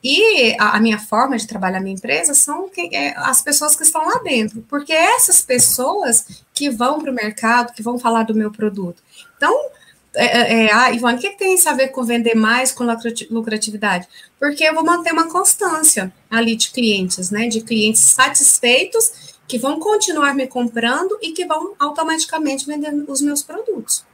e 0.04 0.56
a, 0.58 0.80
minha 0.80 0.98
forma 0.98 1.38
de 1.38 1.46
trabalhar 1.46 1.82
minha 1.82 1.96
empresa 1.96 2.34
são 2.34 2.70
é, 2.92 3.14
as 3.18 3.42
pessoas 3.42 3.76
que 3.76 3.84
estão 3.84 4.06
lá 4.06 4.20
dentro, 4.24 4.66
porque 4.70 4.94
é 4.94 5.16
essas 5.16 5.42
pessoas 5.42 6.44
que 6.54 6.70
vão 6.70 7.00
para 7.00 7.12
o 7.12 7.14
mercado, 7.14 7.74
que 7.74 7.84
vão 7.84 8.00
falar 8.00 8.24
do 8.24 8.34
meu 8.34 8.50
produto. 8.50 9.04
Então, 9.36 9.70
é, 10.16 10.26
é, 10.26 10.66
é 10.66 10.74
ah, 10.74 10.92
Ivone, 10.92 11.16
o 11.16 11.20
que, 11.20 11.30
que, 11.30 11.38
tem 11.38 11.56
a 11.68 11.74
ver 11.74 11.90
com 11.90 12.04
vender 12.04 12.36
mais 12.36 12.72
com 12.72 12.86
lucratividade? 13.30 14.08
Porque 14.40 14.64
eu 14.64 14.74
vou 14.74 14.84
manter 14.84 15.14
uma 15.14 15.30
constância 15.30 16.12
ali 16.30 16.56
de 16.56 16.72
clientes, 16.72 17.30
né? 17.30 17.48
De 17.48 17.62
clientes 17.62 18.02
satisfeitos 18.02 19.38
que 19.48 19.58
vão 19.58 19.80
continuar 19.80 20.34
me 20.36 20.48
comprando 20.48 21.18
e 21.22 21.32
que 21.32 21.46
vão 21.46 21.74
automaticamente 21.80 22.66
vender 22.66 22.94
os 23.08 23.22
meus 23.22 23.42
produtos. 23.42 24.06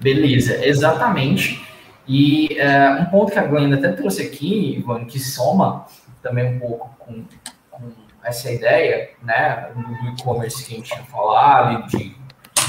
Beleza, 0.00 0.64
exatamente. 0.66 1.64
E 2.06 2.58
é, 2.58 2.90
um 2.90 3.04
ponto 3.06 3.32
que 3.32 3.38
a 3.38 3.46
Glenda 3.46 3.76
até 3.76 3.92
trouxe 3.92 4.22
aqui, 4.22 4.76
Ivone, 4.76 5.06
que 5.06 5.18
soma 5.18 5.86
também 6.22 6.56
um 6.56 6.58
pouco 6.58 6.94
com, 6.98 7.24
com 7.70 7.92
essa 8.24 8.50
ideia, 8.50 9.10
né, 9.22 9.70
do 9.74 10.08
e-commerce 10.08 10.64
que 10.64 10.74
a 10.74 10.76
gente 10.76 10.92
tinha 10.92 11.04
falado, 11.04 11.86
de, 11.88 12.14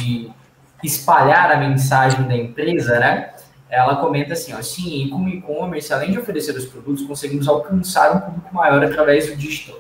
de 0.04 0.32
espalhar 0.84 1.52
a 1.52 1.58
mensagem 1.58 2.28
da 2.28 2.36
empresa, 2.36 3.00
né? 3.00 3.34
Ela 3.70 3.96
comenta 3.96 4.34
assim, 4.34 4.54
ó, 4.54 4.62
sim, 4.62 5.10
com 5.10 5.28
e-commerce, 5.28 5.92
além 5.92 6.12
de 6.12 6.20
oferecer 6.20 6.56
os 6.56 6.66
produtos, 6.66 7.06
conseguimos 7.06 7.48
alcançar 7.48 8.16
um 8.16 8.20
público 8.20 8.54
maior 8.54 8.84
através 8.84 9.28
do 9.28 9.36
digital. 9.36 9.80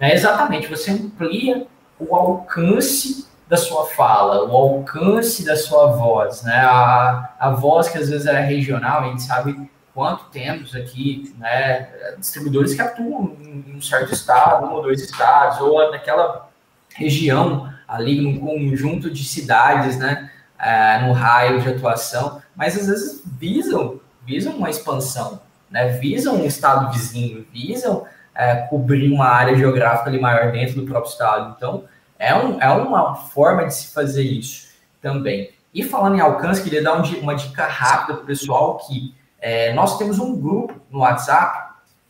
É, 0.00 0.14
exatamente, 0.14 0.68
você 0.68 0.90
amplia 0.90 1.66
o 1.98 2.14
alcance 2.14 3.26
da 3.48 3.56
sua 3.56 3.86
fala, 3.86 4.44
o 4.48 4.56
alcance 4.56 5.44
da 5.44 5.56
sua 5.56 5.88
voz, 5.88 6.42
né? 6.42 6.56
A, 6.56 7.34
a 7.38 7.50
voz 7.50 7.88
que 7.88 7.98
às 7.98 8.08
vezes 8.08 8.26
é 8.26 8.40
regional, 8.40 9.02
a 9.02 9.08
gente 9.08 9.22
sabe 9.22 9.70
quanto 9.94 10.24
temos 10.26 10.74
aqui, 10.74 11.34
né? 11.38 11.88
Distribuidores 12.18 12.74
que 12.74 12.82
atuam 12.82 13.36
em 13.40 13.76
um 13.76 13.80
certo 13.80 14.12
estado, 14.12 14.66
um 14.66 14.72
ou 14.72 14.82
dois 14.82 15.00
estados, 15.00 15.60
ou 15.60 15.90
naquela 15.90 16.48
região 16.94 17.72
ali, 17.86 18.20
num 18.20 18.38
conjunto 18.38 19.10
de 19.10 19.24
cidades, 19.24 19.98
né? 19.98 20.30
É, 20.58 21.00
no 21.06 21.12
raio 21.12 21.60
de 21.60 21.68
atuação, 21.68 22.40
mas 22.54 22.78
às 22.78 22.86
vezes 22.86 23.22
visam, 23.26 24.00
visam 24.24 24.56
uma 24.56 24.70
expansão, 24.70 25.40
né? 25.70 25.88
Visam 25.98 26.36
um 26.36 26.46
estado 26.46 26.90
vizinho, 26.92 27.46
visam 27.52 28.06
é, 28.34 28.56
cobrir 28.68 29.12
uma 29.12 29.26
área 29.26 29.54
geográfica 29.54 30.08
ali 30.08 30.20
maior 30.20 30.52
dentro 30.52 30.76
do 30.76 30.86
próprio 30.86 31.10
estado. 31.10 31.54
Então, 31.56 31.84
é, 32.18 32.34
um, 32.34 32.60
é 32.60 32.70
uma 32.70 33.14
forma 33.14 33.66
de 33.66 33.74
se 33.74 33.92
fazer 33.92 34.22
isso 34.22 34.68
também. 35.02 35.50
E 35.74 35.82
falando 35.82 36.16
em 36.16 36.20
alcance, 36.20 36.62
queria 36.62 36.82
dar 36.82 37.00
um, 37.00 37.20
uma 37.20 37.34
dica 37.34 37.66
rápida 37.66 38.14
para 38.14 38.22
o 38.22 38.26
pessoal 38.26 38.78
que 38.78 39.14
é, 39.38 39.74
nós 39.74 39.98
temos 39.98 40.18
um 40.18 40.40
grupo 40.40 40.74
no 40.90 41.00
WhatsApp 41.00 41.66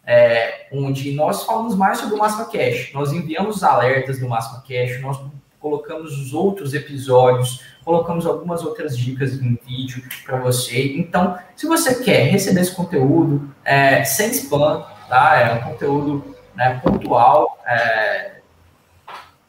é, 0.06 0.68
onde 0.72 1.12
nós 1.12 1.42
falamos 1.42 1.74
mais 1.74 1.98
sobre 1.98 2.14
o 2.14 2.18
Máxima 2.18 2.44
Cash. 2.44 2.92
Nós 2.94 3.12
enviamos 3.12 3.56
os 3.56 3.64
alertas 3.64 4.20
do 4.20 4.28
Máxima 4.28 4.62
Cash, 4.62 5.00
nós 5.00 5.20
colocamos 5.66 6.16
os 6.16 6.33
outros 6.33 6.74
episódios, 6.74 7.61
colocamos 7.85 8.24
algumas 8.24 8.62
outras 8.62 8.96
dicas 8.96 9.35
em 9.35 9.59
vídeo 9.66 10.00
para 10.24 10.38
você. 10.38 10.96
Então, 10.96 11.37
se 11.57 11.66
você 11.66 12.05
quer 12.05 12.29
receber 12.31 12.61
esse 12.61 12.72
conteúdo 12.74 13.50
é, 13.64 14.05
sem 14.05 14.31
spam, 14.31 14.85
tá? 15.09 15.37
É 15.37 15.55
um 15.55 15.72
conteúdo 15.72 16.37
né, 16.55 16.81
pontual, 16.85 17.59
é, 17.66 18.37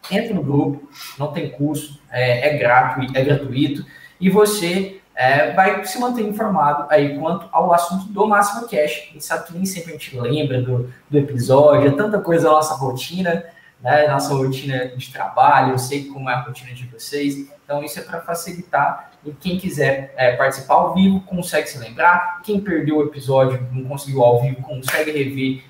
entra 0.10 0.34
no 0.34 0.41
grupo, 0.41 0.89
não 1.19 1.32
tem 1.32 1.51
custo, 1.51 1.99
é, 2.10 2.49
é, 2.49 2.58
gratuito, 2.58 3.15
é 3.15 3.23
gratuito, 3.23 3.86
e 4.19 4.27
você 4.27 4.99
é, 5.15 5.51
vai 5.53 5.86
se 5.86 5.99
manter 5.99 6.23
informado 6.23 6.88
aí 6.89 7.15
quanto 7.19 7.47
ao 7.51 7.71
assunto 7.71 8.06
do 8.06 8.25
Máximo 8.25 8.67
Cash. 8.67 9.10
A 9.10 9.13
gente 9.13 9.23
sabe 9.23 9.45
que 9.45 9.53
nem 9.53 9.67
sempre 9.67 9.91
a 9.91 9.93
gente 9.93 10.19
lembra 10.19 10.63
do, 10.63 10.91
do 11.08 11.17
episódio, 11.17 11.88
é 11.88 11.91
tanta 11.91 12.19
coisa 12.19 12.45
da 12.45 12.51
nossa 12.53 12.73
rotina, 12.73 13.43
né, 13.81 14.07
nossa 14.07 14.33
rotina 14.33 14.87
de 14.87 15.11
trabalho, 15.11 15.73
eu 15.73 15.77
sei 15.77 16.05
como 16.05 16.29
é 16.29 16.33
a 16.33 16.41
rotina 16.41 16.73
de 16.73 16.85
vocês, 16.87 17.47
então 17.63 17.83
isso 17.83 17.99
é 17.99 18.03
para 18.03 18.21
facilitar 18.21 19.11
e 19.25 19.31
quem 19.31 19.57
quiser 19.57 20.13
é, 20.17 20.35
participar 20.35 20.75
ao 20.75 20.93
vivo 20.93 21.21
consegue 21.21 21.67
se 21.67 21.77
lembrar, 21.77 22.41
quem 22.43 22.59
perdeu 22.59 22.97
o 22.97 23.03
episódio, 23.03 23.67
não 23.71 23.83
conseguiu 23.85 24.23
ao 24.23 24.41
vivo, 24.41 24.61
consegue 24.61 25.11
rever 25.11 25.63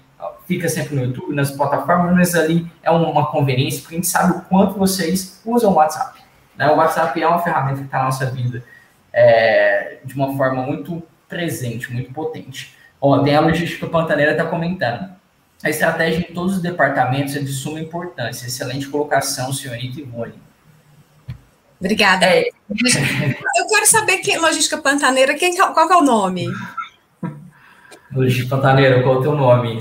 fica 0.45 0.67
sempre 0.69 0.95
no 0.95 1.03
YouTube, 1.03 1.35
nas 1.35 1.51
plataformas, 1.51 2.15
mas 2.15 2.33
ali 2.33 2.65
é 2.81 2.89
uma 2.89 3.27
conveniência, 3.27 3.81
porque 3.81 3.95
a 3.95 3.97
gente 3.97 4.07
sabe 4.07 4.37
o 4.37 4.41
quanto 4.41 4.77
vocês 4.77 5.41
usam 5.45 5.71
o 5.71 5.75
WhatsApp. 5.75 6.19
Né? 6.55 6.69
O 6.71 6.77
WhatsApp 6.77 7.21
é 7.21 7.27
uma 7.27 7.39
ferramenta 7.39 7.79
que 7.79 7.85
está 7.85 7.99
na 7.99 8.05
nossa 8.05 8.25
vida 8.25 8.63
é, 9.13 9.99
de 10.03 10.15
uma 10.15 10.35
forma 10.35 10.63
muito 10.63 11.03
presente, 11.27 11.91
muito 11.91 12.11
potente. 12.13 12.75
Ó, 12.99 13.19
tem 13.19 13.35
a 13.35 13.41
logística 13.41 13.85
pantaneira 13.87 14.31
está 14.31 14.45
comentando. 14.45 15.16
A 15.63 15.69
estratégia 15.69 16.19
em 16.19 16.33
todos 16.33 16.57
os 16.57 16.61
departamentos 16.61 17.35
é 17.35 17.39
de 17.39 17.51
suma 17.51 17.79
importância. 17.79 18.45
Excelente 18.45 18.87
colocação, 18.87 19.51
senhorita 19.51 19.99
Ivone. 19.99 20.33
Obrigada. 21.79 22.25
É. 22.25 22.43
Eu 22.47 23.67
quero 23.67 23.85
saber 23.85 24.17
que 24.19 24.37
logística 24.37 24.77
pantaneira, 24.77 25.35
quem, 25.35 25.55
qual 25.55 25.91
é 25.91 25.95
o 25.97 26.01
nome? 26.01 26.47
Luiz 28.17 28.43
Pantaneiro, 28.45 29.03
qual 29.03 29.15
é 29.15 29.19
o 29.19 29.21
teu 29.21 29.35
nome? 29.35 29.79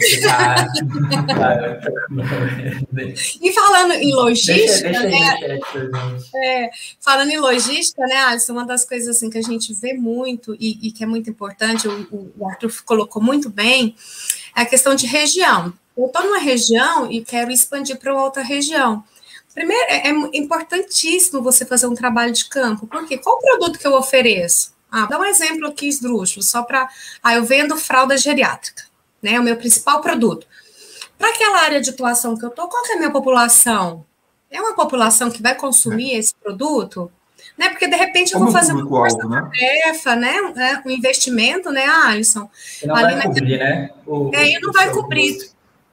E 3.41 3.53
falando 3.53 3.93
em 3.93 4.13
logística, 4.13 4.91
deixa, 4.91 5.39
deixa 5.39 5.85
né? 5.85 6.19
É, 6.35 6.71
falando 7.01 7.31
em 7.31 7.39
logística, 7.39 8.03
né, 8.03 8.17
Alisson, 8.17 8.53
uma 8.53 8.67
das 8.67 8.85
coisas 8.85 9.17
assim 9.17 9.31
que 9.31 9.39
a 9.39 9.43
gente 9.43 9.73
vê 9.73 9.93
muito 9.95 10.57
e, 10.59 10.89
e 10.89 10.93
que 10.93 11.05
é 11.05 11.07
muito 11.07 11.31
importante, 11.31 11.87
o, 11.87 12.33
o, 12.37 12.49
Arthur 12.49 12.73
colocou 12.85 13.23
muito 13.23 13.49
bem, 13.49 13.95
é 14.57 14.63
a 14.63 14.67
questão 14.67 14.95
de 14.95 15.07
região. 15.07 15.73
Eu 15.97 16.07
estou 16.07 16.25
numa 16.25 16.39
região 16.39 17.11
e 17.13 17.23
quero 17.23 17.51
expandir 17.51 17.99
para 17.99 18.15
outra 18.15 18.43
região. 18.43 19.05
Primeiro, 19.55 19.85
é, 19.89 20.09
é 20.09 20.11
importantíssimo 20.11 21.43
você 21.43 21.65
fazer 21.65 21.87
um 21.87 21.95
trabalho 21.95 22.33
de 22.33 22.47
campo, 22.47 22.87
porque 22.87 23.19
qual 23.19 23.39
produto 23.39 23.79
que 23.79 23.87
eu 23.87 23.95
ofereço? 23.95 24.75
Ah, 24.91 25.07
dá 25.07 25.19
um 25.19 25.25
exemplo 25.25 25.67
aqui 25.67 25.87
esdrúxulo, 25.87 26.43
só 26.43 26.63
para. 26.63 26.89
Ah, 27.23 27.35
eu 27.35 27.45
vendo 27.45 27.77
fralda 27.77 28.17
geriátrica, 28.17 28.85
né? 29.23 29.35
É 29.35 29.41
o 29.41 29.43
meu 29.43 29.57
principal 29.57 30.01
produto. 30.01 30.47
Para 31.19 31.31
aquela 31.31 31.61
área 31.61 31.81
de 31.81 31.91
atuação 31.91 32.37
que 32.37 32.45
eu 32.45 32.51
estou, 32.51 32.69
qual 32.69 32.83
que 32.83 32.93
é 32.93 32.95
a 32.95 32.99
minha 32.99 33.11
população? 33.11 34.05
É 34.51 34.61
uma 34.61 34.75
população 34.75 35.31
que 35.31 35.43
vai 35.43 35.55
consumir 35.55 36.15
é. 36.15 36.19
esse 36.19 36.35
produto? 36.35 37.11
Né? 37.57 37.71
Porque 37.71 37.89
de 37.89 37.97
repente 37.97 38.33
eu 38.33 38.39
Como 38.39 38.51
vou 38.51 38.61
fazer 38.61 38.73
uma 38.73 38.87
força-tarefa, 38.87 40.15
né? 40.15 40.53
né? 40.55 40.83
Um 40.85 40.91
investimento, 40.91 41.71
né, 41.71 41.87
Alisson? 41.87 42.51
não 42.85 42.95
vai 42.95 43.23
cobrir, 43.23 43.59
né? 43.59 43.91
O, 44.07 44.31
é, 44.35 44.51
e 44.51 44.61
não 44.61 44.73
vai 44.73 44.91
cobrir. 44.91 45.51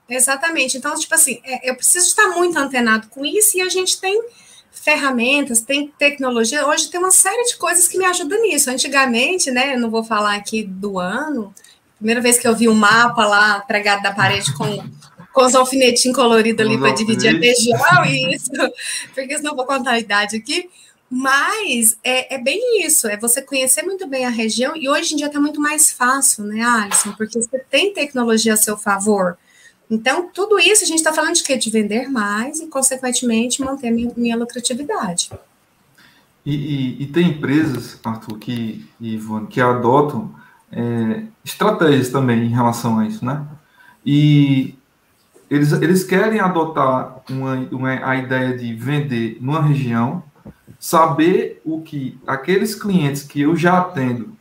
Exatamente. 0.10 0.78
Então, 0.78 0.94
tipo 0.96 1.16
assim, 1.16 1.40
é, 1.46 1.70
eu 1.70 1.76
preciso 1.76 2.08
estar 2.08 2.28
muito 2.30 2.58
antenado 2.58 3.08
com 3.08 3.26
isso 3.26 3.58
e 3.58 3.62
a 3.62 3.70
gente 3.70 4.00
tem 4.00 4.22
ferramentas, 4.72 5.62
tem 5.62 5.94
tecnologia. 5.98 6.68
Hoje 6.68 6.90
tem 6.90 7.00
uma 7.00 7.12
série 7.12 7.44
de 7.46 7.56
coisas 7.56 7.88
que 7.88 7.98
me 7.98 8.06
ajudam 8.06 8.42
nisso. 8.42 8.70
Antigamente, 8.70 9.50
né, 9.50 9.76
eu 9.76 9.80
não 9.80 9.90
vou 9.90 10.04
falar 10.04 10.36
aqui 10.36 10.64
do 10.64 11.00
ano, 11.00 11.54
primeira 11.98 12.20
vez 12.20 12.38
que 12.38 12.48
eu 12.48 12.56
vi 12.56 12.68
um 12.68 12.74
mapa 12.74 13.26
lá 13.26 13.62
pregado 13.62 14.04
da 14.04 14.12
parede 14.12 14.54
com, 14.56 14.84
com 15.32 15.46
os 15.46 15.56
alfinetinhos 15.56 16.18
coloridos 16.18 16.66
ali 16.66 16.78
para 16.78 16.92
dividir 16.92 17.34
a 17.34 17.40
região, 17.40 18.06
isso, 18.34 18.52
porque 19.16 19.38
senão 19.38 19.52
eu 19.52 19.56
vou 19.56 19.66
contar 19.66 19.92
a 19.92 20.00
idade 20.00 20.36
aqui. 20.36 20.70
Mas 21.10 21.98
é, 22.04 22.36
é, 22.36 22.38
bem 22.38 22.86
isso, 22.86 23.08
é 23.08 23.16
você 23.16 23.42
conhecer 23.42 23.84
muito 23.84 24.08
bem 24.08 24.26
a 24.26 24.30
região, 24.30 24.76
e 24.76 24.90
hoje 24.90 25.14
em 25.14 25.18
dia 25.18 25.28
está 25.28 25.40
muito 25.40 25.62
mais 25.62 25.92
fácil, 25.94 26.44
né, 26.44 26.64
Alisson? 26.64 27.12
Porque 27.14 27.40
você 27.40 27.60
tem 27.60 27.94
tecnologia 27.94 28.54
a 28.54 28.58
seu 28.58 28.76
favor. 28.76 29.38
Então, 29.90 30.30
tudo 30.34 30.58
isso 30.58 30.84
a 30.84 30.88
gente 30.88 30.98
está 30.98 31.14
falando 31.14 31.36
de 31.36 31.44
quê? 31.44 31.56
De 31.56 31.70
vender 31.70 32.10
mais 32.10 32.60
e, 32.60 32.68
consequentemente, 32.68 33.62
manter 33.62 33.92
minha, 33.92 34.12
minha 34.18 34.36
lucratividade. 34.36 35.30
E, 36.46 36.56
e, 36.56 37.04
e, 37.04 37.06
tem 37.08 37.30
empresas, 37.30 38.00
Arthur, 38.04 38.38
que, 38.40 38.86
Ivone, 39.00 39.48
que 39.48 39.62
adotam 39.62 40.34
é, 40.72 41.24
estratégias 41.46 42.10
também 42.10 42.44
em 42.44 42.50
relação 42.50 43.00
a 43.00 43.08
isso, 43.08 43.24
né? 43.24 43.46
E 44.06 44.76
eles, 45.50 45.72
eles 45.74 46.04
querem 46.04 46.40
adotar 46.40 47.22
uma, 47.30 47.56
uma, 47.72 48.10
a 48.10 48.16
ideia 48.18 48.58
de 48.58 48.74
vender 48.74 49.38
numa 49.40 49.62
região, 49.62 50.24
saber 50.84 51.62
o 51.64 51.80
que 51.80 52.20
aqueles 52.28 52.76
clientes 52.76 53.24
que 53.24 53.40
eu 53.40 53.56
já 53.56 53.80
atendo, 53.80 54.36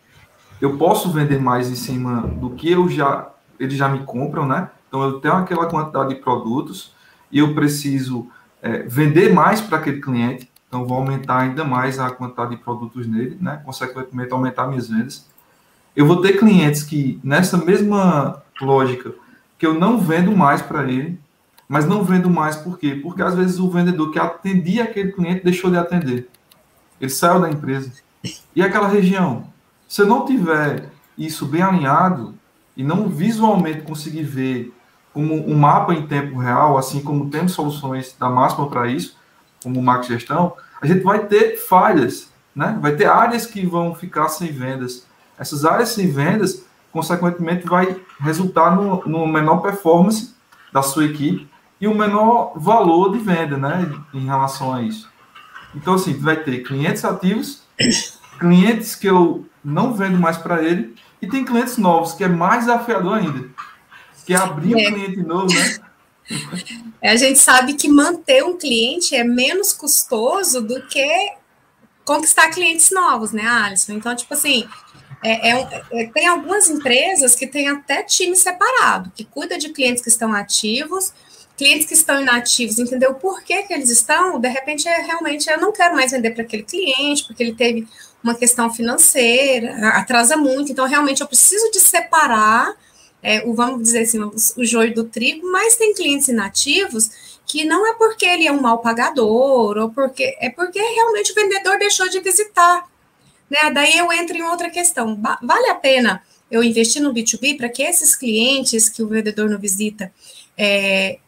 eu 0.60 0.76
posso 0.76 1.12
vender 1.12 1.40
mais 1.40 1.70
em 1.70 1.76
cima 1.76 2.22
do 2.22 2.50
que 2.50 2.68
eu 2.68 2.88
já 2.88 3.30
eles 3.60 3.76
já 3.76 3.88
me 3.88 4.00
compram, 4.00 4.44
né? 4.44 4.68
Então, 4.88 5.04
eu 5.04 5.20
tenho 5.20 5.34
aquela 5.34 5.66
quantidade 5.66 6.08
de 6.08 6.16
produtos 6.16 6.92
e 7.30 7.38
eu 7.38 7.54
preciso 7.54 8.26
é, 8.60 8.78
vender 8.82 9.32
mais 9.32 9.60
para 9.60 9.78
aquele 9.78 10.00
cliente. 10.00 10.50
Então, 10.66 10.84
vou 10.84 10.98
aumentar 10.98 11.38
ainda 11.38 11.62
mais 11.62 12.00
a 12.00 12.10
quantidade 12.10 12.56
de 12.56 12.56
produtos 12.56 13.06
nele, 13.06 13.38
né? 13.40 13.62
Consequentemente, 13.64 14.32
aumentar 14.32 14.66
minhas 14.66 14.88
vendas. 14.88 15.24
Eu 15.94 16.06
vou 16.06 16.20
ter 16.20 16.32
clientes 16.32 16.82
que, 16.82 17.20
nessa 17.22 17.56
mesma 17.56 18.42
lógica, 18.60 19.14
que 19.56 19.64
eu 19.64 19.74
não 19.74 20.00
vendo 20.00 20.36
mais 20.36 20.60
para 20.60 20.82
ele, 20.90 21.20
mas 21.68 21.86
não 21.86 22.02
vendo 22.02 22.28
mais 22.28 22.56
por 22.56 22.78
quê? 22.78 22.98
Porque 23.00 23.22
às 23.22 23.36
vezes 23.36 23.60
o 23.60 23.70
vendedor 23.70 24.10
que 24.10 24.18
atendia 24.18 24.82
aquele 24.82 25.12
cliente 25.12 25.44
deixou 25.44 25.70
de 25.70 25.76
atender. 25.76 26.28
Ele 27.02 27.10
saiu 27.10 27.40
da 27.40 27.50
empresa. 27.50 27.90
E 28.54 28.62
aquela 28.62 28.86
região, 28.86 29.48
se 29.88 30.00
eu 30.00 30.06
não 30.06 30.24
tiver 30.24 30.88
isso 31.18 31.44
bem 31.46 31.60
alinhado 31.60 32.32
e 32.76 32.84
não 32.84 33.08
visualmente 33.08 33.82
conseguir 33.82 34.22
ver 34.22 34.72
como 35.12 35.34
um 35.34 35.56
mapa 35.56 35.92
em 35.92 36.06
tempo 36.06 36.38
real, 36.38 36.78
assim 36.78 37.02
como 37.02 37.28
temos 37.28 37.52
soluções 37.52 38.14
da 38.18 38.30
máxima 38.30 38.68
para 38.68 38.86
isso, 38.86 39.16
como 39.62 39.82
Max 39.82 40.06
Gestão, 40.06 40.54
a 40.80 40.86
gente 40.86 41.02
vai 41.02 41.26
ter 41.26 41.56
falhas, 41.56 42.32
né? 42.54 42.78
Vai 42.80 42.94
ter 42.94 43.06
áreas 43.06 43.46
que 43.46 43.66
vão 43.66 43.94
ficar 43.94 44.28
sem 44.28 44.52
vendas. 44.52 45.04
Essas 45.36 45.64
áreas 45.64 45.90
sem 45.90 46.08
vendas, 46.08 46.64
consequentemente, 46.92 47.66
vai 47.66 48.00
resultar 48.20 48.74
no, 48.76 49.04
no 49.06 49.26
menor 49.26 49.58
performance 49.58 50.34
da 50.72 50.82
sua 50.82 51.04
equipe 51.04 51.48
e 51.80 51.88
o 51.88 51.94
menor 51.94 52.52
valor 52.56 53.12
de 53.12 53.18
venda, 53.18 53.56
né? 53.56 53.92
Em 54.14 54.24
relação 54.24 54.72
a 54.72 54.82
isso. 54.82 55.11
Então, 55.74 55.94
assim, 55.94 56.12
vai 56.14 56.42
ter 56.42 56.62
clientes 56.62 57.04
ativos, 57.04 57.62
clientes 58.38 58.94
que 58.94 59.06
eu 59.06 59.46
não 59.64 59.94
vendo 59.94 60.18
mais 60.18 60.36
para 60.36 60.62
ele, 60.62 60.94
e 61.20 61.26
tem 61.26 61.44
clientes 61.44 61.78
novos, 61.78 62.12
que 62.12 62.24
é 62.24 62.28
mais 62.28 62.66
desafiador 62.66 63.18
ainda. 63.18 63.48
Que 64.26 64.34
é 64.34 64.36
abrir 64.36 64.74
é. 64.74 64.88
um 64.88 64.92
cliente 64.92 65.20
novo, 65.22 65.52
né? 65.52 65.78
É, 67.00 67.10
a 67.10 67.16
gente 67.16 67.38
sabe 67.38 67.74
que 67.74 67.88
manter 67.88 68.44
um 68.44 68.56
cliente 68.56 69.14
é 69.14 69.24
menos 69.24 69.72
custoso 69.72 70.60
do 70.60 70.80
que 70.86 71.32
conquistar 72.04 72.50
clientes 72.50 72.90
novos, 72.90 73.32
né, 73.32 73.44
Alisson? 73.44 73.92
Então, 73.92 74.14
tipo 74.14 74.32
assim, 74.34 74.68
é, 75.22 75.50
é, 75.50 75.84
é, 75.92 76.06
tem 76.06 76.26
algumas 76.26 76.68
empresas 76.68 77.34
que 77.34 77.46
têm 77.46 77.68
até 77.68 78.02
time 78.02 78.36
separado, 78.36 79.12
que 79.14 79.24
cuida 79.24 79.58
de 79.58 79.68
clientes 79.70 80.02
que 80.02 80.08
estão 80.08 80.32
ativos, 80.32 81.12
clientes 81.62 81.86
que 81.86 81.94
estão 81.94 82.20
inativos, 82.20 82.80
entendeu 82.80 83.14
por 83.14 83.44
que, 83.44 83.66
eles 83.70 83.88
estão? 83.88 84.40
De 84.40 84.48
repente, 84.48 84.88
é, 84.88 85.00
realmente, 85.00 85.48
eu 85.48 85.60
não 85.60 85.70
quero 85.70 85.94
mais 85.94 86.10
vender 86.10 86.32
para 86.32 86.42
aquele 86.42 86.64
cliente, 86.64 87.24
porque 87.24 87.40
ele 87.40 87.54
teve 87.54 87.86
uma 88.22 88.34
questão 88.34 88.72
financeira, 88.72 89.88
atrasa 89.90 90.36
muito, 90.36 90.72
então 90.72 90.86
realmente 90.86 91.20
eu 91.20 91.26
preciso 91.28 91.70
de 91.70 91.78
separar 91.78 92.74
é, 93.22 93.44
o, 93.46 93.54
vamos 93.54 93.80
dizer 93.82 94.00
assim, 94.00 94.20
o 94.20 94.64
joio 94.64 94.92
do 94.92 95.04
trigo, 95.04 95.48
mas 95.52 95.76
tem 95.76 95.94
clientes 95.94 96.26
inativos 96.26 97.38
que 97.46 97.64
não 97.64 97.86
é 97.86 97.94
porque 97.94 98.26
ele 98.26 98.46
é 98.46 98.50
um 98.50 98.60
mal 98.60 98.78
pagador, 98.78 99.78
ou 99.78 99.90
porque 99.90 100.36
é 100.40 100.50
porque 100.50 100.80
realmente 100.80 101.30
o 101.30 101.34
vendedor 101.34 101.78
deixou 101.78 102.08
de 102.08 102.18
visitar. 102.18 102.84
Né? 103.48 103.70
Daí 103.72 103.98
eu 103.98 104.12
entro 104.12 104.36
em 104.36 104.42
outra 104.42 104.68
questão. 104.68 105.20
Vale 105.40 105.68
a 105.68 105.74
pena 105.76 106.22
eu 106.50 106.64
investir 106.64 107.00
no 107.00 107.14
B2B 107.14 107.56
para 107.56 107.68
que 107.68 107.82
esses 107.82 108.16
clientes 108.16 108.88
que 108.88 109.02
o 109.02 109.08
vendedor 109.08 109.48
não 109.48 109.58
visita 109.58 110.12
é, 110.56 111.18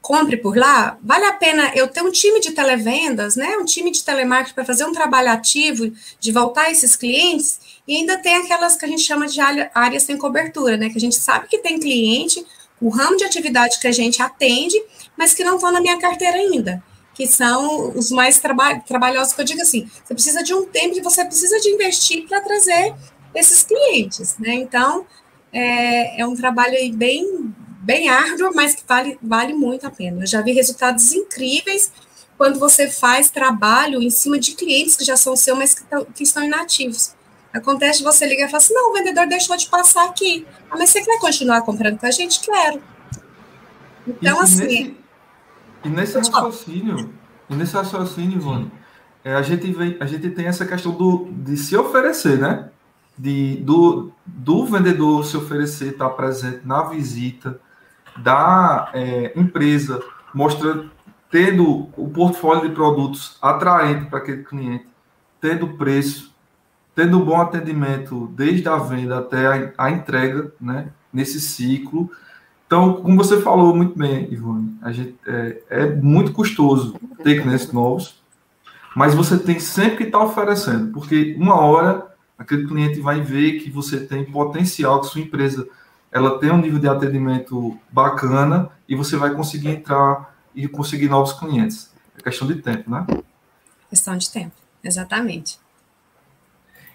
compre 0.00 0.36
por 0.36 0.56
lá, 0.56 0.98
vale 1.02 1.24
a 1.26 1.32
pena 1.32 1.72
eu 1.74 1.86
ter 1.86 2.02
um 2.02 2.10
time 2.10 2.40
de 2.40 2.52
televendas, 2.52 3.36
né, 3.36 3.56
um 3.58 3.64
time 3.64 3.90
de 3.90 4.02
telemarketing 4.02 4.54
para 4.54 4.64
fazer 4.64 4.84
um 4.84 4.92
trabalho 4.92 5.30
ativo 5.30 5.92
de 6.18 6.32
voltar 6.32 6.70
esses 6.70 6.96
clientes 6.96 7.60
e 7.86 7.96
ainda 7.96 8.16
tem 8.16 8.36
aquelas 8.36 8.76
que 8.76 8.84
a 8.84 8.88
gente 8.88 9.02
chama 9.02 9.26
de 9.26 9.40
áreas 9.74 10.04
sem 10.04 10.16
cobertura, 10.16 10.76
né, 10.76 10.88
que 10.88 10.96
a 10.96 11.00
gente 11.00 11.16
sabe 11.16 11.48
que 11.48 11.58
tem 11.58 11.78
cliente, 11.78 12.44
o 12.80 12.88
ramo 12.88 13.16
de 13.16 13.24
atividade 13.24 13.78
que 13.78 13.86
a 13.86 13.92
gente 13.92 14.22
atende, 14.22 14.82
mas 15.16 15.34
que 15.34 15.44
não 15.44 15.56
estão 15.56 15.70
na 15.70 15.80
minha 15.80 15.98
carteira 15.98 16.38
ainda, 16.38 16.82
que 17.12 17.26
são 17.26 17.92
os 17.94 18.10
mais 18.10 18.38
traba 18.38 18.80
trabalhosos, 18.80 19.34
que 19.34 19.40
eu 19.42 19.44
digo 19.44 19.60
assim, 19.60 19.88
você 20.02 20.14
precisa 20.14 20.42
de 20.42 20.54
um 20.54 20.64
tempo 20.64 20.94
que 20.94 21.02
você 21.02 21.24
precisa 21.24 21.60
de 21.60 21.68
investir 21.68 22.26
para 22.26 22.40
trazer 22.40 22.94
esses 23.34 23.62
clientes, 23.62 24.36
né, 24.38 24.54
então 24.54 25.06
é, 25.52 26.22
é 26.22 26.26
um 26.26 26.34
trabalho 26.34 26.74
aí 26.74 26.90
bem 26.90 27.52
bem 27.90 28.08
árdua, 28.08 28.52
mas 28.54 28.72
que 28.72 28.84
vale, 28.86 29.18
vale 29.20 29.52
muito 29.52 29.84
a 29.84 29.90
pena. 29.90 30.22
Eu 30.22 30.26
já 30.26 30.40
vi 30.40 30.52
resultados 30.52 31.12
incríveis 31.12 31.92
quando 32.38 32.56
você 32.56 32.88
faz 32.88 33.30
trabalho 33.30 34.00
em 34.00 34.10
cima 34.10 34.38
de 34.38 34.52
clientes 34.52 34.96
que 34.96 35.04
já 35.04 35.16
são 35.16 35.34
seus, 35.34 35.58
mas 35.58 35.74
que, 35.74 35.84
que 36.14 36.22
estão 36.22 36.44
inativos. 36.44 37.16
Acontece 37.52 38.04
você 38.04 38.28
liga 38.28 38.44
e 38.44 38.46
fala 38.46 38.58
assim: 38.58 38.74
não, 38.74 38.90
o 38.90 38.92
vendedor 38.92 39.26
deixou 39.26 39.56
de 39.56 39.68
passar 39.68 40.04
aqui. 40.04 40.46
Ah, 40.70 40.76
mas 40.78 40.90
você 40.90 41.02
quer 41.02 41.18
continuar 41.18 41.62
comprando 41.62 41.98
com 41.98 42.06
a 42.06 42.12
gente? 42.12 42.38
Quero. 42.40 42.80
Então, 44.06 44.38
e, 44.38 44.44
assim. 44.44 44.64
Nesse, 44.64 44.96
e 45.84 45.88
nesse 45.88 46.14
raciocínio, 46.18 47.14
e 47.50 47.54
nesse 47.56 47.74
raciocínio, 47.74 48.36
Ivone, 48.36 48.70
é, 49.24 49.34
a, 49.34 49.42
gente 49.42 49.72
vem, 49.72 49.96
a 49.98 50.06
gente 50.06 50.30
tem 50.30 50.46
essa 50.46 50.64
questão 50.64 50.92
do, 50.92 51.28
de 51.32 51.56
se 51.56 51.76
oferecer, 51.76 52.38
né? 52.38 52.70
De, 53.18 53.56
do, 53.56 54.12
do 54.24 54.64
vendedor 54.64 55.26
se 55.26 55.36
oferecer, 55.36 55.88
estar 55.88 56.08
presente 56.10 56.64
na 56.64 56.84
visita, 56.84 57.60
da 58.22 58.90
é, 58.92 59.32
empresa, 59.36 60.02
mostrando, 60.34 60.90
tendo 61.30 61.88
o 61.96 62.08
portfólio 62.08 62.68
de 62.68 62.74
produtos 62.74 63.38
atraente 63.40 64.06
para 64.06 64.18
aquele 64.18 64.42
cliente, 64.42 64.86
tendo 65.40 65.68
preço, 65.76 66.34
tendo 66.94 67.20
bom 67.20 67.40
atendimento 67.40 68.26
desde 68.34 68.68
a 68.68 68.76
venda 68.76 69.18
até 69.18 69.46
a, 69.46 69.72
a 69.86 69.90
entrega, 69.90 70.52
né, 70.60 70.88
nesse 71.12 71.40
ciclo. 71.40 72.10
Então, 72.66 72.94
como 72.94 73.16
você 73.16 73.40
falou 73.40 73.74
muito 73.74 73.98
bem, 73.98 74.32
Ivone, 74.32 74.76
a 74.82 74.92
gente, 74.92 75.16
é, 75.26 75.62
é 75.70 75.86
muito 75.86 76.32
custoso 76.32 76.94
ter 77.22 77.42
clientes 77.42 77.72
novos, 77.72 78.20
mas 78.94 79.14
você 79.14 79.38
tem 79.38 79.58
sempre 79.58 79.96
que 79.98 80.02
estar 80.04 80.18
tá 80.18 80.24
oferecendo, 80.24 80.92
porque 80.92 81.34
uma 81.38 81.56
hora 81.60 82.10
aquele 82.38 82.66
cliente 82.66 83.00
vai 83.00 83.20
ver 83.20 83.60
que 83.60 83.70
você 83.70 84.00
tem 84.00 84.24
potencial, 84.24 85.00
que 85.00 85.08
sua 85.08 85.20
empresa 85.20 85.68
ela 86.12 86.38
tem 86.38 86.50
um 86.50 86.58
nível 86.58 86.78
de 86.78 86.88
atendimento 86.88 87.78
bacana 87.90 88.68
e 88.88 88.94
você 88.94 89.16
vai 89.16 89.30
conseguir 89.30 89.68
entrar 89.68 90.34
e 90.54 90.66
conseguir 90.66 91.08
novos 91.08 91.32
clientes. 91.32 91.92
É 92.18 92.22
questão 92.22 92.46
de 92.48 92.56
tempo, 92.56 92.90
né? 92.90 93.06
Questão 93.88 94.16
de 94.16 94.30
tempo, 94.30 94.54
exatamente. 94.82 95.58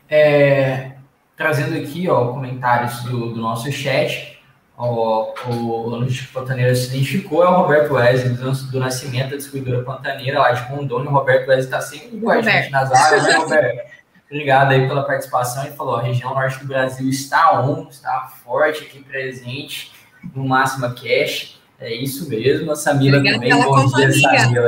É, 0.09 0.93
trazendo 1.35 1.75
aqui 1.77 2.09
ó, 2.09 2.33
comentários 2.33 3.03
do, 3.03 3.33
do 3.33 3.41
nosso 3.41 3.71
chat, 3.71 4.39
o, 4.77 5.33
o 5.47 5.89
Logístico 5.89 6.33
Pantaneira 6.33 6.75
se 6.75 6.87
identificou, 6.87 7.43
é 7.43 7.47
o 7.47 7.55
Roberto 7.55 7.93
Wesley, 7.93 8.33
do, 8.33 8.51
do 8.51 8.79
Nascimento 8.79 9.31
da 9.31 9.37
Distribuidora 9.37 9.83
Pantaneira, 9.83 10.39
lá 10.39 10.51
de 10.51 10.61
Rondônia. 10.63 11.09
O 11.09 11.13
Roberto 11.13 11.47
Wesley 11.47 11.65
está 11.65 11.79
sempre 11.79 12.19
com 12.19 12.29
a 12.29 12.41
gente 12.41 12.69
nas 12.69 12.91
áreas, 12.91 13.23
né, 13.23 13.33
Roberto? 13.35 13.95
Obrigado 14.29 14.71
aí 14.71 14.87
pela 14.87 15.03
participação. 15.03 15.65
Ele 15.65 15.75
falou: 15.75 15.95
a 15.95 16.01
região 16.01 16.33
norte 16.33 16.59
do 16.59 16.67
Brasil 16.67 17.09
está 17.09 17.61
on, 17.61 17.87
está 17.89 18.31
forte 18.43 18.83
aqui 18.83 19.03
presente 19.03 19.91
no 20.33 20.47
Máxima 20.47 20.93
Cash. 20.93 21.59
É 21.79 21.93
isso 21.93 22.29
mesmo. 22.29 22.71
A 22.71 22.75
Samila 22.75 23.17
Obrigada 23.17 23.39
também. 23.39 23.63
Bom 23.63 23.83
companhia. 23.83 24.09
dia, 24.09 24.39
Samila. 24.39 24.67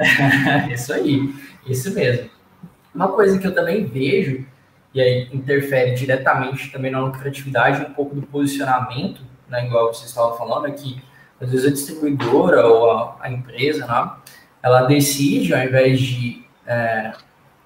isso 0.72 0.92
aí, 0.92 1.34
isso 1.66 1.94
mesmo. 1.94 2.30
Uma 2.94 3.08
coisa 3.08 3.38
que 3.38 3.46
eu 3.46 3.54
também 3.54 3.84
vejo, 3.86 4.44
e 4.92 5.00
aí 5.00 5.28
interfere 5.32 5.94
diretamente 5.94 6.72
também 6.72 6.90
na 6.90 7.00
lucratividade, 7.00 7.84
um 7.84 7.94
pouco 7.94 8.14
do 8.14 8.22
posicionamento, 8.22 9.22
né, 9.48 9.66
igual 9.66 9.94
vocês 9.94 10.08
estavam 10.08 10.36
falando, 10.36 10.66
é 10.66 10.72
que 10.72 11.00
às 11.40 11.50
vezes 11.50 11.66
a 11.66 11.70
distribuidora 11.70 12.66
ou 12.66 12.90
a, 12.90 13.16
a 13.20 13.30
empresa, 13.30 13.86
né, 13.86 14.10
ela 14.62 14.82
decide, 14.82 15.54
ao 15.54 15.62
invés 15.62 16.00
de 16.00 16.44
é, 16.66 17.12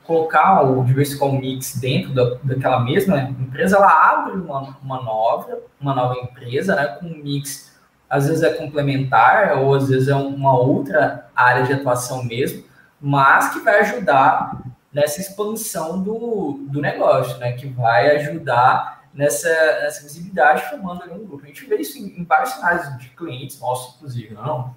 colocar 0.07 0.63
o 0.63 0.85
diversical 0.85 1.33
mix 1.33 1.77
dentro 1.77 2.15
da, 2.15 2.37
daquela 2.43 2.81
mesma 2.81 3.21
empresa, 3.21 3.77
ela 3.77 4.13
abre 4.13 4.33
uma, 4.35 4.77
uma 4.83 5.03
nova, 5.03 5.59
uma 5.81 5.95
nova 5.95 6.15
empresa, 6.21 6.75
né, 6.77 6.87
com 6.99 7.07
um 7.07 7.23
mix, 7.23 7.75
às 8.09 8.29
vezes 8.29 8.43
é 8.43 8.53
complementar, 8.53 9.59
ou 9.59 9.75
às 9.75 9.89
vezes 9.89 10.09
é 10.09 10.15
uma 10.15 10.57
outra 10.57 11.29
área 11.35 11.65
de 11.65 11.73
atuação 11.73 12.23
mesmo, 12.25 12.65
mas 13.01 13.53
que 13.53 13.61
vai 13.61 13.81
ajudar 13.81 14.63
nessa 14.93 15.21
expansão 15.21 16.03
do, 16.03 16.65
do 16.69 16.81
negócio, 16.81 17.39
né, 17.39 17.53
que 17.53 17.67
vai 17.67 18.17
ajudar 18.17 19.05
nessa, 19.13 19.49
nessa 19.49 20.03
visibilidade 20.03 20.69
formando 20.69 21.03
ali 21.03 21.13
um 21.13 21.27
grupo. 21.27 21.45
A 21.45 21.49
gente 21.49 21.65
vê 21.67 21.77
isso 21.77 21.99
em, 21.99 22.21
em 22.21 22.25
vários 22.25 22.51
cenários 22.51 22.99
de 22.99 23.09
clientes 23.11 23.59
nossos, 23.61 23.97
inclusive, 23.97 24.35
não? 24.35 24.75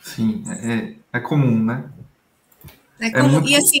Sim, 0.00 0.42
é, 0.48 1.18
é 1.18 1.20
comum, 1.20 1.62
né? 1.62 1.84
É, 3.00 3.06
é 3.06 3.10
como, 3.10 3.24
é 3.24 3.28
muito... 3.28 3.48
E 3.48 3.56
assim, 3.56 3.80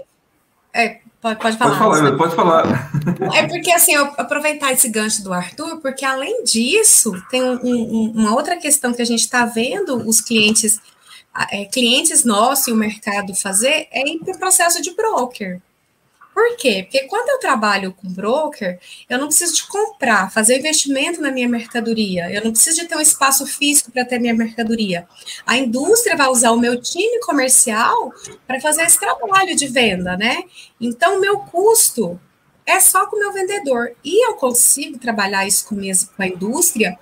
é, 0.72 1.00
pode, 1.20 1.40
pode 1.40 1.56
falar. 1.56 1.78
Pode 1.78 1.98
falar, 1.98 2.16
pode 2.16 2.34
falar. 2.34 2.90
É 3.34 3.46
porque 3.46 3.70
assim, 3.70 3.94
eu 3.94 4.06
aproveitar 4.16 4.72
esse 4.72 4.88
gancho 4.88 5.22
do 5.22 5.32
Arthur, 5.32 5.80
porque 5.80 6.04
além 6.04 6.44
disso, 6.44 7.12
tem 7.30 7.42
um, 7.42 7.58
um, 7.62 8.12
uma 8.16 8.34
outra 8.34 8.56
questão 8.56 8.92
que 8.92 9.02
a 9.02 9.06
gente 9.06 9.20
está 9.20 9.44
vendo 9.44 9.96
os 10.08 10.20
clientes, 10.20 10.80
é, 11.50 11.64
clientes 11.64 12.24
nossos 12.24 12.68
e 12.68 12.72
o 12.72 12.76
mercado 12.76 13.34
fazer 13.34 13.88
é 13.90 14.08
ir 14.08 14.18
para 14.20 14.34
o 14.34 14.38
processo 14.38 14.80
de 14.80 14.94
broker. 14.94 15.60
Por 16.32 16.56
quê? 16.56 16.84
Porque 16.84 17.06
quando 17.08 17.28
eu 17.28 17.38
trabalho 17.38 17.92
com 17.92 18.08
broker, 18.08 18.78
eu 19.08 19.18
não 19.18 19.26
preciso 19.26 19.54
de 19.54 19.66
comprar, 19.66 20.30
fazer 20.30 20.58
investimento 20.58 21.20
na 21.20 21.30
minha 21.30 21.48
mercadoria, 21.48 22.30
eu 22.30 22.44
não 22.44 22.52
preciso 22.52 22.80
de 22.80 22.86
ter 22.86 22.96
um 22.96 23.00
espaço 23.00 23.46
físico 23.46 23.90
para 23.90 24.04
ter 24.04 24.18
minha 24.18 24.34
mercadoria. 24.34 25.06
A 25.44 25.56
indústria 25.56 26.16
vai 26.16 26.28
usar 26.28 26.52
o 26.52 26.58
meu 26.58 26.80
time 26.80 27.20
comercial 27.20 28.12
para 28.46 28.60
fazer 28.60 28.82
esse 28.82 28.98
trabalho 28.98 29.56
de 29.56 29.66
venda, 29.66 30.16
né? 30.16 30.44
Então, 30.80 31.18
o 31.18 31.20
meu 31.20 31.38
custo 31.40 32.18
é 32.64 32.78
só 32.78 33.06
com 33.06 33.16
o 33.16 33.18
meu 33.18 33.32
vendedor. 33.32 33.92
E 34.04 34.26
eu 34.26 34.34
consigo 34.34 34.98
trabalhar 34.98 35.46
isso 35.46 35.66
com, 35.66 35.76
com 35.76 36.22
a 36.22 36.26
indústria 36.26 36.98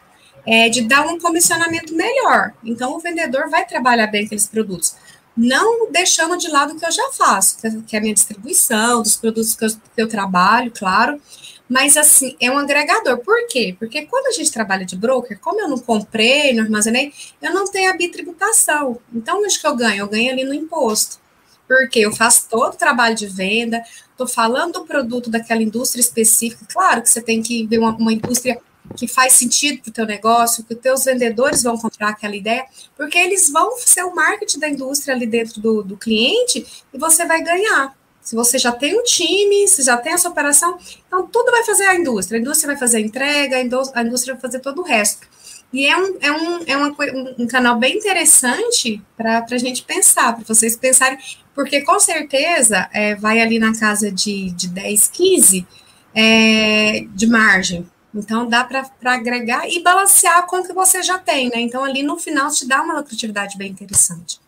é, 0.47 0.69
de 0.71 0.83
dar 0.83 1.07
um 1.07 1.19
comissionamento 1.19 1.95
melhor. 1.95 2.55
Então, 2.64 2.95
o 2.95 2.99
vendedor 2.99 3.51
vai 3.51 3.67
trabalhar 3.67 4.07
bem 4.07 4.25
aqueles 4.25 4.47
produtos. 4.47 4.97
Não 5.40 5.88
deixando 5.92 6.37
de 6.37 6.48
lado 6.48 6.72
o 6.74 6.81
que 6.81 6.85
eu 6.85 6.90
já 6.90 7.12
faço, 7.12 7.59
que 7.87 7.94
é 7.94 7.98
a 8.01 8.03
minha 8.03 8.12
distribuição, 8.12 9.01
dos 9.01 9.16
produtos 9.16 9.55
que 9.55 9.64
eu, 9.64 9.68
que 9.70 10.03
eu 10.03 10.09
trabalho, 10.09 10.72
claro. 10.77 11.22
Mas, 11.68 11.96
assim, 11.96 12.35
é 12.40 12.51
um 12.51 12.59
agregador. 12.59 13.18
Por 13.18 13.46
quê? 13.46 13.77
Porque 13.79 14.05
quando 14.07 14.27
a 14.27 14.33
gente 14.33 14.51
trabalha 14.51 14.85
de 14.85 14.96
broker, 14.96 15.38
como 15.38 15.61
eu 15.61 15.68
não 15.68 15.79
comprei, 15.79 16.53
não 16.53 16.64
armazenei, 16.64 17.12
eu 17.40 17.55
não 17.55 17.70
tenho 17.70 17.88
a 17.88 17.96
bitributação. 17.96 18.98
Então, 19.14 19.40
onde 19.40 19.61
que 19.61 19.66
eu 19.66 19.77
ganho? 19.77 20.01
Eu 20.01 20.09
ganho 20.09 20.33
ali 20.33 20.42
no 20.42 20.53
imposto. 20.53 21.20
Porque 21.68 22.01
eu 22.01 22.12
faço 22.12 22.48
todo 22.51 22.74
o 22.74 22.77
trabalho 22.77 23.14
de 23.14 23.29
venda, 23.29 23.81
estou 24.11 24.27
falando 24.27 24.72
do 24.72 24.87
produto 24.87 25.31
daquela 25.31 25.62
indústria 25.62 26.01
específica. 26.01 26.66
Claro 26.68 27.01
que 27.01 27.11
você 27.11 27.22
tem 27.22 27.40
que 27.40 27.64
ver 27.64 27.79
uma, 27.79 27.94
uma 27.94 28.12
indústria 28.12 28.61
que 28.96 29.07
faz 29.07 29.35
sentido 29.35 29.83
para 29.83 29.90
o 29.90 29.92
teu 29.92 30.07
negócio, 30.07 30.64
que 30.64 30.74
os 30.74 30.81
teus 30.81 31.05
vendedores 31.05 31.62
vão 31.62 31.77
comprar 31.77 32.11
aquela 32.11 32.37
ideia, 32.37 32.64
porque 32.96 33.18
eles 33.18 33.51
vão 33.51 33.77
ser 33.79 34.03
o 34.05 34.14
marketing 34.14 34.59
da 34.59 34.68
indústria 34.68 35.14
ali 35.14 35.27
dentro 35.27 35.61
do, 35.61 35.83
do 35.83 35.96
cliente 35.96 36.66
e 36.92 36.98
você 36.98 37.27
vai 37.27 37.42
ganhar. 37.42 37.96
Se 38.20 38.37
você 38.37 38.59
já 38.59 38.72
tem 38.72 38.98
um 38.98 39.03
time, 39.05 39.66
se 39.68 39.83
já 39.83 39.96
tem 39.96 40.12
essa 40.12 40.29
operação, 40.29 40.79
então 41.07 41.27
tudo 41.27 41.51
vai 41.51 41.64
fazer 41.64 41.85
a 41.85 41.94
indústria. 41.94 42.38
A 42.38 42.40
indústria 42.40 42.66
vai 42.66 42.77
fazer 42.77 42.98
a 42.98 43.01
entrega, 43.01 43.57
a 43.57 43.62
indústria 44.03 44.35
vai 44.35 44.40
fazer 44.40 44.61
todo 44.61 44.83
o 44.83 44.85
resto. 44.85 45.27
E 45.72 45.87
é 45.87 45.96
um, 45.96 46.16
é 46.20 46.33
um, 46.33 46.64
é 46.66 46.77
uma, 46.77 46.96
um, 47.38 47.46
canal 47.46 47.79
bem 47.79 47.96
interessante 47.96 49.03
para 49.16 49.44
a 49.51 49.59
gente 49.59 49.83
pensar, 49.83 50.35
para 50.35 50.44
vocês 50.44 50.77
pensarem, 50.77 51.18
porque 51.55 51.83
com 51.83 51.98
certeza 52.01 52.88
é, 52.92 53.14
vai 53.14 53.40
ali 53.40 53.59
na 53.59 53.79
casa 53.79 54.11
de, 54.11 54.51
de 54.51 54.68
10, 54.68 55.09
15 55.09 55.66
é, 56.14 57.07
de 57.14 57.27
margem 57.27 57.87
então, 58.18 58.48
dá 58.48 58.64
para 58.64 58.85
agregar 59.04 59.68
e 59.68 59.81
balancear 59.81 60.44
com 60.46 60.57
o 60.57 60.66
que 60.66 60.72
você 60.72 61.02
já 61.04 61.18
tem, 61.18 61.48
né? 61.50 61.61
Então, 61.61 61.85
ali 61.85 62.02
no 62.02 62.18
final, 62.18 62.50
te 62.50 62.66
dá 62.66 62.83
uma 62.83 62.96
lucratividade 62.96 63.57
bem 63.57 63.70
interessante. 63.70 64.40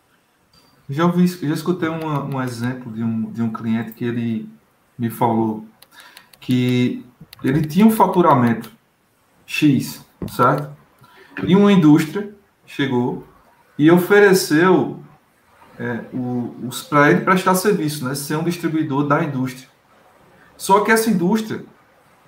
Já 0.88 1.04
ouvi, 1.04 1.24
já 1.28 1.54
escutei 1.54 1.88
uma, 1.88 2.24
um 2.24 2.42
exemplo 2.42 2.92
de 2.92 3.04
um, 3.04 3.30
de 3.30 3.40
um 3.40 3.52
cliente 3.52 3.92
que 3.92 4.04
ele 4.04 4.48
me 4.98 5.08
falou 5.08 5.64
que 6.40 7.06
ele 7.44 7.64
tinha 7.64 7.86
um 7.86 7.92
faturamento 7.92 8.72
X, 9.46 10.04
certo? 10.28 10.76
E 11.44 11.54
uma 11.54 11.72
indústria 11.72 12.34
chegou 12.66 13.24
e 13.78 13.88
ofereceu 13.88 15.00
é, 15.78 16.00
para 16.88 17.10
ele 17.12 17.20
prestar 17.20 17.54
serviço, 17.54 18.04
né? 18.04 18.16
Ser 18.16 18.36
um 18.36 18.44
distribuidor 18.44 19.06
da 19.06 19.22
indústria. 19.22 19.68
Só 20.56 20.80
que 20.80 20.90
essa 20.90 21.08
indústria 21.08 21.64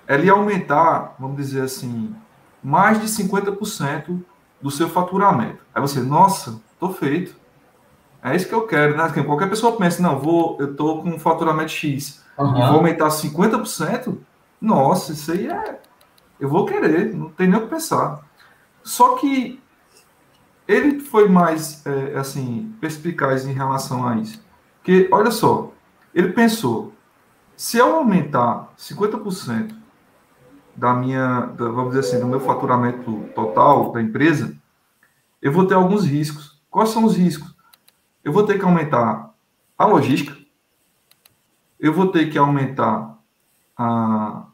ela 0.07 0.23
ia 0.23 0.33
aumentar, 0.33 1.15
vamos 1.19 1.37
dizer 1.37 1.61
assim, 1.61 2.15
mais 2.63 2.99
de 2.99 3.07
50% 3.07 4.19
do 4.61 4.71
seu 4.71 4.89
faturamento. 4.89 5.59
Aí 5.73 5.81
você, 5.81 5.99
nossa, 5.99 6.59
tô 6.79 6.89
feito. 6.89 7.35
É 8.23 8.35
isso 8.35 8.47
que 8.47 8.55
eu 8.55 8.65
quero, 8.65 8.95
né? 8.95 9.09
Qualquer 9.23 9.49
pessoa 9.49 9.75
pensa, 9.75 10.01
não, 10.01 10.17
vou, 10.17 10.57
eu 10.59 10.75
tô 10.75 11.01
com 11.01 11.09
um 11.09 11.19
faturamento 11.19 11.71
X 11.71 12.23
uhum. 12.37 12.57
e 12.57 12.61
vou 12.61 12.77
aumentar 12.77 13.07
50%, 13.07 14.17
nossa, 14.61 15.11
isso 15.11 15.31
aí 15.31 15.47
é. 15.47 15.81
Eu 16.39 16.47
vou 16.47 16.65
querer, 16.65 17.13
não 17.13 17.29
tem 17.29 17.47
nem 17.47 17.57
o 17.57 17.63
que 17.63 17.67
pensar. 17.67 18.21
Só 18.81 19.15
que 19.15 19.61
ele 20.65 21.01
foi 21.01 21.27
mais, 21.27 21.85
é, 21.85 22.17
assim, 22.17 22.73
perspicaz 22.79 23.45
em 23.45 23.51
relação 23.51 24.07
a 24.07 24.15
isso. 24.15 24.41
Porque, 24.77 25.09
olha 25.11 25.31
só, 25.31 25.71
ele 26.13 26.29
pensou, 26.29 26.93
se 27.57 27.77
eu 27.77 27.95
aumentar 27.97 28.73
50% 28.77 29.82
da 30.75 30.93
minha, 30.93 31.47
da, 31.57 31.69
vamos 31.69 31.93
dizer 31.93 31.99
assim, 31.99 32.19
do 32.19 32.27
meu 32.27 32.39
faturamento 32.39 33.25
total 33.35 33.91
da 33.91 34.01
empresa, 34.01 34.55
eu 35.41 35.51
vou 35.51 35.65
ter 35.65 35.75
alguns 35.75 36.05
riscos. 36.05 36.61
Quais 36.69 36.89
são 36.89 37.03
os 37.03 37.15
riscos? 37.15 37.53
Eu 38.23 38.31
vou 38.31 38.43
ter 38.43 38.57
que 38.57 38.65
aumentar 38.65 39.33
a 39.77 39.85
logística, 39.85 40.37
eu 41.79 41.93
vou 41.93 42.07
ter 42.07 42.29
que 42.29 42.37
aumentar 42.37 43.19
a, 43.77 44.45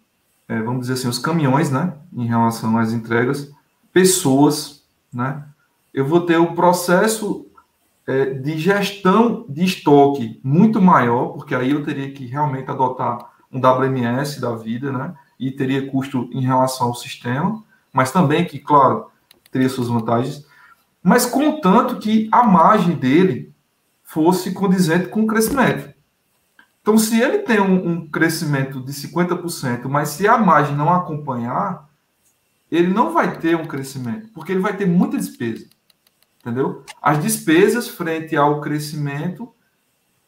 é, 0.47 0.59
vamos 0.61 0.81
dizer 0.81 0.93
assim, 0.93 1.07
os 1.07 1.19
caminhões, 1.19 1.69
né, 1.69 1.93
em 2.11 2.25
relação 2.25 2.77
às 2.77 2.91
entregas, 2.91 3.51
pessoas, 3.93 4.83
né, 5.13 5.45
eu 5.93 6.05
vou 6.05 6.21
ter 6.21 6.37
o 6.37 6.55
processo 6.55 7.45
é, 8.07 8.25
de 8.33 8.57
gestão 8.57 9.45
de 9.47 9.63
estoque 9.63 10.41
muito 10.43 10.81
maior, 10.81 11.27
porque 11.27 11.53
aí 11.53 11.69
eu 11.71 11.83
teria 11.83 12.11
que 12.11 12.25
realmente 12.25 12.69
adotar 12.69 13.29
um 13.51 13.59
WMS 13.59 14.41
da 14.41 14.55
vida, 14.55 14.91
né, 14.91 15.13
e 15.39 15.51
teria 15.51 15.89
custo 15.89 16.29
em 16.33 16.41
relação 16.41 16.87
ao 16.87 16.95
sistema, 16.95 17.63
mas 17.93 18.11
também 18.11 18.45
que, 18.45 18.59
claro, 18.59 19.09
teria 19.51 19.69
suas 19.69 19.87
vantagens, 19.87 20.45
mas 21.01 21.25
contanto 21.25 21.97
que 21.97 22.27
a 22.31 22.43
margem 22.43 22.95
dele 22.95 23.53
fosse 24.03 24.51
condizente 24.51 25.07
com 25.07 25.21
o 25.21 25.27
crescimento. 25.27 25.93
Então, 26.81 26.97
se 26.97 27.21
ele 27.21 27.39
tem 27.39 27.59
um, 27.59 27.89
um 27.89 28.07
crescimento 28.07 28.81
de 28.81 28.91
50%, 28.91 29.87
mas 29.87 30.09
se 30.09 30.27
a 30.27 30.37
margem 30.37 30.75
não 30.75 30.91
acompanhar, 30.91 31.87
ele 32.71 32.87
não 32.87 33.11
vai 33.11 33.37
ter 33.39 33.55
um 33.55 33.65
crescimento, 33.65 34.29
porque 34.33 34.51
ele 34.51 34.61
vai 34.61 34.75
ter 34.75 34.85
muita 34.85 35.17
despesa. 35.17 35.67
Entendeu? 36.39 36.83
As 37.01 37.21
despesas 37.21 37.87
frente 37.87 38.35
ao 38.35 38.61
crescimento 38.61 39.53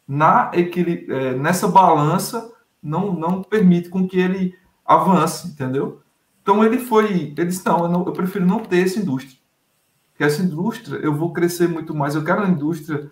na 0.06 0.50
é, 0.54 1.34
nessa 1.34 1.68
balança 1.68 2.52
não, 2.82 3.14
não 3.14 3.42
permite 3.42 3.88
com 3.88 4.06
que 4.06 4.18
ele 4.18 4.54
avance, 4.84 5.48
entendeu? 5.48 6.00
Então 6.42 6.64
ele 6.64 6.78
foi, 6.78 7.34
ele 7.36 7.44
disse, 7.46 7.64
não 7.64 7.84
eu, 7.84 7.88
não, 7.88 8.06
eu 8.06 8.12
prefiro 8.12 8.44
não 8.44 8.60
ter 8.60 8.84
essa 8.84 8.98
indústria. 8.98 9.38
Porque 10.10 10.24
essa 10.24 10.42
indústria, 10.42 10.96
eu 10.96 11.14
vou 11.14 11.32
crescer 11.32 11.68
muito 11.68 11.94
mais, 11.94 12.14
eu 12.14 12.24
quero 12.24 12.42
uma 12.42 12.50
indústria 12.50 13.10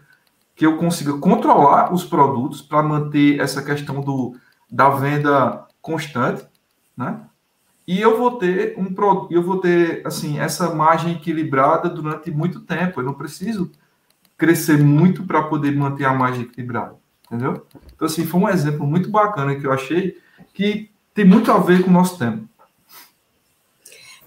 que 0.54 0.66
eu 0.66 0.76
consiga 0.76 1.16
controlar 1.18 1.92
os 1.92 2.04
produtos 2.04 2.60
para 2.60 2.82
manter 2.82 3.40
essa 3.40 3.62
questão 3.62 4.00
do, 4.00 4.36
da 4.70 4.90
venda 4.90 5.66
constante, 5.80 6.44
né? 6.96 7.22
E 7.86 8.00
eu 8.00 8.18
vou 8.18 8.32
ter 8.32 8.78
um 8.78 8.94
eu 9.30 9.42
vou 9.42 9.58
ter 9.58 10.06
assim 10.06 10.38
essa 10.38 10.74
margem 10.74 11.14
equilibrada 11.14 11.88
durante 11.88 12.30
muito 12.30 12.60
tempo. 12.60 13.00
Eu 13.00 13.04
não 13.04 13.14
preciso 13.14 13.72
crescer 14.36 14.78
muito 14.78 15.24
para 15.24 15.42
poder 15.44 15.74
manter 15.74 16.04
a 16.04 16.12
margem 16.12 16.42
equilibrada, 16.42 16.94
entendeu? 17.26 17.66
Então 17.94 18.06
assim 18.06 18.26
foi 18.26 18.40
um 18.40 18.48
exemplo 18.48 18.86
muito 18.86 19.10
bacana 19.10 19.56
que 19.56 19.66
eu 19.66 19.72
achei 19.72 20.18
que 20.52 20.89
tem 21.14 21.24
muito 21.24 21.50
a 21.50 21.58
ver 21.58 21.82
com 21.82 21.90
o 21.90 21.92
nosso 21.92 22.18
tema. 22.18 22.48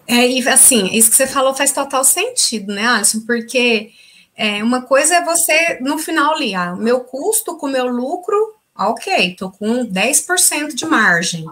É, 0.08 0.28
e 0.28 0.48
assim, 0.48 0.88
isso 0.88 1.10
que 1.10 1.16
você 1.16 1.28
falou 1.28 1.54
faz 1.54 1.72
total 1.72 2.04
sentido, 2.04 2.74
né, 2.74 2.86
Alisson? 2.86 3.22
Porque 3.26 3.92
é, 4.36 4.64
uma 4.64 4.82
coisa 4.82 5.16
é 5.16 5.26
você, 5.26 5.80
no 5.80 5.98
final, 5.98 6.34
ali, 6.34 6.54
ah, 6.54 6.76
meu 6.76 7.02
custo 7.02 7.58
com 7.58 7.68
meu 7.68 7.88
lucro, 7.88 8.56
ah, 8.76 8.90
ok, 8.90 9.36
tô 9.36 9.52
com 9.52 9.86
10% 9.86 10.74
de 10.74 10.86
margem. 10.86 11.46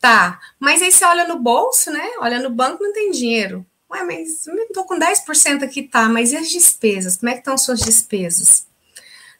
Tá, 0.00 0.40
mas 0.58 0.82
aí 0.82 0.90
você 0.90 1.04
olha 1.04 1.26
no 1.28 1.38
bolso, 1.38 1.90
né? 1.90 2.10
Olha 2.18 2.40
no 2.40 2.50
banco, 2.50 2.82
não 2.82 2.92
tem 2.92 3.12
dinheiro. 3.12 3.64
Ué, 3.90 4.02
mas 4.02 4.46
eu 4.46 4.68
tô 4.74 4.84
com 4.84 4.98
10% 4.98 5.62
aqui, 5.62 5.82
tá, 5.82 6.08
mas 6.08 6.32
e 6.32 6.36
as 6.36 6.48
despesas? 6.50 7.16
Como 7.16 7.30
é 7.30 7.34
que 7.34 7.40
estão 7.40 7.56
suas 7.56 7.80
despesas? 7.80 8.66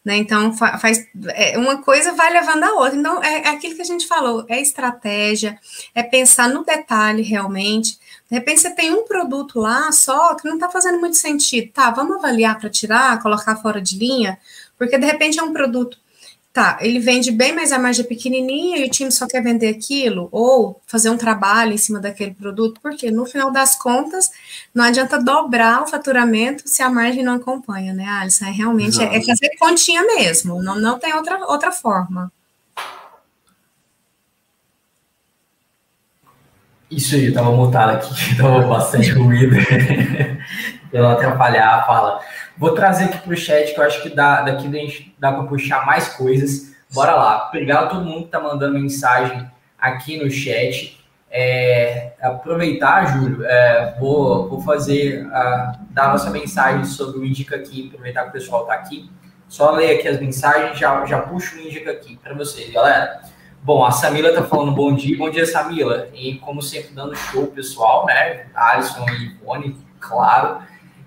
Né? 0.05 0.17
Então, 0.17 0.53
faz 0.53 1.07
é, 1.29 1.57
uma 1.57 1.81
coisa 1.81 2.13
vai 2.13 2.33
levando 2.33 2.65
a 2.65 2.73
outra. 2.75 2.99
Então, 2.99 3.23
é, 3.23 3.43
é, 3.43 3.49
aquilo 3.51 3.77
que 3.77 3.83
a 3.83 3.87
gente 3.87 4.07
falou: 4.09 4.45
é 4.49 4.61
estratégia, 4.61 5.59
é 5.95 6.03
pensar 6.03 6.49
no 6.49 6.65
detalhe 6.65 7.23
realmente. 7.23 7.99
De 8.29 8.37
repente, 8.37 8.61
você 8.61 8.71
tem 8.71 8.93
um 8.93 9.05
produto 9.05 9.61
lá 9.61 9.93
só 9.93 10.35
que 10.35 10.47
não 10.47 10.55
está 10.55 10.69
fazendo 10.69 10.99
muito 10.99 11.17
sentido. 11.17 11.71
Tá, 11.73 11.91
vamos 11.91 12.17
avaliar 12.17 12.59
para 12.59 12.69
tirar, 12.69 13.23
colocar 13.23 13.57
fora 13.57 13.81
de 13.81 13.97
linha, 13.97 14.39
porque 14.77 14.99
de 14.99 15.07
repente 15.07 15.39
é 15.39 15.43
um 15.43 15.53
produto 15.53 16.02
Tá, 16.53 16.77
ele 16.83 16.99
vende 16.99 17.31
bem, 17.31 17.55
mas 17.55 17.73
a 17.73 17.79
margem 17.79 18.05
é 18.05 18.09
pequenininha 18.09 18.77
e 18.77 18.85
o 18.85 18.91
time 18.91 19.11
só 19.11 19.27
quer 19.27 19.43
vender 19.43 19.69
aquilo, 19.69 20.29
ou 20.31 20.83
fazer 20.87 21.09
um 21.09 21.17
trabalho 21.17 21.73
em 21.73 21.79
cima 21.79 21.99
daquele 21.99 22.35
produto, 22.35 22.79
porque 22.83 23.11
no 23.11 23.25
final 23.25 23.51
das 23.51 23.75
contas, 23.75 24.31
não 24.75 24.85
adianta 24.85 25.19
dobrar 25.19 25.83
o 25.83 25.87
faturamento 25.87 26.65
se 26.67 26.83
a 26.83 26.91
margem 26.91 27.23
não 27.25 27.37
acompanha, 27.37 27.95
né, 27.95 28.05
Alisson? 28.07 28.45
É 28.45 28.51
realmente 28.51 29.03
é, 29.03 29.17
é 29.17 29.23
fazer 29.23 29.51
continha 29.59 30.03
mesmo, 30.03 30.63
não, 30.63 30.79
não 30.79 30.99
tem 30.99 31.15
outra, 31.15 31.39
outra 31.47 31.73
forma. 31.73 32.31
Isso 36.91 37.15
aí, 37.15 37.25
eu 37.25 37.29
estava 37.31 37.51
mutado 37.51 37.93
aqui, 37.93 38.13
estava 38.31 38.61
bastante 38.67 39.11
ruído, 39.13 39.57
para 40.91 41.01
não 41.01 41.11
atrapalhar 41.13 41.79
a 41.79 41.87
fala. 41.87 42.21
Vou 42.57 42.75
trazer 42.75 43.05
aqui 43.05 43.19
para 43.19 43.33
o 43.33 43.37
chat, 43.37 43.73
que 43.75 43.81
eu 43.81 43.85
acho 43.85 44.03
que 44.03 44.11
dá, 44.11 44.43
daqui 44.43 45.15
dá 45.19 45.33
para 45.33 45.45
puxar 45.45 45.87
mais 45.87 46.09
coisas. 46.09 46.75
Bora 46.93 47.15
lá. 47.15 47.49
Obrigado 47.49 47.85
a 47.85 47.89
todo 47.89 48.05
mundo 48.05 48.21
que 48.21 48.27
está 48.27 48.41
mandando 48.41 48.79
mensagem 48.79 49.51
aqui 49.79 50.23
no 50.23 50.31
chat. 50.31 50.99
É, 51.31 52.13
aproveitar, 52.21 53.07
Júlio, 53.07 53.45
é, 53.47 53.97
vou, 53.99 54.51
vou 54.51 54.61
fazer, 54.61 55.27
a, 55.33 55.79
dar 55.91 56.11
a 56.11 56.13
nossa 56.13 56.31
mensagem 56.31 56.85
sobre 56.85 57.19
o 57.19 57.25
Indica 57.25 57.57
aqui, 57.57 57.89
aproveitar 57.89 58.25
que 58.25 58.29
o 58.29 58.33
pessoal 58.33 58.63
está 58.63 58.75
aqui. 58.75 59.11
Só 59.49 59.71
ler 59.71 59.99
aqui 59.99 60.09
as 60.09 60.21
mensagens, 60.21 60.79
já, 60.79 61.05
já 61.07 61.21
puxo 61.21 61.57
o 61.57 61.61
Indica 61.61 61.91
aqui 61.91 62.19
para 62.19 62.35
vocês, 62.35 62.71
galera. 62.71 63.23
Bom, 63.63 63.85
a 63.85 63.91
Samila 63.91 64.29
está 64.29 64.43
falando 64.43 64.73
bom 64.73 64.95
dia. 64.95 65.17
Bom 65.17 65.31
dia, 65.31 65.47
Samila. 65.47 66.09
E 66.13 66.35
como 66.35 66.61
sempre, 66.61 66.95
dando 66.95 67.15
show 67.15 67.47
pessoal, 67.47 68.05
né? 68.07 68.47
Alisson 68.55 69.07
e 69.09 69.27
Ivone, 69.27 69.77
claro. 70.01 70.59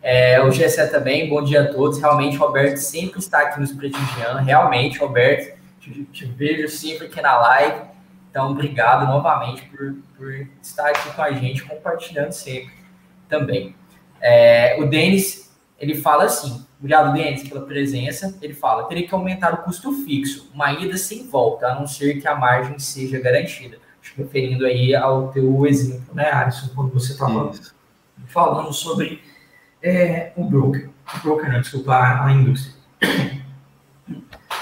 É, 0.08 0.40
o 0.40 0.52
Gessé 0.52 0.86
também, 0.86 1.28
bom 1.28 1.44
dia 1.44 1.64
a 1.64 1.74
todos. 1.74 1.98
Realmente, 1.98 2.38
o 2.38 2.40
Roberto 2.40 2.78
sempre 2.78 3.18
está 3.18 3.40
aqui 3.40 3.60
nos 3.60 3.72
prestigiando. 3.72 4.38
Realmente, 4.38 5.00
Roberto, 5.00 5.58
te, 5.80 6.04
te 6.14 6.26
vejo 6.26 6.70
sempre 6.70 7.08
aqui 7.08 7.20
na 7.20 7.36
live. 7.40 7.82
Então, 8.30 8.52
obrigado 8.52 9.08
novamente 9.08 9.64
por, 9.64 9.96
por 10.16 10.48
estar 10.62 10.90
aqui 10.90 11.12
com 11.12 11.22
a 11.24 11.32
gente, 11.32 11.64
compartilhando 11.64 12.34
sempre 12.34 12.72
também. 13.28 13.76
É, 14.22 14.78
o 14.80 14.86
Denis, 14.86 15.52
ele 15.80 15.96
fala 15.96 16.26
assim, 16.26 16.64
obrigado, 16.78 17.12
Denis, 17.12 17.50
pela 17.50 17.66
presença. 17.66 18.38
Ele 18.44 18.54
fala, 18.54 18.84
teria 18.84 19.08
que 19.08 19.14
aumentar 19.16 19.56
o 19.56 19.64
custo 19.64 19.92
fixo, 20.06 20.52
uma 20.54 20.72
ida 20.72 20.98
sem 20.98 21.28
volta, 21.28 21.66
a 21.66 21.80
não 21.80 21.88
ser 21.88 22.22
que 22.22 22.28
a 22.28 22.36
margem 22.36 22.78
seja 22.78 23.20
garantida. 23.20 23.80
Referindo 24.16 24.68
aí 24.68 24.94
ao 24.94 25.30
teu 25.30 25.66
exemplo, 25.66 26.14
né, 26.14 26.30
Alisson, 26.32 26.70
quando 26.76 26.94
você 26.94 27.14
estava 27.14 27.52
falando 28.28 28.72
sobre 28.72 29.20
é, 29.86 30.32
o 30.36 30.44
broker. 30.44 30.90
O 31.16 31.20
broker, 31.20 31.52
não, 31.52 31.62
desculpa, 31.62 31.96
a, 31.96 32.32
indústria. 32.32 32.74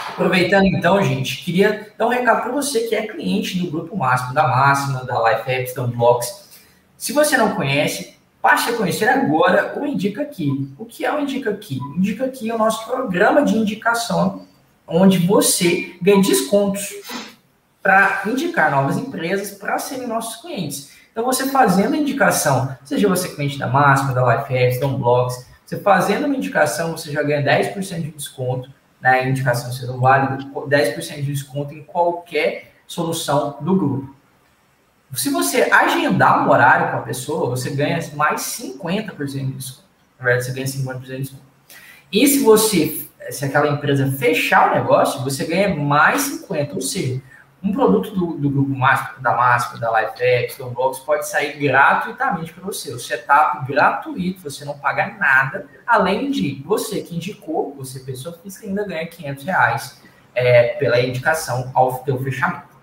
Aproveitando 0.09 0.65
então, 0.65 1.01
gente, 1.01 1.43
queria 1.43 1.93
dar 1.97 2.07
um 2.07 2.09
recado 2.09 2.41
para 2.43 2.51
você 2.51 2.81
que 2.81 2.93
é 2.93 3.07
cliente 3.07 3.57
do 3.57 3.71
Grupo 3.71 3.97
Máximo, 3.97 4.33
da 4.33 4.45
Máxima, 4.45 5.05
da 5.05 5.31
Life 5.31 5.49
Apps, 5.49 5.73
da 5.73 5.83
Unblocks. 5.83 6.49
Se 6.97 7.13
você 7.13 7.37
não 7.37 7.55
conhece, 7.55 8.17
passe 8.41 8.69
a 8.69 8.73
conhecer 8.73 9.07
agora 9.07 9.79
o 9.79 9.85
Indica 9.87 10.21
Aqui. 10.23 10.69
O 10.77 10.85
que 10.85 11.05
é 11.05 11.15
o 11.15 11.21
Indica 11.21 11.51
Aqui? 11.51 11.79
O 11.79 11.97
Indica 11.97 12.25
Aqui 12.25 12.49
é 12.49 12.53
o 12.53 12.57
nosso 12.57 12.85
programa 12.85 13.43
de 13.43 13.57
indicação, 13.57 14.45
onde 14.85 15.19
você 15.19 15.95
ganha 16.01 16.21
descontos 16.21 16.93
para 17.81 18.23
indicar 18.25 18.69
novas 18.69 18.97
empresas 18.97 19.51
para 19.57 19.79
serem 19.79 20.05
nossos 20.05 20.41
clientes. 20.41 20.91
Então, 21.13 21.23
você 21.23 21.49
fazendo 21.49 21.93
a 21.93 21.97
indicação, 21.97 22.75
seja 22.83 23.07
você 23.07 23.29
cliente 23.29 23.57
da 23.57 23.67
Máxima, 23.67 24.13
da 24.13 24.35
Life 24.35 24.53
Apps, 24.53 24.79
da 24.81 24.87
Unblocks, 24.87 25.47
você 25.65 25.77
fazendo 25.77 26.25
uma 26.25 26.35
indicação, 26.35 26.91
você 26.91 27.09
já 27.09 27.23
ganha 27.23 27.41
10% 27.41 28.01
de 28.01 28.11
desconto 28.11 28.69
né, 29.03 29.27
indicação 29.27 29.69
sendo 29.73 29.99
válida, 29.99 30.41
10% 30.55 31.15
de 31.15 31.21
desconto 31.23 31.73
em 31.73 31.83
qualquer 31.83 32.71
solução 32.87 33.57
do 33.59 33.75
grupo. 33.75 34.15
Se 35.13 35.29
você 35.29 35.69
agendar 35.69 36.47
um 36.47 36.49
horário 36.49 36.89
com 36.91 36.97
a 36.97 37.01
pessoa, 37.01 37.49
você 37.49 37.69
ganha 37.71 37.99
mais 38.15 38.41
50% 38.41 39.17
de 39.17 39.51
desconto. 39.51 39.83
Na 40.17 40.25
verdade, 40.25 40.45
você 40.45 40.53
ganha 40.53 40.65
50% 40.65 41.01
de 41.01 41.17
desconto. 41.17 41.43
E 42.11 42.25
se 42.27 42.39
você, 42.39 43.07
se 43.29 43.43
aquela 43.43 43.67
empresa 43.67 44.09
fechar 44.13 44.71
o 44.71 44.75
negócio, 44.75 45.21
você 45.21 45.45
ganha 45.45 45.75
mais 45.75 46.41
50%. 46.47 46.75
Ou 46.75 46.81
seja, 46.81 47.21
um 47.63 47.71
produto 47.71 48.11
do, 48.11 48.33
do 48.37 48.49
grupo 48.49 48.75
Máximo, 48.75 49.21
da 49.21 49.31
Máximo, 49.31 49.79
da 49.79 50.01
LifeX, 50.01 50.57
do 50.57 50.67
Unbox, 50.67 50.99
pode 50.99 51.27
sair 51.27 51.57
gratuitamente 51.57 52.51
para 52.51 52.63
você. 52.63 52.91
O 52.91 52.99
setup 52.99 53.65
gratuito, 53.65 54.41
você 54.41 54.65
não 54.65 54.77
paga 54.77 55.15
nada, 55.17 55.65
além 55.87 56.29
de 56.29 56.61
você 56.65 57.01
que 57.01 57.15
indicou, 57.15 57.73
você 57.73 58.01
pessoa 58.01 58.37
física 58.37 58.67
ainda 58.67 58.85
ganha 58.85 59.07
500 59.07 59.45
reais 59.45 60.01
é, 60.35 60.73
pela 60.73 60.99
indicação 60.99 61.71
ao 61.73 61.99
teu 61.99 62.21
fechamento. 62.21 62.73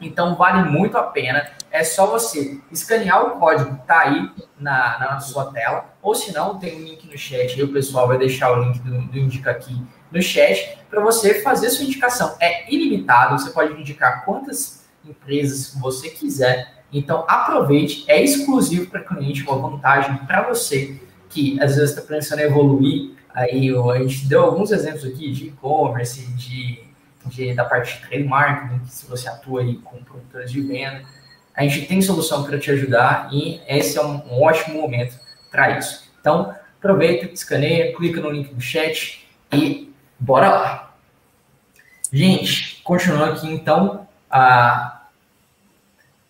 Então 0.00 0.36
vale 0.36 0.68
muito 0.68 0.96
a 0.96 1.02
pena. 1.02 1.50
É 1.70 1.82
só 1.82 2.06
você 2.06 2.60
escanear 2.70 3.24
o 3.24 3.40
código 3.40 3.74
que 3.74 3.82
está 3.82 4.02
aí 4.02 4.30
na, 4.56 4.98
na 4.98 5.20
sua 5.20 5.52
tela, 5.52 5.86
ou 6.00 6.14
se 6.14 6.32
não, 6.32 6.58
tem 6.58 6.76
um 6.76 6.84
link 6.84 7.10
no 7.10 7.18
chat, 7.18 7.58
e 7.58 7.62
o 7.62 7.72
pessoal 7.72 8.06
vai 8.06 8.18
deixar 8.18 8.52
o 8.52 8.62
link 8.62 8.78
do, 8.80 9.00
do 9.02 9.18
Indica 9.18 9.50
aqui 9.50 9.82
no 10.12 10.22
chat 10.22 10.78
para 10.90 11.00
você 11.00 11.40
fazer 11.42 11.70
sua 11.70 11.84
indicação. 11.84 12.36
É 12.40 12.72
ilimitado, 12.72 13.38
você 13.38 13.50
pode 13.50 13.72
indicar 13.80 14.24
quantas 14.24 14.84
empresas 15.04 15.74
você 15.80 16.10
quiser. 16.10 16.82
Então 16.92 17.24
aproveite, 17.26 18.04
é 18.06 18.22
exclusivo 18.22 18.90
para 18.90 19.00
cliente, 19.00 19.42
uma 19.42 19.70
vantagem 19.70 20.16
para 20.26 20.42
você 20.42 21.00
que 21.30 21.58
às 21.62 21.76
vezes 21.76 21.90
está 21.90 22.02
pensando 22.02 22.40
em 22.40 22.44
evoluir. 22.44 23.12
Aí 23.34 23.70
a 23.70 23.98
gente 23.98 24.28
deu 24.28 24.42
alguns 24.42 24.70
exemplos 24.70 25.04
aqui 25.04 25.32
de 25.32 25.46
e-commerce, 25.46 26.20
de, 26.34 26.84
de, 27.26 27.54
da 27.54 27.64
parte 27.64 27.94
de 27.94 28.06
trade 28.06 28.24
marketing, 28.24 28.84
se 28.84 29.06
você 29.06 29.26
atua 29.26 29.62
aí 29.62 29.76
com 29.76 30.04
produtores 30.04 30.52
de 30.52 30.60
venda, 30.60 31.02
a 31.54 31.62
gente 31.62 31.86
tem 31.86 32.02
solução 32.02 32.44
para 32.44 32.58
te 32.58 32.70
ajudar 32.70 33.30
e 33.32 33.60
esse 33.66 33.96
é 33.96 34.04
um, 34.04 34.16
um 34.30 34.42
ótimo 34.42 34.80
momento 34.82 35.18
para 35.50 35.78
isso. 35.78 36.10
Então 36.20 36.54
aproveita, 36.78 37.32
escaneia, 37.32 37.94
clica 37.94 38.20
no 38.20 38.30
link 38.30 38.52
do 38.52 38.60
chat 38.60 39.26
e 39.50 39.91
Bora 40.22 40.50
lá. 40.50 40.94
Gente, 42.12 42.80
continuando 42.84 43.32
aqui 43.32 43.52
então, 43.52 44.06
a, 44.30 45.02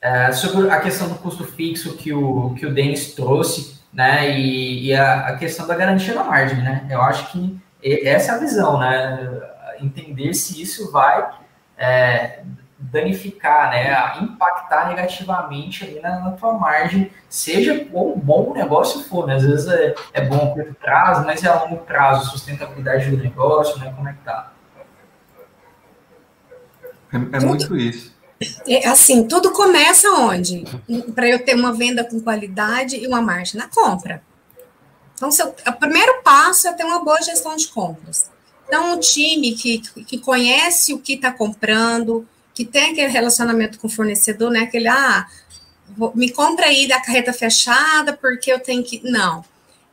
a, 0.03 0.33
sobre 0.33 0.71
a 0.71 0.81
questão 0.81 1.11
do 1.11 1.17
custo 1.17 1.45
fixo 1.45 1.95
que 1.99 2.11
o, 2.11 2.55
que 2.55 2.65
o 2.65 2.73
Denis 2.73 3.15
trouxe, 3.15 3.83
né, 3.93 4.31
e, 4.31 4.87
e 4.87 4.95
a, 4.95 5.27
a, 5.27 5.37
questão 5.37 5.67
da 5.67 5.77
garantia 5.77 6.15
da 6.15 6.25
margem, 6.25 6.63
né, 6.63 6.87
eu 6.89 7.03
acho 7.03 7.31
que 7.33 7.61
essa 7.85 8.33
é 8.33 8.35
a 8.37 8.39
visão, 8.39 8.81
né, 8.81 9.43
entender 9.79 10.33
se 10.33 10.63
isso 10.63 10.91
vai 10.91 11.31
é, 11.77 12.45
danificar, 12.91 13.71
né, 13.71 14.19
impactar 14.21 14.89
negativamente 14.89 15.85
ali 15.85 16.01
na, 16.01 16.19
na, 16.21 16.31
tua 16.33 16.55
margem, 16.55 17.11
seja 17.29 17.85
quão 17.85 18.19
bom 18.19 18.51
o 18.51 18.55
negócio 18.55 19.05
for, 19.05 19.27
né? 19.27 19.37
Às 19.37 19.45
vezes 19.45 19.69
é, 19.69 19.95
é 20.13 20.21
bom 20.23 20.37
a 20.37 20.55
curto 20.55 20.75
prazo, 20.75 21.25
mas 21.25 21.45
é 21.45 21.49
a 21.49 21.63
longo 21.63 21.79
prazo, 21.79 22.31
sustentabilidade 22.31 23.11
do 23.11 23.23
negócio, 23.23 23.79
né? 23.79 23.93
Como 23.95 24.09
é 24.09 24.13
que 24.13 24.19
tá? 24.21 24.53
É, 27.13 27.37
é 27.37 27.41
muito 27.41 27.77
isso. 27.77 28.13
É, 28.67 28.89
assim, 28.89 29.29
tudo 29.29 29.53
começa 29.53 30.11
onde? 30.11 30.65
Para 31.15 31.29
eu 31.29 31.45
ter 31.45 31.55
uma 31.55 31.73
venda 31.73 32.03
com 32.03 32.21
qualidade 32.21 32.97
e 32.97 33.07
uma 33.07 33.23
margem 33.23 33.61
na 33.61 33.69
compra. 33.69 34.23
Então, 35.15 35.31
seu, 35.31 35.49
o 35.49 35.73
primeiro 35.75 36.21
passo 36.23 36.67
é 36.67 36.73
ter 36.73 36.85
uma 36.85 37.05
boa 37.05 37.23
gestão 37.23 37.55
de 37.55 37.69
compras. 37.69 38.29
Então, 38.67 38.95
um 38.95 38.99
time 38.99 39.53
que, 39.53 39.79
que 39.79 40.19
conhece 40.19 40.93
o 40.95 40.99
que 40.99 41.13
está 41.13 41.31
comprando, 41.31 42.27
que 42.55 42.65
tem 42.65 42.93
aquele 42.93 43.09
relacionamento 43.09 43.79
com 43.79 43.87
o 43.87 43.91
fornecedor, 43.91 44.51
né? 44.51 44.61
Aquele, 44.61 44.89
ah, 44.89 45.27
vou, 45.97 46.13
me 46.15 46.31
compra 46.31 46.67
aí 46.67 46.87
da 46.87 47.01
carreta 47.01 47.33
fechada, 47.33 48.13
porque 48.13 48.53
eu 48.53 48.61
tenho 48.61 48.83
que. 48.83 49.01
Não. 49.05 49.45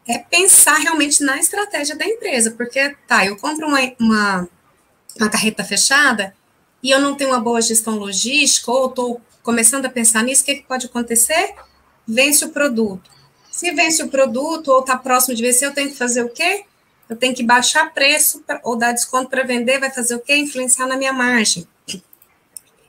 É 0.07 0.17
pensar 0.17 0.77
realmente 0.77 1.23
na 1.23 1.37
estratégia 1.37 1.95
da 1.95 2.05
empresa, 2.05 2.51
porque, 2.51 2.95
tá, 3.07 3.25
eu 3.25 3.37
compro 3.37 3.67
uma, 3.67 3.79
uma, 3.99 4.49
uma 5.19 5.29
carreta 5.29 5.63
fechada 5.63 6.33
e 6.81 6.89
eu 6.89 6.99
não 6.99 7.15
tenho 7.15 7.29
uma 7.29 7.39
boa 7.39 7.61
gestão 7.61 7.95
logística, 7.95 8.71
ou 8.71 8.89
estou 8.89 9.21
começando 9.43 9.85
a 9.85 9.89
pensar 9.89 10.23
nisso, 10.23 10.41
o 10.41 10.45
que, 10.45 10.55
que 10.55 10.67
pode 10.67 10.87
acontecer? 10.87 11.53
Vence 12.07 12.43
o 12.43 12.49
produto. 12.49 13.09
Se 13.51 13.71
vence 13.71 14.01
o 14.01 14.09
produto 14.09 14.69
ou 14.69 14.79
está 14.79 14.97
próximo 14.97 15.35
de 15.35 15.43
vencer, 15.43 15.67
eu 15.67 15.73
tenho 15.73 15.89
que 15.89 15.97
fazer 15.97 16.23
o 16.23 16.29
quê? 16.29 16.63
Eu 17.09 17.15
tenho 17.15 17.35
que 17.35 17.43
baixar 17.43 17.93
preço 17.93 18.39
pra, 18.47 18.59
ou 18.63 18.75
dar 18.75 18.93
desconto 18.93 19.29
para 19.29 19.43
vender, 19.43 19.79
vai 19.79 19.91
fazer 19.91 20.15
o 20.15 20.19
quê? 20.19 20.35
Influenciar 20.37 20.87
na 20.87 20.95
minha 20.95 21.11
margem. 21.11 21.67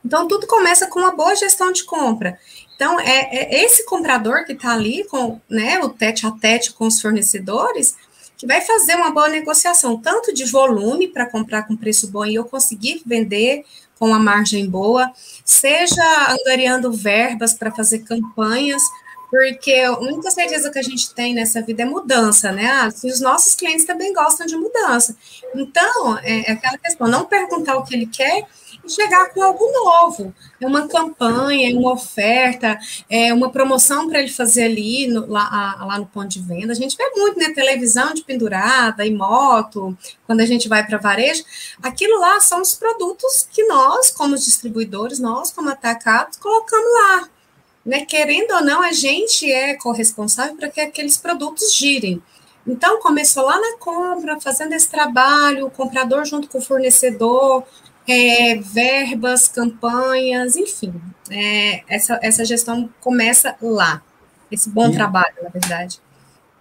Então, 0.04 0.26
tudo 0.26 0.46
começa 0.46 0.86
com 0.86 0.98
uma 0.98 1.14
boa 1.14 1.34
gestão 1.34 1.72
de 1.72 1.84
compra. 1.84 2.38
Então, 2.74 2.98
é, 2.98 3.58
é 3.58 3.64
esse 3.64 3.84
comprador 3.84 4.44
que 4.44 4.52
está 4.52 4.72
ali 4.72 5.04
com 5.04 5.40
né, 5.48 5.78
o 5.80 5.90
tete 5.90 6.26
a 6.26 6.30
tete 6.30 6.72
com 6.72 6.86
os 6.86 7.00
fornecedores 7.00 7.94
que 8.40 8.46
vai 8.46 8.62
fazer 8.62 8.94
uma 8.94 9.10
boa 9.10 9.28
negociação, 9.28 9.98
tanto 10.00 10.32
de 10.32 10.46
volume 10.46 11.08
para 11.08 11.26
comprar 11.26 11.64
com 11.64 11.76
preço 11.76 12.10
bom 12.10 12.24
e 12.24 12.36
eu 12.36 12.44
conseguir 12.46 13.02
vender 13.04 13.66
com 13.98 14.06
uma 14.06 14.18
margem 14.18 14.66
boa, 14.66 15.12
seja 15.44 16.02
angariando 16.30 16.90
verbas 16.90 17.52
para 17.52 17.70
fazer 17.70 17.98
campanhas, 17.98 18.80
porque 19.28 19.74
a 19.74 19.98
única 19.98 20.30
certeza 20.30 20.70
que 20.70 20.78
a 20.78 20.82
gente 20.82 21.14
tem 21.14 21.34
nessa 21.34 21.60
vida 21.60 21.82
é 21.82 21.84
mudança, 21.84 22.50
né? 22.50 22.66
Ah, 22.66 22.88
os 22.88 23.20
nossos 23.20 23.54
clientes 23.54 23.84
também 23.84 24.14
gostam 24.14 24.46
de 24.46 24.56
mudança. 24.56 25.14
Então, 25.54 26.18
é, 26.22 26.50
é 26.50 26.52
aquela 26.52 26.78
questão, 26.78 27.06
não 27.08 27.26
perguntar 27.26 27.76
o 27.76 27.84
que 27.84 27.94
ele 27.94 28.06
quer 28.06 28.46
e 28.84 28.90
chegar 28.90 29.30
com 29.30 29.42
algo 29.42 29.64
novo. 29.72 30.34
É 30.60 30.66
uma 30.66 30.88
campanha, 30.88 31.70
é 31.70 31.76
uma 31.76 31.92
oferta, 31.92 32.78
é 33.08 33.32
uma 33.32 33.50
promoção 33.50 34.08
para 34.08 34.20
ele 34.20 34.30
fazer 34.30 34.64
ali 34.64 35.06
no, 35.06 35.26
lá, 35.26 35.78
lá 35.84 35.98
no 35.98 36.06
ponto 36.06 36.28
de 36.28 36.40
venda. 36.40 36.72
A 36.72 36.76
gente 36.76 36.96
vê 36.96 37.08
muito, 37.16 37.38
né? 37.38 37.50
Televisão 37.50 38.12
de 38.14 38.22
pendurada 38.22 39.04
e 39.04 39.12
moto, 39.12 39.96
quando 40.26 40.40
a 40.40 40.46
gente 40.46 40.68
vai 40.68 40.86
para 40.86 40.98
varejo. 40.98 41.44
Aquilo 41.82 42.18
lá 42.20 42.40
são 42.40 42.60
os 42.60 42.74
produtos 42.74 43.48
que 43.50 43.64
nós, 43.64 44.10
como 44.10 44.34
distribuidores, 44.36 45.18
nós, 45.18 45.50
como 45.52 45.68
atacados, 45.68 46.36
colocamos 46.38 46.92
lá. 46.92 47.28
Né? 47.84 48.04
Querendo 48.04 48.52
ou 48.52 48.62
não, 48.62 48.82
a 48.82 48.92
gente 48.92 49.50
é 49.50 49.74
corresponsável 49.74 50.56
para 50.56 50.68
que 50.68 50.80
aqueles 50.80 51.16
produtos 51.16 51.74
girem. 51.74 52.22
Então, 52.66 53.00
começou 53.00 53.44
lá 53.44 53.58
na 53.58 53.78
compra, 53.78 54.38
fazendo 54.38 54.74
esse 54.74 54.88
trabalho, 54.90 55.66
o 55.66 55.70
comprador 55.70 56.24
junto 56.26 56.46
com 56.46 56.58
o 56.58 56.62
fornecedor, 56.62 57.64
é, 58.06 58.56
verbas, 58.56 59.48
campanhas, 59.48 60.56
enfim. 60.56 60.92
É, 61.30 61.82
essa, 61.88 62.18
essa 62.22 62.44
gestão 62.44 62.90
começa 63.00 63.54
lá. 63.62 64.02
Esse 64.50 64.68
bom 64.68 64.88
e, 64.88 64.92
trabalho, 64.92 65.34
na 65.42 65.48
verdade. 65.48 66.00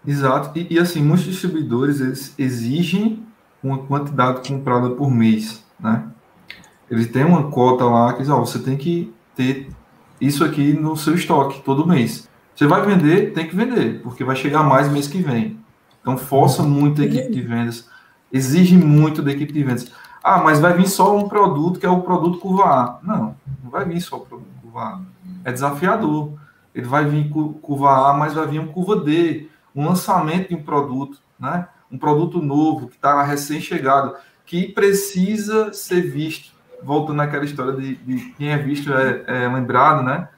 Exato. 0.05 0.57
E, 0.57 0.75
e, 0.75 0.79
assim, 0.79 1.01
muitos 1.01 1.25
distribuidores 1.25 1.99
eles 1.99 2.33
exigem 2.37 3.25
uma 3.61 3.79
quantidade 3.79 4.47
comprada 4.47 4.91
por 4.91 5.11
mês, 5.11 5.63
né? 5.79 6.03
Ele 6.89 7.05
tem 7.05 7.23
uma 7.23 7.51
cota 7.51 7.83
lá 7.85 8.13
que 8.13 8.19
diz, 8.19 8.29
ó, 8.29 8.39
você 8.39 8.59
tem 8.59 8.77
que 8.77 9.13
ter 9.35 9.69
isso 10.19 10.43
aqui 10.43 10.73
no 10.73 10.95
seu 10.95 11.15
estoque 11.15 11.61
todo 11.61 11.85
mês. 11.85 12.27
Você 12.55 12.65
vai 12.67 12.85
vender, 12.85 13.33
tem 13.33 13.47
que 13.47 13.55
vender, 13.55 14.01
porque 14.01 14.23
vai 14.23 14.35
chegar 14.35 14.63
mais 14.63 14.91
mês 14.91 15.07
que 15.07 15.21
vem. 15.21 15.57
Então, 16.01 16.17
força 16.17 16.63
muito 16.63 17.01
a 17.01 17.05
equipe 17.05 17.31
de 17.31 17.41
vendas, 17.41 17.87
exige 18.31 18.75
muito 18.75 19.21
da 19.21 19.31
equipe 19.31 19.53
de 19.53 19.63
vendas. 19.63 19.91
Ah, 20.23 20.39
mas 20.39 20.59
vai 20.59 20.73
vir 20.73 20.87
só 20.87 21.15
um 21.15 21.27
produto 21.27 21.79
que 21.79 21.85
é 21.85 21.89
o 21.89 22.01
produto 22.01 22.39
curva 22.39 22.63
A. 22.63 22.99
Não, 23.03 23.35
não 23.63 23.71
vai 23.71 23.85
vir 23.85 24.01
só 24.01 24.17
o 24.17 24.25
produto 24.25 24.49
curva 24.61 24.81
A. 24.81 24.99
É 25.43 25.51
desafiador. 25.51 26.33
Ele 26.73 26.87
vai 26.87 27.05
vir 27.05 27.29
curva 27.29 28.09
A, 28.09 28.13
mas 28.13 28.33
vai 28.33 28.47
vir 28.47 28.59
um 28.59 28.67
curva 28.67 28.97
D, 28.97 29.47
um 29.75 29.85
lançamento 29.85 30.49
de 30.49 30.55
um 30.55 30.63
produto, 30.63 31.17
né? 31.39 31.67
Um 31.91 31.97
produto 31.97 32.41
novo 32.41 32.87
que 32.87 32.95
está 32.95 33.23
recém-chegado, 33.23 34.15
que 34.45 34.67
precisa 34.67 35.73
ser 35.73 36.01
visto. 36.01 36.53
Voltando 36.83 37.21
àquela 37.21 37.43
história 37.43 37.73
de, 37.73 37.95
de 37.95 38.31
quem 38.33 38.51
é 38.51 38.57
visto 38.57 38.93
é, 38.93 39.23
é 39.27 39.47
lembrado, 39.47 40.03
né? 40.03 40.29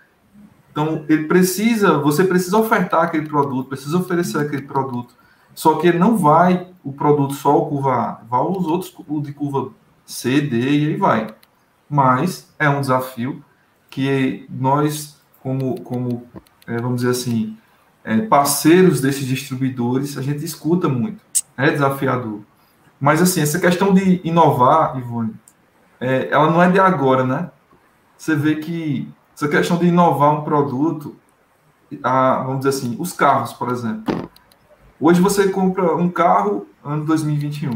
Então, 0.72 1.06
ele 1.10 1.26
precisa, 1.26 1.98
você 1.98 2.24
precisa 2.24 2.58
ofertar 2.58 3.04
aquele 3.04 3.28
produto, 3.28 3.68
precisa 3.68 3.98
oferecer 3.98 4.40
aquele 4.40 4.62
produto. 4.62 5.14
Só 5.54 5.76
que 5.76 5.88
ele 5.88 6.00
não 6.00 6.18
vai 6.18 6.68
o 6.84 6.92
produto 6.92 7.34
só 7.34 7.58
o 7.58 7.68
curva 7.68 7.94
A, 7.94 8.12
vai 8.28 8.42
os 8.42 8.66
outros 8.66 8.94
o 9.08 9.22
de 9.22 9.34
curva 9.34 9.72
C, 10.06 10.42
D 10.42 10.58
e 10.58 10.88
aí 10.88 10.96
vai. 10.96 11.34
Mas 11.90 12.52
é 12.58 12.70
um 12.70 12.82
desafio 12.82 13.44
que 13.90 14.48
nós, 14.50 15.22
como, 15.42 15.80
como 15.82 16.26
é, 16.66 16.78
vamos 16.78 17.02
dizer 17.02 17.12
assim, 17.12 17.58
é, 18.04 18.18
parceiros 18.22 19.02
desses 19.02 19.26
distribuidores, 19.26 20.18
a 20.18 20.22
gente 20.22 20.44
escuta 20.44 20.88
muito. 20.88 21.22
É 21.58 21.70
desafiador. 21.70 22.42
Mas, 23.00 23.22
assim, 23.22 23.42
essa 23.42 23.60
questão 23.60 23.94
de 23.94 24.22
inovar, 24.24 24.98
Ivone, 24.98 25.36
é, 26.00 26.30
ela 26.32 26.50
não 26.50 26.62
é 26.62 26.70
de 26.70 26.80
agora, 26.80 27.24
né? 27.24 27.52
Você 28.18 28.36
vê 28.36 28.56
que 28.56 29.12
essa 29.36 29.48
questão 29.48 29.78
de 29.78 29.88
inovar 29.88 30.34
um 30.34 30.44
produto, 30.44 31.16
a, 32.04 32.44
vamos 32.44 32.60
dizer 32.60 32.70
assim, 32.70 32.96
os 33.00 33.12
carros, 33.14 33.54
por 33.54 33.70
exemplo. 33.70 34.31
Hoje 35.04 35.20
você 35.20 35.50
compra 35.50 35.96
um 35.96 36.08
carro 36.08 36.68
ano 36.86 37.04
2021. 37.06 37.72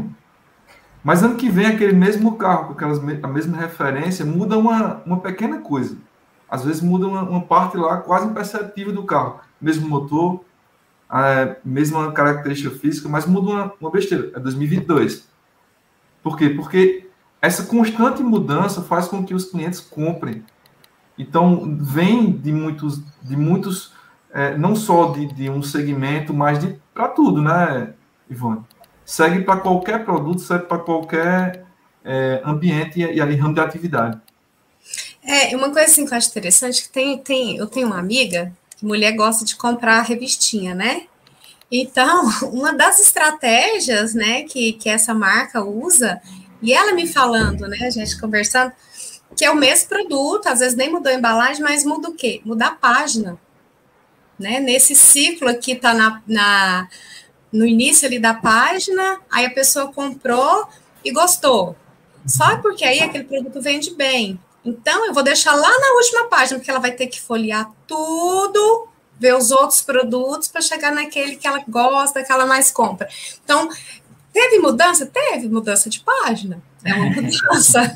Mas 1.02 1.24
ano 1.24 1.34
que 1.34 1.50
vem, 1.50 1.66
aquele 1.66 1.92
mesmo 1.92 2.36
carro, 2.36 2.66
com 2.66 2.72
aquelas, 2.74 3.00
a 3.00 3.26
mesma 3.26 3.56
referência, 3.56 4.24
muda 4.24 4.56
uma, 4.56 5.02
uma 5.04 5.18
pequena 5.18 5.58
coisa. 5.58 5.98
Às 6.48 6.64
vezes 6.64 6.80
muda 6.80 7.04
uma, 7.08 7.22
uma 7.22 7.40
parte 7.40 7.76
lá 7.76 7.96
quase 7.96 8.28
imperceptível 8.28 8.92
do 8.92 9.02
carro. 9.02 9.40
Mesmo 9.60 9.88
motor, 9.88 10.44
a 11.10 11.56
mesma 11.64 12.12
característica 12.12 12.70
física, 12.70 13.08
mas 13.08 13.26
muda 13.26 13.50
uma, 13.50 13.72
uma 13.80 13.90
besteira. 13.90 14.30
É 14.32 14.38
2022. 14.38 15.28
Por 16.22 16.38
quê? 16.38 16.50
Porque 16.50 17.10
essa 17.42 17.64
constante 17.64 18.22
mudança 18.22 18.82
faz 18.82 19.08
com 19.08 19.24
que 19.24 19.34
os 19.34 19.46
clientes 19.46 19.80
comprem. 19.80 20.44
Então, 21.18 21.76
vem 21.80 22.30
de 22.30 22.52
muitos, 22.52 23.02
de 23.20 23.36
muitos 23.36 23.95
é, 24.36 24.54
não 24.58 24.76
só 24.76 25.12
de, 25.12 25.32
de, 25.32 25.48
um 25.48 25.62
segmento, 25.62 26.34
mas 26.34 26.58
para 26.92 27.08
tudo, 27.08 27.40
né, 27.40 27.94
Ivone? 28.28 28.60
Segue 29.02 29.42
para 29.42 29.60
qualquer 29.60 30.04
produto, 30.04 30.42
segue 30.42 30.66
para 30.66 30.78
qualquer 30.78 31.64
é, 32.04 32.42
ambiente 32.44 33.00
e, 33.00 33.14
e 33.14 33.20
ali 33.20 33.34
ramo 33.34 33.54
de 33.54 33.60
atividade. 33.60 34.20
É, 35.24 35.56
uma 35.56 35.70
coisa 35.70 35.86
assim 35.86 36.04
que 36.04 36.12
eu 36.12 36.18
acho 36.18 36.28
interessante, 36.28 36.82
que 36.82 36.90
tem, 36.90 37.16
tem, 37.16 37.56
eu 37.56 37.66
tenho 37.66 37.86
uma 37.86 37.98
amiga, 37.98 38.52
que 38.76 38.84
mulher 38.84 39.12
gosta 39.12 39.42
de 39.42 39.56
comprar 39.56 40.02
revistinha, 40.02 40.74
né? 40.74 41.04
Então, 41.72 42.30
uma 42.52 42.74
das 42.74 43.00
estratégias, 43.00 44.12
né, 44.12 44.42
que, 44.42 44.74
que 44.74 44.90
essa 44.90 45.14
marca 45.14 45.64
usa, 45.64 46.20
e 46.60 46.74
ela 46.74 46.92
me 46.92 47.06
falando, 47.06 47.66
né, 47.68 47.78
a 47.80 47.90
gente 47.90 48.20
conversando, 48.20 48.70
que 49.34 49.46
é 49.46 49.50
o 49.50 49.56
mesmo 49.56 49.88
produto, 49.88 50.46
às 50.46 50.58
vezes 50.58 50.76
nem 50.76 50.92
mudou 50.92 51.10
a 51.10 51.14
embalagem, 51.14 51.62
mas 51.62 51.84
muda 51.84 52.10
o 52.10 52.14
quê? 52.14 52.42
Muda 52.44 52.66
a 52.66 52.70
página. 52.70 53.38
Né? 54.38 54.60
Nesse 54.60 54.94
ciclo 54.94 55.48
aqui 55.48 55.72
está 55.72 55.94
na, 55.94 56.22
na, 56.26 56.88
no 57.52 57.64
início 57.64 58.06
ali 58.06 58.18
da 58.18 58.34
página, 58.34 59.20
aí 59.30 59.46
a 59.46 59.50
pessoa 59.50 59.92
comprou 59.92 60.68
e 61.04 61.10
gostou. 61.10 61.76
Só 62.26 62.58
porque 62.58 62.84
aí 62.84 63.00
aquele 63.00 63.24
produto 63.24 63.60
vende 63.60 63.94
bem. 63.94 64.38
Então, 64.64 65.06
eu 65.06 65.14
vou 65.14 65.22
deixar 65.22 65.54
lá 65.54 65.78
na 65.78 65.94
última 65.94 66.24
página, 66.24 66.58
porque 66.58 66.70
ela 66.70 66.80
vai 66.80 66.90
ter 66.90 67.06
que 67.06 67.20
folhear 67.20 67.70
tudo, 67.86 68.88
ver 69.18 69.34
os 69.36 69.52
outros 69.52 69.80
produtos 69.80 70.48
para 70.48 70.60
chegar 70.60 70.90
naquele 70.90 71.36
que 71.36 71.46
ela 71.46 71.62
gosta, 71.68 72.24
que 72.24 72.32
ela 72.32 72.46
mais 72.46 72.72
compra. 72.72 73.08
Então, 73.44 73.68
teve 74.32 74.58
mudança? 74.58 75.06
Teve 75.06 75.48
mudança 75.48 75.88
de 75.88 76.00
página. 76.00 76.60
É 76.86 76.94
uma 76.94 77.10
mudança. 77.10 77.94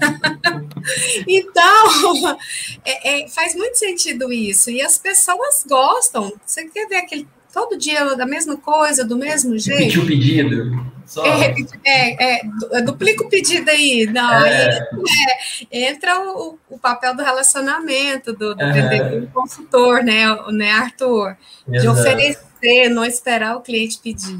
então, 1.27 2.39
é, 2.85 3.23
é, 3.23 3.29
faz 3.29 3.55
muito 3.55 3.77
sentido 3.79 4.33
isso. 4.33 4.71
E 4.71 4.83
as 4.83 4.99
pessoas 4.99 5.65
gostam. 5.69 6.33
Você 6.45 6.65
quer 6.69 6.89
ver 6.89 6.97
aquele 6.97 7.29
todo 7.53 7.77
dia 7.77 8.17
da 8.17 8.27
mesma 8.27 8.57
coisa, 8.57 9.05
do 9.05 9.17
mesmo 9.17 9.59
jeito? 9.59 9.79
Repetir 9.79 10.03
o 10.03 10.07
pedido. 10.07 10.91
Só... 11.07 11.25
É, 11.27 11.55
é, 11.85 12.41
é, 12.73 12.83
duplica 12.83 13.25
o 13.25 13.29
pedido 13.29 13.69
aí. 13.69 14.07
Não, 14.07 14.45
é. 14.45 14.79
aí 14.79 15.67
é, 15.71 15.91
entra 15.91 16.21
o, 16.21 16.59
o, 16.69 16.79
papel 16.79 17.17
do 17.17 17.23
relacionamento, 17.23 18.33
do, 18.33 18.55
do, 18.55 19.21
do 19.21 19.27
consultor, 19.33 20.05
né, 20.05 20.25
né, 20.53 20.71
Arthur? 20.71 21.37
Exato. 21.69 21.81
De 21.81 21.89
oferecer, 21.89 22.89
não 22.91 23.05
esperar 23.05 23.57
o 23.57 23.61
cliente 23.61 23.99
pedir. 23.99 24.39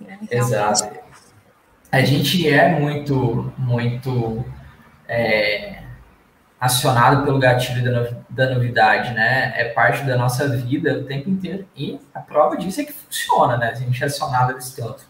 Né? 0.00 0.18
Exato. 0.30 1.07
A 1.90 2.02
gente 2.02 2.48
é 2.48 2.78
muito, 2.78 3.52
muito 3.56 4.44
é, 5.08 5.82
acionado 6.60 7.24
pelo 7.24 7.38
gatilho 7.38 7.82
da, 7.82 8.10
da 8.28 8.54
novidade, 8.54 9.14
né? 9.14 9.52
É 9.56 9.70
parte 9.70 10.04
da 10.04 10.16
nossa 10.16 10.48
vida 10.48 10.98
o 10.98 11.04
tempo 11.04 11.30
inteiro. 11.30 11.66
E 11.74 11.98
a 12.12 12.20
prova 12.20 12.56
disso 12.56 12.80
é 12.80 12.84
que 12.84 12.92
funciona, 12.92 13.56
né? 13.56 13.70
A 13.70 13.74
gente 13.74 14.02
é 14.02 14.06
acionado 14.06 14.54
desse 14.54 14.76
tanto 14.76 15.02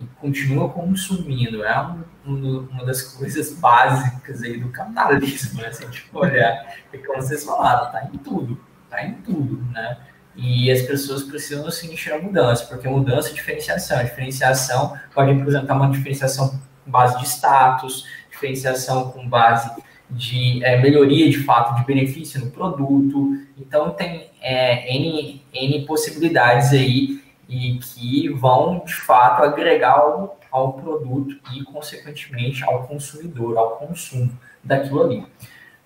e 0.00 0.06
continua 0.20 0.70
consumindo. 0.70 1.62
É 1.62 1.80
um, 1.80 2.04
um, 2.26 2.68
uma 2.70 2.84
das 2.86 3.02
coisas 3.02 3.52
básicas 3.58 4.42
aí 4.42 4.58
do 4.58 4.70
capitalismo, 4.70 5.60
né? 5.60 5.72
Se 5.72 5.82
a 5.84 5.86
gente 5.86 6.08
olhar, 6.12 6.74
é 6.92 6.98
como 6.98 7.20
vocês 7.20 7.44
falaram, 7.44 7.92
tá 7.92 8.08
em 8.12 8.16
tudo, 8.18 8.58
tá 8.88 9.04
em 9.04 9.14
tudo, 9.14 9.62
né? 9.72 9.98
E 10.36 10.70
as 10.70 10.82
pessoas 10.82 11.22
precisam 11.22 11.70
sentir 11.70 12.12
a 12.12 12.18
mudança, 12.18 12.64
porque 12.66 12.88
mudança 12.88 13.30
é 13.30 13.32
diferenciação. 13.32 13.98
A 13.98 14.02
diferenciação 14.02 14.98
pode 15.14 15.32
representar 15.32 15.74
uma 15.74 15.90
diferenciação 15.90 16.60
com 16.84 16.90
base 16.90 17.18
de 17.18 17.26
status, 17.26 18.04
diferenciação 18.30 19.10
com 19.10 19.28
base 19.28 19.70
de 20.10 20.62
é, 20.64 20.80
melhoria 20.80 21.30
de 21.30 21.38
fato 21.38 21.76
de 21.78 21.86
benefício 21.86 22.40
no 22.40 22.50
produto. 22.50 23.38
Então 23.56 23.90
tem 23.90 24.30
é, 24.40 24.94
N, 24.94 25.42
N 25.52 25.86
possibilidades 25.86 26.72
aí 26.72 27.22
e 27.48 27.78
que 27.78 28.28
vão, 28.28 28.82
de 28.84 28.94
fato, 28.94 29.42
agregar 29.42 29.92
ao, 29.92 30.38
ao 30.50 30.72
produto 30.72 31.36
e, 31.52 31.62
consequentemente, 31.64 32.64
ao 32.64 32.86
consumidor, 32.86 33.56
ao 33.56 33.76
consumo 33.76 34.30
daquilo 34.62 35.02
ali. 35.02 35.26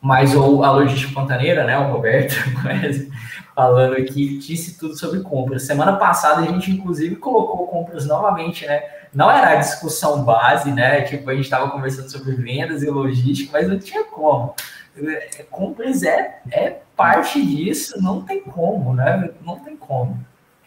Mas 0.00 0.34
ou 0.34 0.62
a 0.62 0.70
logística 0.70 1.12
pantaneira, 1.12 1.64
né, 1.64 1.76
o 1.78 1.92
Roberto, 1.92 2.34
falando 3.58 3.94
aqui, 3.94 4.38
disse 4.38 4.78
tudo 4.78 4.96
sobre 4.96 5.18
compras. 5.18 5.64
Semana 5.64 5.96
passada 5.96 6.42
a 6.42 6.44
gente, 6.44 6.70
inclusive, 6.70 7.16
colocou 7.16 7.66
compras 7.66 8.06
novamente, 8.06 8.64
né? 8.64 8.80
Não 9.12 9.28
era 9.28 9.50
a 9.50 9.54
discussão 9.56 10.22
base, 10.22 10.70
né? 10.70 11.00
Tipo, 11.00 11.28
a 11.28 11.34
gente 11.34 11.46
estava 11.46 11.68
conversando 11.68 12.08
sobre 12.08 12.36
vendas 12.36 12.84
e 12.84 12.86
logística, 12.88 13.50
mas 13.52 13.68
não 13.68 13.76
tinha 13.76 14.04
como. 14.04 14.54
É, 14.96 15.44
compras 15.50 16.04
é, 16.04 16.40
é 16.52 16.76
parte 16.96 17.44
disso, 17.44 18.00
não 18.00 18.22
tem 18.22 18.40
como, 18.42 18.94
né? 18.94 19.28
Não 19.44 19.58
tem 19.58 19.76
como. 19.76 20.24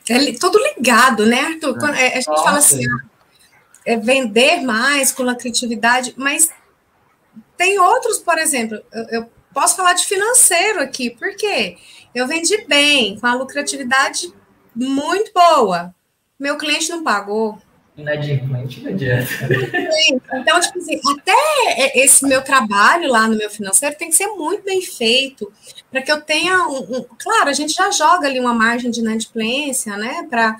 É 0.09 0.33
tudo 0.33 0.59
ligado, 0.59 1.25
né, 1.25 1.39
Arthur? 1.39 1.79
Quando, 1.79 1.95
é, 1.95 2.07
a 2.07 2.15
gente 2.15 2.27
Nossa. 2.27 2.43
fala 2.43 2.57
assim, 2.57 2.83
é 3.85 3.95
vender 3.95 4.63
mais 4.63 5.13
com 5.13 5.29
a 5.29 5.35
criatividade, 5.35 6.13
mas 6.17 6.51
tem 7.55 7.79
outros, 7.79 8.19
por 8.19 8.37
exemplo, 8.37 8.81
eu, 8.91 9.21
eu 9.21 9.29
posso 9.53 9.75
falar 9.75 9.93
de 9.93 10.05
financeiro 10.05 10.81
aqui, 10.81 11.09
por 11.09 11.35
quê? 11.35 11.77
Eu 12.13 12.27
vendi 12.27 12.65
bem, 12.67 13.17
com 13.19 13.27
a 13.27 13.33
lucratividade 13.33 14.33
muito 14.75 15.31
boa. 15.33 15.93
Meu 16.39 16.57
cliente 16.57 16.89
não 16.89 17.03
pagou. 17.03 17.57
Inadimplente 17.95 18.81
não 18.81 18.91
adianta. 18.91 19.27
Então, 20.33 20.59
tipo 20.59 20.79
assim, 20.79 20.99
até 21.19 21.99
esse 21.99 22.25
meu 22.25 22.41
trabalho 22.41 23.09
lá 23.09 23.27
no 23.27 23.37
meu 23.37 23.49
financeiro 23.49 23.95
tem 23.97 24.09
que 24.09 24.15
ser 24.15 24.27
muito 24.27 24.63
bem 24.63 24.81
feito, 24.81 25.51
para 25.91 26.01
que 26.01 26.11
eu 26.11 26.21
tenha 26.21 26.67
um, 26.67 26.97
um, 26.97 27.05
Claro, 27.19 27.49
a 27.49 27.53
gente 27.53 27.73
já 27.73 27.91
joga 27.91 28.27
ali 28.27 28.39
uma 28.39 28.53
margem 28.53 28.89
de 28.89 29.01
inadimplência, 29.01 29.97
né? 29.97 30.25
Para 30.29 30.57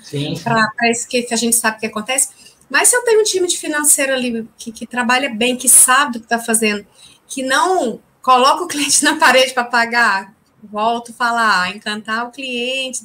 isso 0.90 1.08
que, 1.08 1.22
que 1.22 1.34
a 1.34 1.36
gente 1.36 1.56
sabe 1.56 1.80
que 1.80 1.86
acontece. 1.86 2.28
Mas 2.68 2.88
se 2.88 2.96
eu 2.96 3.02
tenho 3.02 3.20
um 3.20 3.24
time 3.24 3.46
de 3.46 3.58
financeiro 3.58 4.12
ali 4.12 4.48
que, 4.56 4.70
que 4.70 4.86
trabalha 4.86 5.28
bem, 5.28 5.56
que 5.56 5.68
sabe 5.68 6.16
o 6.16 6.20
que 6.20 6.26
está 6.26 6.38
fazendo, 6.38 6.86
que 7.26 7.42
não 7.42 8.00
coloca 8.22 8.64
o 8.64 8.68
cliente 8.68 9.02
na 9.04 9.16
parede 9.16 9.52
para 9.52 9.64
pagar, 9.64 10.32
volto 10.62 11.10
a 11.10 11.14
falar, 11.14 11.76
encantar 11.76 12.26
o 12.26 12.30
cliente, 12.30 13.00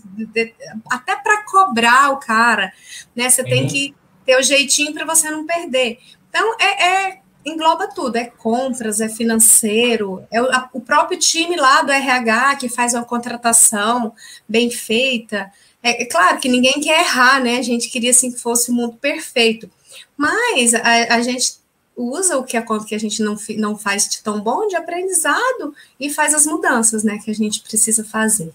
até 0.90 1.16
para 1.16 1.44
cobrar 1.44 2.12
o 2.12 2.18
cara, 2.18 2.72
né? 3.16 3.30
Você 3.30 3.44
tem 3.44 3.68
que 3.68 3.96
ter 4.26 4.38
o 4.38 4.44
jeitinho 4.44 4.94
para 4.94 5.06
você 5.06 5.30
não 5.32 5.46
perder. 5.46 6.00
Então, 6.30 6.56
é, 6.60 6.86
é, 6.86 7.20
engloba 7.44 7.88
tudo, 7.88 8.18
é 8.18 8.26
compras, 8.26 9.02
é 9.02 9.10
financeiro, 9.10 10.24
é 10.30 10.42
o, 10.42 10.46
a, 10.52 10.70
o 10.74 10.82
próprio 10.82 11.18
time 11.18 11.56
lá 11.56 11.82
do 11.82 11.92
RH 11.92 12.58
que 12.58 12.70
faz 12.70 12.94
uma 12.94 13.06
contratação 13.06 14.14
bem 14.48 14.70
feita. 14.70 15.52
É, 15.82 16.04
é, 16.04 16.06
claro 16.06 16.40
que 16.40 16.50
ninguém 16.50 16.80
quer 16.80 17.02
errar, 17.02 17.42
né? 17.42 17.58
A 17.58 17.64
gente 17.64 17.90
queria 17.90 18.12
assim 18.12 18.32
que 18.32 18.40
fosse 18.40 18.70
o 18.70 18.74
mundo 18.74 18.98
perfeito. 18.98 19.70
Mas 20.16 20.74
a, 20.76 21.16
a 21.16 21.22
gente 21.22 21.58
usa 21.98 22.38
o 22.38 22.44
que 22.44 22.56
a 22.56 22.62
conta 22.62 22.86
que 22.86 22.94
a 22.94 23.00
gente 23.00 23.24
não, 23.24 23.36
não 23.58 23.76
faz 23.76 24.08
de 24.08 24.22
tão 24.22 24.40
bom 24.40 24.68
de 24.68 24.76
aprendizado 24.76 25.74
e 26.00 26.10
faz 26.10 26.34
as 26.36 26.46
mudanças, 26.46 27.04
né, 27.04 27.18
que 27.18 27.32
a 27.32 27.34
gente 27.34 27.62
precisa 27.62 28.04
fazer. 28.04 28.54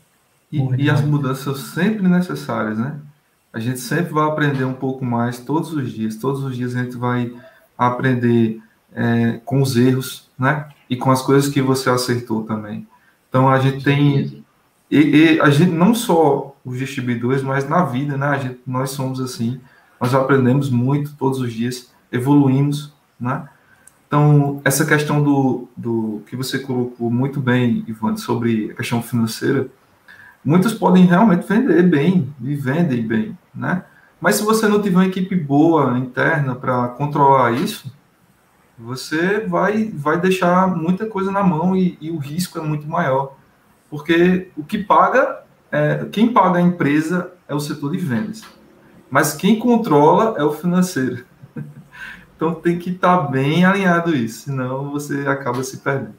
E, 0.50 0.60
e 0.78 0.88
as 0.88 1.00
mudanças 1.00 1.42
são 1.42 1.54
sempre 1.54 2.06
necessárias, 2.06 2.78
né? 2.78 2.98
A 3.52 3.58
gente 3.58 3.80
sempre 3.80 4.12
vai 4.12 4.28
aprender 4.28 4.64
um 4.64 4.74
pouco 4.74 5.04
mais 5.04 5.38
todos 5.38 5.72
os 5.72 5.90
dias. 5.92 6.16
Todos 6.16 6.42
os 6.42 6.56
dias 6.56 6.74
a 6.76 6.82
gente 6.82 6.96
vai 6.96 7.34
aprender 7.76 8.60
é, 8.94 9.40
com 9.44 9.60
os 9.60 9.76
erros, 9.76 10.30
né? 10.38 10.68
E 10.88 10.96
com 10.96 11.10
as 11.10 11.22
coisas 11.22 11.52
que 11.52 11.60
você 11.60 11.90
acertou 11.90 12.44
também. 12.44 12.86
Então 13.28 13.48
a 13.48 13.58
gente 13.58 13.82
tem 13.82 14.42
e, 14.90 14.98
e 14.98 15.40
a 15.40 15.48
gente 15.48 15.70
não 15.70 15.94
só 15.94 16.54
os 16.62 16.78
distribuidores, 16.78 17.42
mas 17.42 17.66
na 17.66 17.82
vida, 17.82 18.14
né? 18.18 18.26
A 18.26 18.38
gente, 18.38 18.60
nós 18.66 18.90
somos 18.90 19.20
assim. 19.20 19.58
Nós 19.98 20.14
aprendemos 20.14 20.68
muito 20.68 21.14
todos 21.16 21.40
os 21.40 21.50
dias, 21.50 21.90
evoluímos, 22.10 22.92
né? 23.22 23.48
Então, 24.06 24.60
essa 24.62 24.84
questão 24.84 25.22
do, 25.22 25.68
do 25.74 26.22
que 26.26 26.36
você 26.36 26.58
colocou 26.58 27.10
muito 27.10 27.40
bem, 27.40 27.82
Ivan, 27.86 28.16
sobre 28.16 28.70
a 28.70 28.74
questão 28.74 29.02
financeira, 29.02 29.68
muitos 30.44 30.74
podem 30.74 31.06
realmente 31.06 31.46
vender 31.46 31.82
bem 31.84 32.34
e 32.42 32.54
vendem 32.54 33.06
bem, 33.06 33.38
né? 33.54 33.84
Mas 34.20 34.36
se 34.36 34.44
você 34.44 34.68
não 34.68 34.82
tiver 34.82 34.96
uma 34.96 35.06
equipe 35.06 35.34
boa 35.34 35.98
interna 35.98 36.54
para 36.54 36.88
controlar 36.88 37.52
isso, 37.52 37.90
você 38.78 39.40
vai, 39.40 39.90
vai 39.94 40.20
deixar 40.20 40.68
muita 40.76 41.06
coisa 41.06 41.30
na 41.30 41.42
mão 41.42 41.76
e, 41.76 41.96
e, 42.00 42.10
o 42.10 42.18
risco 42.18 42.58
é 42.58 42.62
muito 42.62 42.86
maior. 42.86 43.34
Porque 43.88 44.48
o 44.56 44.62
que 44.62 44.78
paga, 44.78 45.42
é, 45.70 46.06
quem 46.12 46.32
paga 46.32 46.58
a 46.58 46.62
empresa 46.62 47.32
é 47.48 47.54
o 47.54 47.60
setor 47.60 47.92
de 47.92 47.98
vendas. 47.98 48.42
Mas 49.10 49.34
quem 49.34 49.58
controla 49.58 50.34
é 50.38 50.44
o 50.44 50.52
financeiro. 50.52 51.24
Então 52.42 52.54
tem 52.54 52.76
que 52.76 52.90
estar 52.90 53.18
tá 53.18 53.22
bem 53.28 53.64
alinhado 53.64 54.16
isso, 54.16 54.46
senão 54.46 54.90
você 54.90 55.28
acaba 55.28 55.62
se 55.62 55.76
perdendo. 55.76 56.16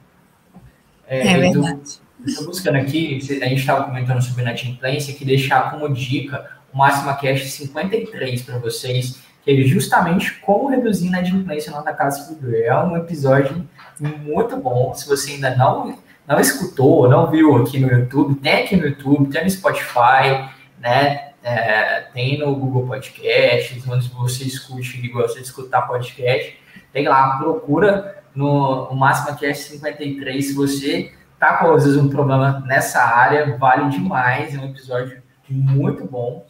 É, 1.06 1.34
é 1.34 1.38
verdade. 1.38 2.00
Estou 2.26 2.46
buscando 2.46 2.78
aqui, 2.78 3.18
a 3.42 3.50
gente 3.50 3.60
estava 3.60 3.84
comentando 3.84 4.22
sobre 4.22 4.42
inadimplência, 4.42 5.14
que 5.14 5.26
deixar 5.26 5.70
como 5.70 5.94
dica 5.94 6.50
o 6.74 6.78
Máxima 6.78 7.14
Cash 7.16 7.52
53 7.52 8.42
para 8.44 8.58
vocês, 8.58 9.20
que 9.44 9.52
é 9.52 9.64
justamente 9.64 10.40
como 10.40 10.70
reduzir 10.70 11.08
inadimplência 11.08 11.74
na 11.74 11.92
casa 11.92 12.20
distribuidora. 12.20 12.64
É 12.64 12.78
um 12.78 12.96
episódio 12.96 13.68
muito 14.00 14.56
bom. 14.56 14.94
Se 14.94 15.06
você 15.10 15.34
ainda 15.34 15.54
não, 15.58 16.00
não 16.26 16.40
escutou, 16.40 17.10
não 17.10 17.30
viu 17.30 17.58
aqui 17.58 17.80
no 17.80 17.92
YouTube, 17.92 18.36
tem 18.36 18.64
aqui 18.64 18.78
no 18.78 18.88
YouTube, 18.88 19.30
tem 19.30 19.44
no 19.44 19.50
Spotify, 19.50 20.50
né? 20.80 21.33
É, 21.44 22.02
tem 22.14 22.40
no 22.40 22.56
Google 22.56 22.88
Podcasts, 22.88 23.86
onde 23.88 24.08
você 24.10 24.46
escute 24.46 25.06
e 25.06 25.10
gosta 25.10 25.40
de 25.40 25.46
escutar 25.46 25.82
podcast, 25.82 26.58
tem 26.94 27.08
lá, 27.08 27.38
procura 27.38 28.24
no, 28.34 28.90
no 28.90 28.96
Máxima 28.96 29.36
Cast 29.36 29.64
53. 29.66 30.48
Se 30.48 30.54
você 30.54 31.12
tá 31.40 31.58
com 31.58 31.74
às 31.74 31.84
vezes 31.84 32.00
um 32.00 32.10
problema 32.10 32.64
nessa 32.66 33.02
área, 33.02 33.58
vale 33.58 33.90
demais, 33.90 34.56
é 34.56 34.60
um 34.60 34.70
episódio 34.70 35.22
muito 35.50 36.06
bom. 36.06 36.46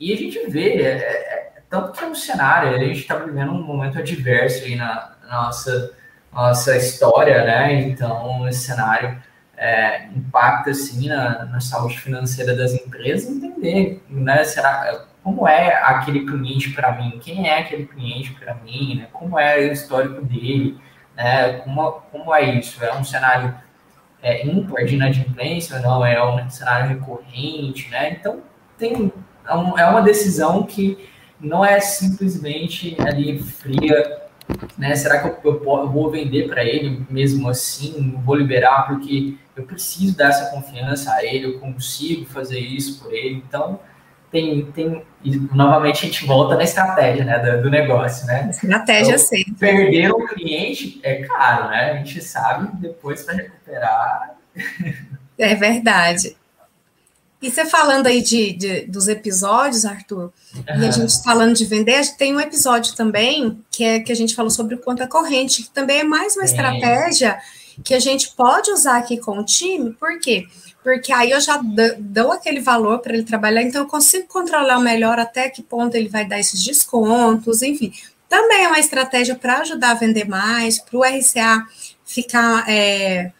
E 0.00 0.12
a 0.12 0.16
gente 0.16 0.38
vê, 0.48 0.80
é, 0.80 0.88
é, 0.88 1.52
tanto 1.68 1.92
que 1.92 2.02
é 2.02 2.06
um 2.06 2.14
cenário, 2.14 2.74
a 2.74 2.78
gente 2.78 3.00
está 3.00 3.16
vivendo 3.16 3.52
um 3.52 3.62
momento 3.62 3.98
adverso 3.98 4.64
aí 4.64 4.76
na, 4.76 5.12
na 5.28 5.42
nossa, 5.42 5.92
nossa 6.32 6.76
história, 6.76 7.44
né? 7.44 7.80
Então, 7.82 8.48
esse 8.48 8.60
cenário 8.60 9.20
é, 9.58 10.06
impacta 10.14 10.70
assim 10.70 11.08
na, 11.08 11.44
na, 11.46 11.60
saúde 11.60 11.98
financeira 11.98 12.56
das 12.56 12.72
empresas, 12.72 13.28
entender, 13.28 14.00
né? 14.08 14.44
Será 14.44 15.04
como 15.22 15.48
é 15.48 15.74
aquele 15.82 16.24
cliente 16.24 16.70
para 16.70 16.92
mim? 16.92 17.18
Quem 17.20 17.48
é 17.48 17.58
aquele 17.58 17.86
cliente 17.86 18.32
para 18.34 18.54
mim? 18.54 18.98
Né? 18.98 19.08
Como 19.12 19.38
é 19.38 19.58
o 19.58 19.72
histórico 19.72 20.24
dele? 20.24 20.78
Né? 21.16 21.54
Como, 21.58 21.90
como 22.12 22.34
é 22.34 22.54
isso? 22.54 22.82
É 22.84 22.96
um 22.96 23.02
cenário 23.02 23.52
é, 24.22 24.46
ímpar 24.46 24.84
de 24.84 24.94
inadimplência 24.94 25.80
não? 25.80 26.06
É 26.06 26.24
um 26.24 26.48
cenário 26.48 26.88
recorrente, 26.90 27.90
né? 27.90 28.12
Então 28.12 28.40
tem 28.78 29.12
é, 29.46 29.80
é 29.82 29.86
uma 29.86 30.02
decisão 30.02 30.62
que 30.62 31.08
não 31.40 31.64
é 31.64 31.80
simplesmente 31.80 32.96
ali 33.00 33.40
fria 33.42 34.27
né? 34.76 34.94
Será 34.96 35.20
que 35.20 35.46
eu, 35.46 35.54
eu 35.54 35.88
vou 35.90 36.10
vender 36.10 36.48
para 36.48 36.64
ele 36.64 37.04
mesmo 37.10 37.48
assim? 37.48 38.18
Vou 38.24 38.34
liberar 38.34 38.86
porque 38.86 39.36
eu 39.56 39.64
preciso 39.64 40.16
dar 40.16 40.28
essa 40.28 40.50
confiança 40.50 41.12
a 41.12 41.24
ele, 41.24 41.46
eu 41.46 41.58
consigo 41.58 42.26
fazer 42.26 42.60
isso 42.60 43.02
por 43.02 43.12
ele. 43.12 43.42
Então, 43.46 43.80
tem, 44.30 44.66
tem 44.72 45.02
e, 45.24 45.36
novamente 45.54 46.04
a 46.04 46.08
gente 46.08 46.26
volta 46.26 46.56
na 46.56 46.62
estratégia 46.62 47.24
né, 47.24 47.38
do, 47.38 47.62
do 47.62 47.70
negócio, 47.70 48.26
né? 48.26 48.48
Estratégia 48.50 49.14
então, 49.14 49.18
sempre. 49.18 49.54
Perder 49.54 50.10
o 50.12 50.26
cliente 50.26 51.00
é 51.02 51.22
caro, 51.22 51.70
né? 51.70 51.92
A 51.92 51.96
gente 51.96 52.20
sabe 52.22 52.68
depois 52.76 53.22
para 53.22 53.34
recuperar. 53.34 54.36
É 55.38 55.54
verdade. 55.54 56.36
E 57.40 57.50
você 57.50 57.64
falando 57.64 58.08
aí 58.08 58.20
de, 58.20 58.52
de 58.52 58.80
dos 58.82 59.06
episódios, 59.06 59.84
Arthur, 59.84 60.32
uhum. 60.54 60.82
e 60.82 60.86
a 60.86 60.90
gente 60.90 61.22
falando 61.22 61.54
de 61.54 61.64
vender, 61.64 62.04
tem 62.16 62.34
um 62.34 62.40
episódio 62.40 62.94
também 62.96 63.62
que 63.70 63.84
é 63.84 64.00
que 64.00 64.10
a 64.10 64.16
gente 64.16 64.34
falou 64.34 64.50
sobre 64.50 64.76
conta 64.76 65.06
corrente, 65.06 65.62
que 65.62 65.70
também 65.70 66.00
é 66.00 66.04
mais 66.04 66.36
uma 66.36 66.44
estratégia 66.44 67.38
que 67.84 67.94
a 67.94 68.00
gente 68.00 68.34
pode 68.34 68.70
usar 68.72 68.98
aqui 68.98 69.18
com 69.18 69.38
o 69.38 69.44
time, 69.44 69.92
por 69.92 70.18
quê? 70.18 70.46
Porque 70.82 71.12
aí 71.12 71.30
eu 71.30 71.40
já 71.40 71.60
dou 71.98 72.32
aquele 72.32 72.60
valor 72.60 72.98
para 72.98 73.14
ele 73.14 73.22
trabalhar, 73.22 73.62
então 73.62 73.82
eu 73.82 73.86
consigo 73.86 74.26
controlar 74.26 74.80
melhor 74.80 75.18
até 75.18 75.48
que 75.48 75.62
ponto 75.62 75.94
ele 75.94 76.08
vai 76.08 76.26
dar 76.26 76.40
esses 76.40 76.62
descontos, 76.62 77.62
enfim. 77.62 77.92
Também 78.28 78.64
é 78.64 78.68
uma 78.68 78.80
estratégia 78.80 79.34
para 79.34 79.58
ajudar 79.58 79.90
a 79.92 79.94
vender 79.94 80.26
mais, 80.26 80.78
para 80.78 80.98
o 80.98 81.02
RCA 81.02 81.66
ficar 82.04 82.68
é, 82.68 83.32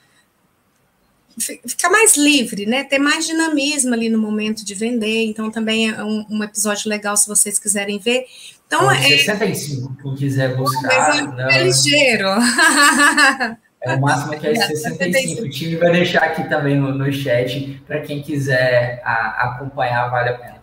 ficar 1.67 1.91
mais 1.91 2.17
livre, 2.17 2.67
né? 2.67 2.85
Ter 2.85 2.99
mais 2.99 3.27
dinamismo 3.27 3.95
ali 3.95 4.09
no 4.09 4.19
momento 4.19 4.65
de 4.65 4.75
vender. 4.75 5.25
Então, 5.27 5.51
também 5.51 5.91
é 5.91 6.03
um, 6.03 6.25
um 6.31 6.45
episódio 6.45 6.89
legal 6.89 7.17
se 7.17 7.29
vocês 7.29 7.59
quiserem 7.59 7.99
ver. 7.99 8.25
Então, 8.67 8.91
é. 8.91 9.03
65, 9.03 9.97
quem 10.03 10.15
quiser 10.15 10.57
buscar. 10.57 11.19
É, 11.19 11.23
não, 11.23 11.51
é 11.51 11.63
ligeiro. 11.65 12.29
É 13.81 13.95
o 13.95 14.01
máximo 14.01 14.39
que 14.39 14.47
é 14.47 14.55
65. 14.55 15.43
O 15.43 15.51
time 15.51 15.77
vai 15.77 15.93
deixar 15.93 16.25
aqui 16.25 16.49
também 16.49 16.77
no, 16.77 16.93
no 16.93 17.13
chat 17.13 17.81
para 17.87 18.01
quem 18.01 18.21
quiser 18.21 19.01
a, 19.05 19.51
acompanhar, 19.51 20.11
vale 20.11 20.31
a 20.31 20.35
pena. 20.35 20.59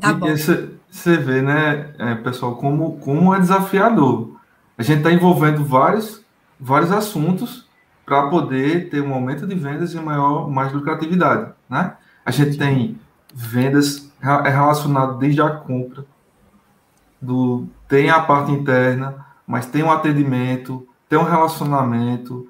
Tá 0.00 0.12
bom. 0.12 0.26
Você 0.36 1.16
vê, 1.16 1.40
né, 1.40 1.94
é, 1.98 2.14
pessoal, 2.16 2.56
como, 2.56 2.98
como 2.98 3.34
é 3.34 3.38
desafiador. 3.38 4.36
A 4.76 4.82
gente 4.82 4.98
está 4.98 5.12
envolvendo 5.12 5.64
vários, 5.64 6.20
vários 6.58 6.90
assuntos 6.90 7.66
para 8.04 8.28
poder 8.28 8.90
ter 8.90 9.00
um 9.02 9.14
aumento 9.14 9.46
de 9.46 9.54
vendas 9.54 9.94
e 9.94 9.96
maior, 9.96 10.50
mais 10.50 10.72
lucratividade, 10.72 11.52
né? 11.68 11.96
A 12.24 12.30
gente 12.30 12.56
tem 12.56 12.98
vendas 13.32 14.10
é 14.22 14.48
relacionado 14.48 15.18
desde 15.18 15.42
a 15.42 15.50
compra, 15.50 16.04
do 17.20 17.66
tem 17.88 18.08
a 18.08 18.20
parte 18.20 18.52
interna, 18.52 19.26
mas 19.46 19.66
tem 19.66 19.82
um 19.82 19.90
atendimento, 19.90 20.86
tem 21.08 21.18
um 21.18 21.24
relacionamento. 21.24 22.48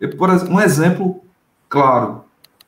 Eu, 0.00 0.16
por 0.16 0.30
um 0.30 0.60
exemplo 0.60 1.22
claro, 1.68 2.24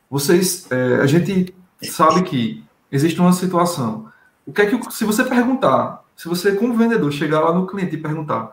vocês, 0.09 0.70
é, 0.70 1.01
a 1.01 1.07
gente 1.07 1.55
sabe 1.82 2.22
que 2.22 2.64
existe 2.91 3.20
uma 3.20 3.32
situação. 3.32 4.09
O 4.47 4.53
que 4.53 4.62
é 4.62 4.66
que 4.66 4.93
se 4.93 5.05
você 5.05 5.24
perguntar, 5.24 6.05
se 6.16 6.28
você 6.28 6.55
como 6.55 6.76
vendedor 6.76 7.11
chegar 7.12 7.41
lá 7.41 7.53
no 7.53 7.66
cliente 7.66 7.97
e 7.97 8.01
perguntar 8.01 8.53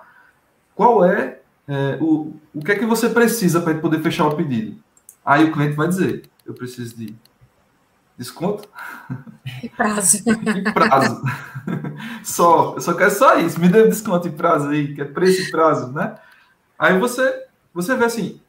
qual 0.73 1.05
é 1.05 1.40
é, 1.71 1.97
o, 2.01 2.33
o 2.53 2.59
que 2.59 2.73
é 2.73 2.75
que 2.75 2.85
você 2.85 3.07
precisa 3.07 3.61
para 3.61 3.73
poder 3.75 4.01
fechar 4.01 4.27
o 4.27 4.35
pedido? 4.35 4.75
Aí 5.25 5.45
o 5.45 5.53
cliente 5.53 5.77
vai 5.77 5.87
dizer, 5.87 6.29
eu 6.45 6.53
preciso 6.53 6.97
de 6.97 7.15
desconto 8.17 8.67
e 9.63 9.69
prazo. 9.69 10.17
e 10.27 10.73
prazo. 10.73 11.21
só, 12.25 12.73
eu 12.75 12.81
só 12.81 12.93
quero 12.93 13.11
só 13.11 13.39
isso, 13.39 13.57
me 13.57 13.69
dê 13.69 13.87
desconto 13.87 14.27
e 14.27 14.31
prazo 14.31 14.67
aí, 14.67 14.93
que 14.93 15.01
é 15.01 15.05
preço 15.05 15.43
e 15.43 15.49
prazo, 15.49 15.93
né? 15.93 16.15
Aí 16.77 16.99
você, 16.99 17.45
você 17.73 17.95
vê 17.95 18.03
assim, 18.03 18.41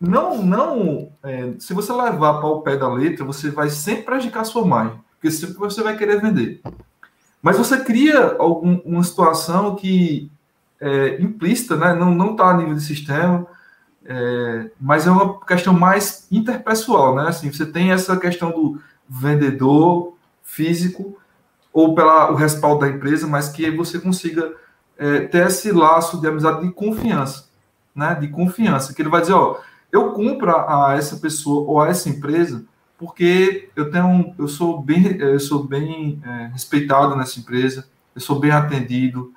não, 0.00 0.40
não, 0.40 1.10
é, 1.24 1.54
se 1.58 1.74
você 1.74 1.92
levar 1.92 2.34
para 2.34 2.46
o 2.46 2.62
pé 2.62 2.76
da 2.76 2.88
letra, 2.88 3.24
você 3.24 3.50
vai 3.50 3.68
sempre 3.68 4.04
prejudicar 4.04 4.42
a 4.42 4.44
sua 4.44 4.64
margem, 4.64 5.00
porque 5.14 5.28
sempre 5.32 5.56
você 5.56 5.82
vai 5.82 5.96
querer 5.96 6.20
vender. 6.20 6.60
Mas 7.42 7.58
você 7.58 7.80
cria 7.80 8.36
algum, 8.38 8.76
uma 8.84 9.02
situação 9.02 9.74
que 9.74 10.30
é, 10.80 11.20
implícita, 11.20 11.76
né? 11.76 11.94
não 11.94 12.32
está 12.32 12.50
a 12.50 12.56
nível 12.56 12.74
de 12.74 12.82
sistema, 12.82 13.46
é, 14.04 14.70
mas 14.80 15.06
é 15.06 15.10
uma 15.10 15.38
questão 15.40 15.74
mais 15.74 16.26
interpessoal, 16.30 17.14
né? 17.14 17.28
Assim, 17.28 17.52
você 17.52 17.66
tem 17.66 17.92
essa 17.92 18.16
questão 18.16 18.50
do 18.50 18.80
vendedor 19.08 20.14
físico 20.42 21.18
ou 21.72 21.94
pelo 21.94 22.34
respaldo 22.34 22.80
da 22.80 22.88
empresa, 22.88 23.26
mas 23.26 23.48
que 23.48 23.70
você 23.70 23.98
consiga 23.98 24.54
é, 24.98 25.20
ter 25.20 25.46
esse 25.46 25.70
laço 25.70 26.20
de 26.20 26.26
amizade 26.26 26.62
de 26.62 26.72
confiança. 26.72 27.48
né, 27.94 28.14
de 28.14 28.28
confiança, 28.28 28.94
que 28.94 29.02
ele 29.02 29.08
vai 29.08 29.20
dizer, 29.20 29.32
ó, 29.34 29.58
eu 29.92 30.12
compro 30.12 30.50
a, 30.56 30.94
essa 30.96 31.16
pessoa 31.16 31.68
ou 31.68 31.80
a 31.80 31.88
essa 31.88 32.08
empresa 32.08 32.64
porque 33.00 33.70
eu 33.74 33.90
tenho, 33.90 34.34
eu 34.38 34.46
sou 34.46 34.82
bem, 34.82 35.16
eu 35.18 35.40
sou 35.40 35.64
bem 35.64 36.20
é, 36.22 36.50
respeitado 36.52 37.16
nessa 37.16 37.40
empresa, 37.40 37.88
eu 38.14 38.20
sou 38.20 38.38
bem 38.38 38.50
atendido, 38.50 39.32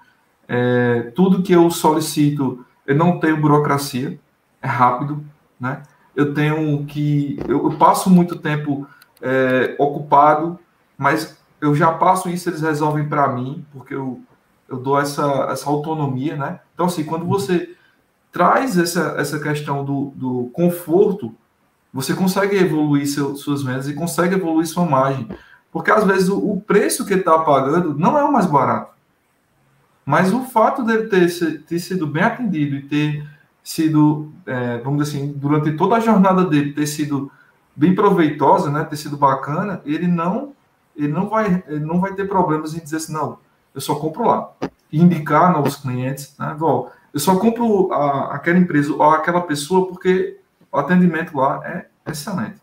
é, 0.47 1.11
tudo 1.15 1.41
que 1.41 1.53
eu 1.53 1.69
solicito, 1.71 2.65
eu 2.85 2.95
não 2.95 3.19
tenho 3.19 3.39
burocracia, 3.39 4.19
é 4.61 4.67
rápido, 4.67 5.23
né? 5.59 5.83
Eu 6.15 6.33
tenho 6.33 6.85
que, 6.85 7.39
eu, 7.47 7.71
eu 7.71 7.77
passo 7.77 8.09
muito 8.09 8.37
tempo 8.37 8.87
é, 9.21 9.75
ocupado, 9.79 10.59
mas 10.97 11.37
eu 11.59 11.73
já 11.73 11.91
passo 11.93 12.29
isso, 12.29 12.49
eles 12.49 12.61
resolvem 12.61 13.07
para 13.07 13.27
mim, 13.29 13.65
porque 13.71 13.95
eu, 13.95 14.21
eu 14.67 14.77
dou 14.77 14.99
essa, 14.99 15.47
essa 15.49 15.69
autonomia, 15.69 16.35
né? 16.35 16.59
Então, 16.73 16.85
assim, 16.85 17.03
quando 17.03 17.25
você 17.25 17.75
traz 18.31 18.77
essa, 18.77 19.15
essa 19.17 19.39
questão 19.39 19.85
do, 19.85 20.11
do 20.15 20.49
conforto, 20.53 21.33
você 21.93 22.13
consegue 22.13 22.57
evoluir 22.57 23.07
seu, 23.07 23.35
suas 23.35 23.61
vendas 23.61 23.87
e 23.87 23.93
consegue 23.93 24.35
evoluir 24.35 24.67
sua 24.67 24.85
margem. 24.85 25.29
Porque 25.71 25.91
às 25.91 26.03
vezes 26.03 26.29
o, 26.29 26.37
o 26.37 26.59
preço 26.59 27.05
que 27.05 27.13
está 27.13 27.37
pagando 27.39 27.93
não 27.97 28.17
é 28.17 28.23
o 28.23 28.31
mais 28.31 28.45
barato. 28.45 28.92
Mas 30.05 30.33
o 30.33 30.41
fato 30.43 30.83
dele 30.83 31.07
ter, 31.07 31.63
ter 31.63 31.79
sido 31.79 32.05
bem 32.05 32.23
atendido 32.23 32.75
e 32.75 32.81
ter 32.83 33.27
sido, 33.63 34.31
é, 34.45 34.79
vamos 34.79 35.03
dizer 35.03 35.17
assim, 35.17 35.33
durante 35.33 35.71
toda 35.73 35.95
a 35.95 35.99
jornada 35.99 36.43
dele, 36.43 36.73
ter 36.73 36.85
sido 36.85 37.31
bem 37.75 37.95
proveitosa, 37.95 38.69
né, 38.69 38.83
ter 38.83 38.97
sido 38.97 39.15
bacana, 39.15 39.81
ele 39.85 40.07
não, 40.07 40.53
ele 40.95 41.07
não 41.07 41.29
vai, 41.29 41.63
ele 41.67 41.85
não 41.85 41.99
vai 41.99 42.13
ter 42.13 42.27
problemas 42.27 42.75
em 42.75 42.79
dizer 42.79 42.97
assim, 42.97 43.13
não, 43.13 43.39
eu 43.73 43.81
só 43.81 43.95
compro 43.95 44.25
lá. 44.25 44.51
E 44.91 45.01
indicar 45.01 45.51
novos 45.51 45.77
clientes, 45.77 46.35
né, 46.37 46.55
eu 46.59 47.19
só 47.19 47.37
compro 47.37 47.91
a, 47.93 48.35
aquela 48.35 48.59
empresa 48.59 48.93
ou 48.93 49.01
aquela 49.03 49.41
pessoa 49.41 49.87
porque 49.87 50.39
o 50.71 50.77
atendimento 50.77 51.37
lá 51.37 51.61
é 51.63 51.85
excelente. 52.11 52.62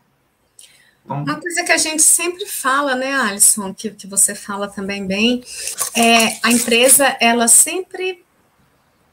Uma 1.14 1.40
coisa 1.40 1.64
que 1.64 1.72
a 1.72 1.76
gente 1.76 2.02
sempre 2.02 2.46
fala, 2.46 2.94
né, 2.94 3.12
Alisson, 3.12 3.74
que, 3.74 3.90
que 3.90 4.06
você 4.06 4.34
fala 4.34 4.68
também 4.68 5.06
bem, 5.06 5.42
é 5.96 6.38
a 6.42 6.52
empresa, 6.52 7.16
ela 7.20 7.48
sempre, 7.48 8.24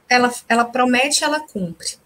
ela, 0.08 0.32
ela 0.48 0.66
promete, 0.66 1.24
ela 1.24 1.40
cumpre. 1.40 1.98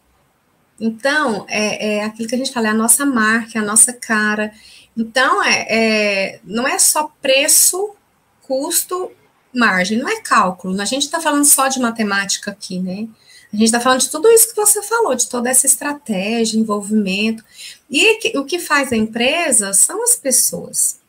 Então, 0.80 1.46
é, 1.50 1.98
é 1.98 2.04
aquilo 2.06 2.30
que 2.30 2.36
a 2.36 2.38
gente 2.38 2.54
fala, 2.54 2.68
é 2.68 2.72
a 2.72 2.76
nossa 2.76 3.06
marca, 3.06 3.60
é 3.60 3.62
a 3.62 3.66
nossa 3.66 3.94
cara. 3.94 4.54
Então, 4.98 5.44
é, 5.44 5.66
é 5.70 6.40
não 6.44 6.68
é 6.68 6.80
só 6.80 7.12
preço, 7.22 7.96
custo, 8.42 9.12
margem, 9.54 9.98
não 9.98 10.08
é 10.08 10.22
cálculo. 10.22 10.80
A 10.82 10.86
gente 10.86 11.04
está 11.04 11.20
falando 11.20 11.46
só 11.46 11.68
de 11.68 11.80
matemática 11.80 12.52
aqui, 12.52 12.80
né? 12.80 13.08
A 13.54 13.56
gente 13.58 13.66
está 13.66 13.82
falando 13.82 14.00
de 14.00 14.10
tudo 14.10 14.30
isso 14.30 14.50
que 14.50 14.56
você 14.56 14.82
falou, 14.82 15.14
de 15.14 15.28
toda 15.28 15.50
essa 15.50 15.66
estratégia, 15.66 16.58
envolvimento. 16.58 17.44
E 17.90 18.38
o 18.38 18.46
que 18.46 18.60
faz 18.60 18.94
a 18.94 18.96
empresa 18.96 19.74
são 19.74 20.02
as 20.04 20.16
pessoas. 20.16 21.00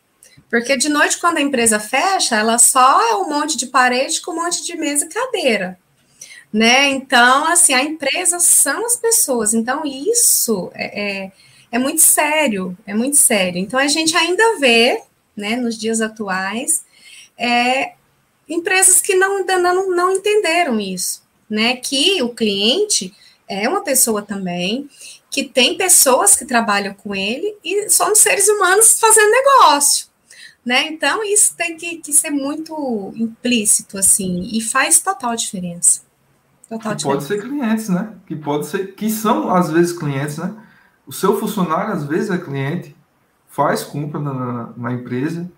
Porque 0.50 0.76
de 0.76 0.88
noite, 0.88 1.18
quando 1.18 1.38
a 1.38 1.40
empresa 1.40 1.78
fecha, 1.78 2.36
ela 2.36 2.58
só 2.58 3.00
é 3.10 3.14
um 3.14 3.28
monte 3.28 3.56
de 3.56 3.66
parede 3.66 4.20
com 4.20 4.32
um 4.32 4.42
monte 4.44 4.64
de 4.64 4.76
mesa 4.76 5.06
e 5.06 5.08
cadeira. 5.08 5.78
Né? 6.52 6.90
Então, 6.90 7.46
assim, 7.46 7.72
a 7.72 7.82
empresa 7.82 8.38
são 8.40 8.84
as 8.84 8.96
pessoas. 8.96 9.54
Então, 9.54 9.82
isso 9.86 10.70
é, 10.74 11.24
é, 11.24 11.32
é 11.70 11.78
muito 11.78 12.02
sério, 12.02 12.76
é 12.86 12.92
muito 12.92 13.16
sério. 13.16 13.58
Então, 13.58 13.78
a 13.78 13.86
gente 13.86 14.14
ainda 14.16 14.58
vê, 14.58 15.00
né, 15.34 15.56
nos 15.56 15.78
dias 15.78 16.00
atuais, 16.00 16.84
é, 17.38 17.92
empresas 18.48 19.00
que 19.00 19.14
não, 19.14 19.44
não, 19.44 19.90
não 19.90 20.12
entenderam 20.12 20.78
isso 20.78 21.22
né? 21.52 21.76
Que 21.76 22.22
o 22.22 22.30
cliente 22.30 23.14
é 23.46 23.68
uma 23.68 23.84
pessoa 23.84 24.22
também, 24.22 24.88
que 25.30 25.44
tem 25.44 25.76
pessoas 25.76 26.34
que 26.34 26.46
trabalham 26.46 26.94
com 26.94 27.14
ele 27.14 27.54
e 27.62 27.90
somos 27.90 28.20
seres 28.20 28.48
humanos 28.48 28.98
fazendo 28.98 29.30
negócio. 29.30 30.06
Né? 30.64 30.86
Então, 30.86 31.22
isso 31.24 31.54
tem 31.56 31.76
que, 31.76 31.98
que 31.98 32.12
ser 32.12 32.30
muito 32.30 33.12
implícito, 33.16 33.98
assim, 33.98 34.48
e 34.52 34.60
faz 34.60 35.00
total 35.00 35.36
diferença. 35.36 36.02
Total 36.68 36.92
que 36.92 36.98
diferença. 36.98 37.06
pode 37.06 37.24
ser 37.24 37.42
clientes, 37.42 37.88
né? 37.90 38.14
Que 38.26 38.36
pode 38.36 38.66
ser, 38.66 38.94
que 38.94 39.10
são 39.10 39.54
às 39.54 39.70
vezes 39.70 39.92
clientes, 39.92 40.38
né? 40.38 40.54
O 41.06 41.12
seu 41.12 41.38
funcionário 41.38 41.92
às 41.92 42.04
vezes 42.04 42.30
é 42.30 42.38
cliente, 42.38 42.96
faz 43.48 43.82
compra 43.82 44.20
na, 44.20 44.72
na 44.74 44.92
empresa, 44.92 45.50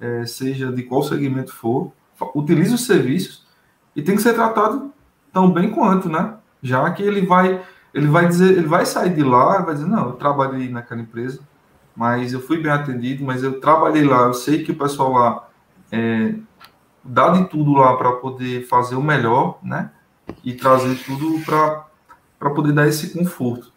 é, 0.00 0.26
seja 0.26 0.72
de 0.72 0.82
qual 0.82 1.02
segmento 1.02 1.52
for, 1.52 1.92
utiliza 2.34 2.74
os 2.74 2.86
serviços 2.86 3.46
e 3.94 4.02
tem 4.02 4.16
que 4.16 4.22
ser 4.22 4.34
tratado 4.34 4.92
tão 5.32 5.50
bem 5.50 5.70
quanto, 5.70 6.08
né? 6.08 6.34
Já 6.62 6.90
que 6.90 7.02
ele 7.02 7.26
vai, 7.26 7.62
ele 7.92 8.06
vai 8.06 8.26
dizer, 8.26 8.56
ele 8.56 8.66
vai 8.66 8.86
sair 8.86 9.14
de 9.14 9.22
lá, 9.22 9.62
vai 9.62 9.74
dizer, 9.74 9.86
não, 9.86 10.08
eu 10.08 10.12
trabalhei 10.12 10.68
naquela 10.68 11.00
empresa, 11.00 11.40
mas 11.94 12.32
eu 12.32 12.40
fui 12.40 12.58
bem 12.58 12.72
atendido, 12.72 13.24
mas 13.24 13.42
eu 13.42 13.60
trabalhei 13.60 14.04
lá, 14.04 14.22
eu 14.22 14.34
sei 14.34 14.62
que 14.62 14.72
o 14.72 14.76
pessoal 14.76 15.12
lá 15.12 15.48
é, 15.90 16.34
dá 17.02 17.30
de 17.30 17.44
tudo 17.48 17.72
lá 17.72 17.96
para 17.96 18.12
poder 18.12 18.66
fazer 18.66 18.96
o 18.96 19.02
melhor, 19.02 19.58
né? 19.62 19.90
E 20.42 20.54
trazer 20.54 20.96
tudo 21.04 21.40
para 21.44 22.50
poder 22.50 22.72
dar 22.72 22.88
esse 22.88 23.10
conforto. 23.10 23.72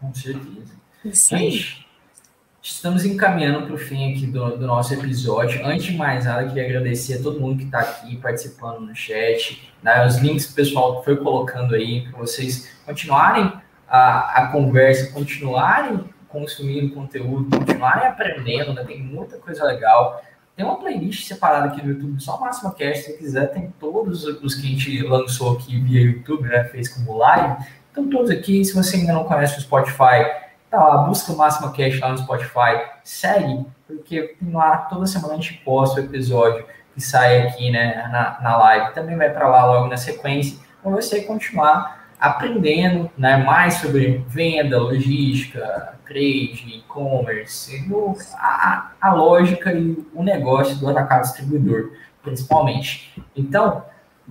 Com 0.00 0.14
certeza. 0.14 0.74
Gente, 1.04 1.86
Estamos 2.62 3.06
encaminhando 3.06 3.64
para 3.64 3.74
o 3.74 3.78
fim 3.78 4.12
aqui 4.12 4.26
do, 4.26 4.58
do, 4.58 4.66
nosso 4.66 4.92
episódio. 4.92 5.64
Antes 5.64 5.84
de 5.84 5.96
mais 5.96 6.26
nada, 6.26 6.46
queria 6.46 6.66
agradecer 6.66 7.14
a 7.14 7.22
todo 7.22 7.40
mundo 7.40 7.56
que 7.56 7.64
está 7.64 7.80
aqui 7.80 8.16
participando 8.16 8.80
no 8.80 8.94
chat, 8.94 9.72
né, 9.82 10.06
os 10.06 10.18
links 10.18 10.44
que 10.44 10.52
o 10.52 10.54
pessoal 10.56 11.02
foi 11.02 11.16
colocando 11.16 11.74
aí, 11.74 12.02
para 12.02 12.18
vocês 12.18 12.70
continuarem 12.84 13.50
a, 13.88 14.42
a 14.42 14.46
conversa, 14.48 15.10
continuarem 15.10 16.04
consumindo 16.28 16.94
conteúdo, 16.94 17.48
continuarem 17.58 18.06
aprendendo, 18.06 18.74
né, 18.74 18.84
tem 18.84 19.02
muita 19.02 19.38
coisa 19.38 19.64
legal. 19.64 20.22
Tem 20.54 20.62
uma 20.62 20.78
playlist 20.78 21.26
separada 21.26 21.68
aqui 21.68 21.82
no 21.82 21.94
YouTube, 21.94 22.22
só 22.22 22.38
Máxima 22.38 22.74
Cast, 22.74 23.04
se 23.04 23.16
quiser, 23.16 23.46
tem 23.46 23.72
todos 23.80 24.24
os 24.24 24.54
que 24.54 24.66
a 24.66 24.70
gente 24.70 25.02
lançou 25.02 25.56
aqui 25.56 25.80
via 25.80 26.02
YouTube, 26.02 26.46
né, 26.46 26.64
fez 26.64 26.90
como 26.90 27.16
live. 27.16 27.56
Então, 27.90 28.06
todos 28.10 28.30
aqui, 28.30 28.62
se 28.66 28.74
você 28.74 28.96
ainda 28.96 29.14
não 29.14 29.24
conhece 29.24 29.58
o 29.58 29.62
Spotify, 29.62 30.39
Tá 30.70 30.78
lá, 30.84 30.98
busca 30.98 31.32
o 31.32 31.36
Máxima 31.36 31.72
Cash 31.72 31.98
lá 31.98 32.10
no 32.10 32.18
Spotify, 32.18 32.80
segue, 33.02 33.66
porque 33.88 34.36
lá 34.52 34.76
toda 34.76 35.04
semana 35.04 35.34
a 35.34 35.36
gente 35.36 35.54
posta 35.64 36.00
o 36.00 36.04
episódio 36.04 36.64
que 36.94 37.00
sai 37.00 37.42
aqui 37.42 37.72
né, 37.72 38.08
na, 38.12 38.38
na 38.40 38.56
live. 38.56 38.94
Também 38.94 39.16
vai 39.16 39.30
para 39.30 39.48
lá 39.48 39.66
logo 39.66 39.88
na 39.88 39.96
sequência, 39.96 40.58
para 40.80 40.92
você 40.92 41.22
continuar 41.22 42.06
aprendendo 42.20 43.10
né, 43.18 43.38
mais 43.38 43.74
sobre 43.74 44.24
venda, 44.28 44.78
logística, 44.78 45.94
trade, 46.06 46.76
e-commerce, 46.76 47.84
a, 48.34 48.92
a 49.00 49.12
lógica 49.12 49.72
e 49.72 49.96
o 50.14 50.22
negócio 50.22 50.76
do 50.76 50.88
atacado 50.88 51.22
distribuidor, 51.22 51.92
principalmente. 52.22 53.20
Então, 53.34 53.84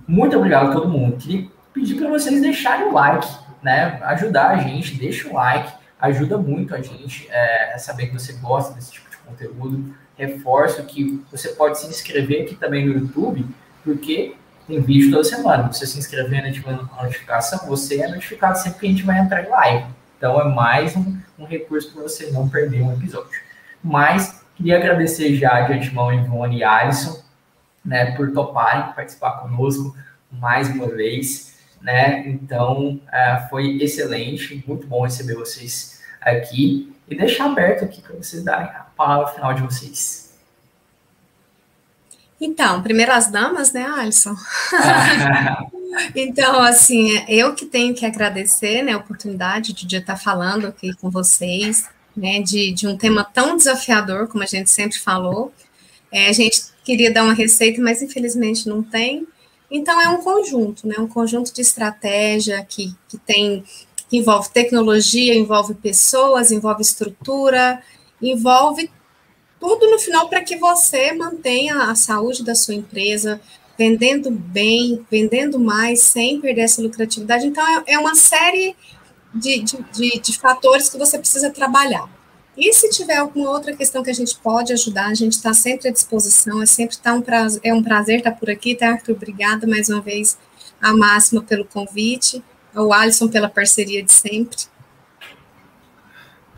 muito 0.06 0.36
obrigado 0.38 0.70
a 0.70 0.72
todo 0.72 0.88
mundo. 0.88 1.18
Queria 1.18 1.48
pedir 1.74 1.96
para 1.96 2.08
vocês 2.08 2.40
deixarem 2.40 2.86
o 2.86 2.92
like, 2.92 3.28
né? 3.62 4.00
Ajudar 4.04 4.50
a 4.50 4.56
gente, 4.56 4.94
deixa 4.94 5.28
o 5.28 5.34
like 5.34 5.79
ajuda 6.00 6.38
muito 6.38 6.74
a 6.74 6.80
gente 6.80 7.28
é, 7.30 7.76
saber 7.78 8.06
que 8.06 8.14
você 8.14 8.32
gosta 8.34 8.74
desse 8.74 8.92
tipo 8.92 9.10
de 9.10 9.16
conteúdo. 9.18 9.94
Reforço 10.16 10.84
que 10.84 11.22
você 11.30 11.50
pode 11.50 11.78
se 11.78 11.86
inscrever 11.86 12.42
aqui 12.42 12.54
também 12.54 12.86
no 12.86 12.94
YouTube, 12.94 13.46
porque 13.84 14.34
tem 14.66 14.80
vídeo 14.80 15.10
toda 15.10 15.24
semana. 15.24 15.72
Você 15.72 15.86
se 15.86 15.98
inscrevendo, 15.98 16.48
ativando 16.48 16.88
a 16.96 17.04
notificação, 17.04 17.66
você 17.66 18.02
é 18.02 18.08
notificado 18.08 18.58
sempre 18.58 18.80
que 18.80 18.86
a 18.86 18.90
gente 18.90 19.02
vai 19.02 19.18
entrar 19.18 19.44
em 19.44 19.48
live. 19.48 19.86
Então 20.16 20.40
é 20.40 20.44
mais 20.44 20.94
um, 20.96 21.16
um 21.38 21.44
recurso 21.44 21.92
para 21.92 22.02
você 22.02 22.30
não 22.30 22.48
perder 22.48 22.82
um 22.82 22.92
episódio. 22.92 23.40
Mas 23.82 24.42
queria 24.54 24.76
agradecer 24.76 25.34
já 25.36 25.62
de 25.62 25.72
antemão 25.72 26.12
Ivone 26.12 26.58
e 26.58 26.64
Alisson 26.64 27.22
né, 27.84 28.14
por 28.16 28.30
toparem 28.32 28.92
participar 28.92 29.40
conosco 29.40 29.96
mais 30.30 30.68
uma 30.68 30.86
vez 30.88 31.58
né? 31.80 32.28
Então, 32.28 33.00
uh, 33.06 33.48
foi 33.48 33.78
excelente, 33.82 34.62
muito 34.66 34.86
bom 34.86 35.02
receber 35.02 35.34
vocês 35.34 36.00
aqui 36.20 36.92
e 37.08 37.16
deixar 37.16 37.46
aberto 37.46 37.84
aqui 37.84 38.00
para 38.00 38.14
vocês 38.16 38.44
darem 38.44 38.68
a 38.68 38.86
palavra 38.96 39.28
final 39.28 39.54
de 39.54 39.62
vocês. 39.62 40.30
Então, 42.40 42.82
primeiro 42.82 43.12
as 43.12 43.30
damas, 43.30 43.72
né, 43.72 43.84
Alisson? 43.84 44.34
então, 46.16 46.62
assim, 46.62 47.22
eu 47.28 47.54
que 47.54 47.66
tenho 47.66 47.94
que 47.94 48.06
agradecer 48.06 48.82
né, 48.82 48.92
a 48.92 48.96
oportunidade 48.96 49.74
de 49.74 49.96
estar 49.96 50.16
falando 50.16 50.66
aqui 50.66 50.94
com 50.94 51.10
vocês, 51.10 51.88
né, 52.16 52.40
de, 52.40 52.72
de 52.72 52.86
um 52.86 52.96
tema 52.96 53.24
tão 53.24 53.56
desafiador, 53.56 54.26
como 54.28 54.42
a 54.42 54.46
gente 54.46 54.70
sempre 54.70 54.98
falou. 54.98 55.52
É, 56.10 56.28
a 56.28 56.32
gente 56.32 56.62
queria 56.82 57.12
dar 57.12 57.24
uma 57.24 57.34
receita, 57.34 57.80
mas 57.82 58.00
infelizmente 58.00 58.68
não 58.68 58.82
tem. 58.82 59.26
Então, 59.70 60.00
é 60.00 60.08
um 60.08 60.18
conjunto, 60.18 60.86
né? 60.86 60.96
Um 60.98 61.06
conjunto 61.06 61.52
de 61.52 61.60
estratégia 61.60 62.64
que, 62.64 62.94
que 63.08 63.16
tem, 63.18 63.62
que 64.08 64.16
envolve 64.16 64.50
tecnologia, 64.50 65.34
envolve 65.34 65.74
pessoas, 65.74 66.50
envolve 66.50 66.82
estrutura, 66.82 67.82
envolve 68.20 68.90
tudo 69.60 69.90
no 69.90 69.98
final 69.98 70.28
para 70.28 70.42
que 70.42 70.56
você 70.56 71.12
mantenha 71.12 71.90
a 71.90 71.94
saúde 71.94 72.42
da 72.42 72.54
sua 72.54 72.74
empresa, 72.74 73.40
vendendo 73.78 74.30
bem, 74.30 75.06
vendendo 75.10 75.58
mais, 75.58 76.00
sem 76.00 76.40
perder 76.40 76.62
essa 76.62 76.82
lucratividade. 76.82 77.46
Então, 77.46 77.64
é, 77.66 77.94
é 77.94 77.98
uma 77.98 78.14
série 78.14 78.74
de, 79.34 79.60
de, 79.62 79.78
de, 79.92 80.20
de 80.20 80.38
fatores 80.38 80.88
que 80.88 80.98
você 80.98 81.18
precisa 81.18 81.50
trabalhar. 81.50 82.08
E 82.56 82.72
se 82.72 82.90
tiver 82.90 83.16
alguma 83.16 83.50
outra 83.50 83.74
questão 83.74 84.02
que 84.02 84.10
a 84.10 84.14
gente 84.14 84.36
pode 84.38 84.72
ajudar, 84.72 85.06
a 85.06 85.14
gente 85.14 85.32
está 85.32 85.54
sempre 85.54 85.88
à 85.88 85.92
disposição, 85.92 86.62
é 86.62 86.66
sempre 86.66 86.96
tá 86.98 87.14
um 87.14 87.22
prazer, 87.22 87.60
é 87.64 87.72
um 87.72 87.82
prazer 87.82 88.18
estar 88.18 88.32
por 88.32 88.50
aqui, 88.50 88.74
tá, 88.74 88.90
Arthur? 88.90 89.12
Obrigada 89.14 89.66
mais 89.66 89.88
uma 89.88 90.00
vez, 90.00 90.36
a 90.80 90.92
Máxima 90.92 91.42
pelo 91.42 91.64
convite, 91.64 92.42
ao 92.74 92.92
Alisson 92.92 93.28
pela 93.28 93.48
parceria 93.48 94.02
de 94.02 94.12
sempre. 94.12 94.58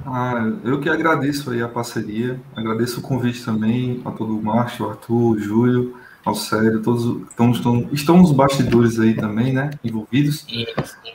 Ah, 0.04 0.50
eu 0.64 0.80
que 0.80 0.88
agradeço 0.88 1.50
aí 1.50 1.62
a 1.62 1.68
parceria, 1.68 2.40
agradeço 2.56 2.98
o 2.98 3.02
convite 3.02 3.44
também 3.44 4.02
a 4.04 4.10
todo 4.10 4.36
o 4.36 4.42
Márcio, 4.42 4.88
Arthur, 4.88 5.38
Júlio, 5.38 5.96
ao 6.24 6.34
sério, 6.34 6.82
todos 6.82 7.28
estão, 7.28 7.50
estão, 7.50 7.88
estão 7.92 8.16
nos 8.18 8.30
bastidores 8.30 8.98
aí 9.00 9.14
também, 9.14 9.52
né, 9.52 9.70
envolvidos, 9.82 10.46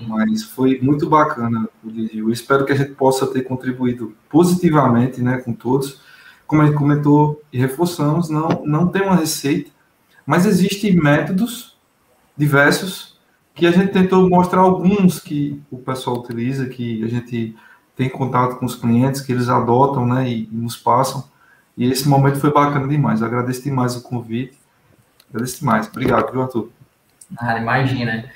mas 0.02 0.44
foi 0.44 0.80
muito 0.82 1.10
bacana 1.10 1.68
o 1.84 1.90
Eu 2.14 2.30
espero 2.30 2.66
que 2.66 2.74
a 2.74 2.76
gente 2.76 2.92
possa 2.92 3.26
ter 3.28 3.44
contribuído 3.44 4.16
positivamente, 4.30 5.22
né, 5.22 5.38
com 5.38 5.54
todos. 5.54 6.02
Como 6.46 6.62
a 6.62 6.66
gente 6.66 6.78
comentou 6.78 7.42
e 7.52 7.58
reforçamos, 7.58 8.30
não, 8.30 8.64
não 8.66 8.88
tem 8.88 9.02
uma 9.02 9.16
receita, 9.16 9.72
mas 10.26 10.46
existem 10.46 10.96
métodos 10.96 11.78
diversos 12.36 13.18
que 13.56 13.66
a 13.66 13.72
gente 13.72 13.92
tentou 13.92 14.30
mostrar 14.30 14.62
alguns 14.62 15.20
que 15.20 15.62
o 15.72 15.78
pessoal 15.78 16.20
utiliza, 16.20 16.68
que 16.68 17.04
a 17.04 17.08
gente 17.08 17.56
tem 17.96 18.10
contato 18.10 18.60
com 18.60 18.66
os 18.66 18.76
clientes, 18.76 19.22
que 19.22 19.32
eles 19.32 19.50
adotam, 19.50 20.06
né, 20.06 20.30
e, 20.30 20.50
e 20.52 20.56
nos 20.56 20.76
passam. 20.78 21.24
E 21.76 21.90
esse 21.90 22.08
momento 22.08 22.40
foi 22.40 22.52
bacana 22.52 22.88
demais. 22.88 23.22
Eu 23.22 23.28
agradeço 23.28 23.64
demais 23.64 23.96
o 23.96 24.02
convite 24.02 24.57
Agradeço 25.30 25.60
demais. 25.60 25.88
Obrigado, 25.88 26.32
viu, 26.32 26.42
Arthur? 26.42 26.70
Ah, 27.38 27.58
imagina. 27.58 28.30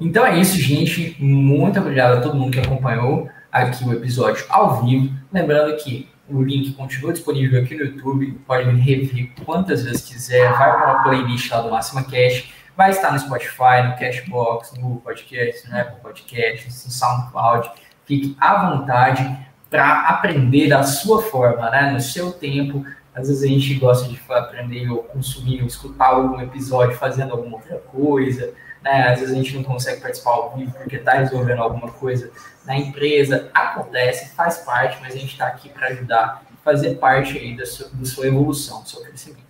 Então 0.00 0.26
é 0.26 0.38
isso, 0.38 0.58
gente. 0.58 1.16
Muito 1.18 1.78
obrigado 1.78 2.18
a 2.18 2.20
todo 2.20 2.36
mundo 2.36 2.52
que 2.52 2.60
acompanhou 2.60 3.30
aqui 3.50 3.84
o 3.84 3.92
episódio 3.92 4.44
ao 4.48 4.84
vivo. 4.84 5.14
Lembrando 5.32 5.76
que 5.76 6.08
o 6.28 6.42
link 6.42 6.72
continua 6.72 7.12
disponível 7.12 7.62
aqui 7.62 7.74
no 7.74 7.84
YouTube. 7.84 8.38
Pode 8.46 8.68
rever 8.70 9.32
quantas 9.44 9.84
vezes 9.84 10.02
quiser. 10.02 10.50
Vai 10.52 10.76
para 10.76 10.92
a 10.92 11.02
playlist 11.02 11.50
lá 11.50 11.62
do 11.62 11.70
Máxima 11.70 12.04
Cash. 12.04 12.52
Vai 12.76 12.90
estar 12.90 13.10
no 13.12 13.18
Spotify, 13.18 13.82
no 13.86 13.96
Cashbox, 13.96 14.74
no 14.78 14.96
Podcast, 14.96 15.68
no 15.70 15.78
Apple 15.78 16.00
Podcasts, 16.02 16.84
no 16.84 16.90
SoundCloud. 16.90 17.70
Fique 18.04 18.36
à 18.38 18.70
vontade 18.70 19.46
para 19.70 20.08
aprender 20.08 20.68
da 20.68 20.82
sua 20.82 21.22
forma, 21.22 21.70
né? 21.70 21.90
no 21.90 22.00
seu 22.00 22.32
tempo, 22.32 22.84
às 23.16 23.28
vezes 23.28 23.42
a 23.42 23.46
gente 23.46 23.74
gosta 23.76 24.06
de 24.08 24.20
aprender 24.28 24.90
ou 24.90 25.02
consumir 25.02 25.62
ou 25.62 25.66
escutar 25.66 26.08
algum 26.08 26.38
episódio 26.38 26.94
fazendo 26.98 27.32
alguma 27.32 27.56
outra 27.56 27.78
coisa, 27.78 28.52
né? 28.82 29.08
Às 29.08 29.20
vezes 29.20 29.34
a 29.34 29.38
gente 29.38 29.56
não 29.56 29.64
consegue 29.64 30.02
participar 30.02 30.32
ao 30.32 30.54
vivo 30.54 30.72
porque 30.72 30.96
está 30.96 31.12
resolvendo 31.12 31.60
alguma 31.60 31.90
coisa 31.90 32.30
na 32.66 32.76
empresa. 32.76 33.50
Acontece, 33.54 34.34
faz 34.34 34.58
parte, 34.58 34.98
mas 35.00 35.14
a 35.14 35.18
gente 35.18 35.32
está 35.32 35.46
aqui 35.46 35.70
para 35.70 35.88
ajudar 35.88 36.44
fazer 36.62 36.96
parte 36.96 37.38
aí 37.38 37.56
da 37.56 37.64
sua, 37.64 37.88
da 37.90 38.04
sua 38.04 38.26
evolução, 38.26 38.82
do 38.82 38.88
seu 38.88 39.00
crescimento. 39.00 39.46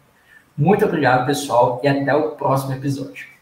Muito 0.57 0.85
obrigado, 0.85 1.27
pessoal, 1.27 1.81
e 1.83 1.89
até 1.89 2.15
o 2.15 2.33
próximo 2.33 2.73
episódio. 2.75 3.36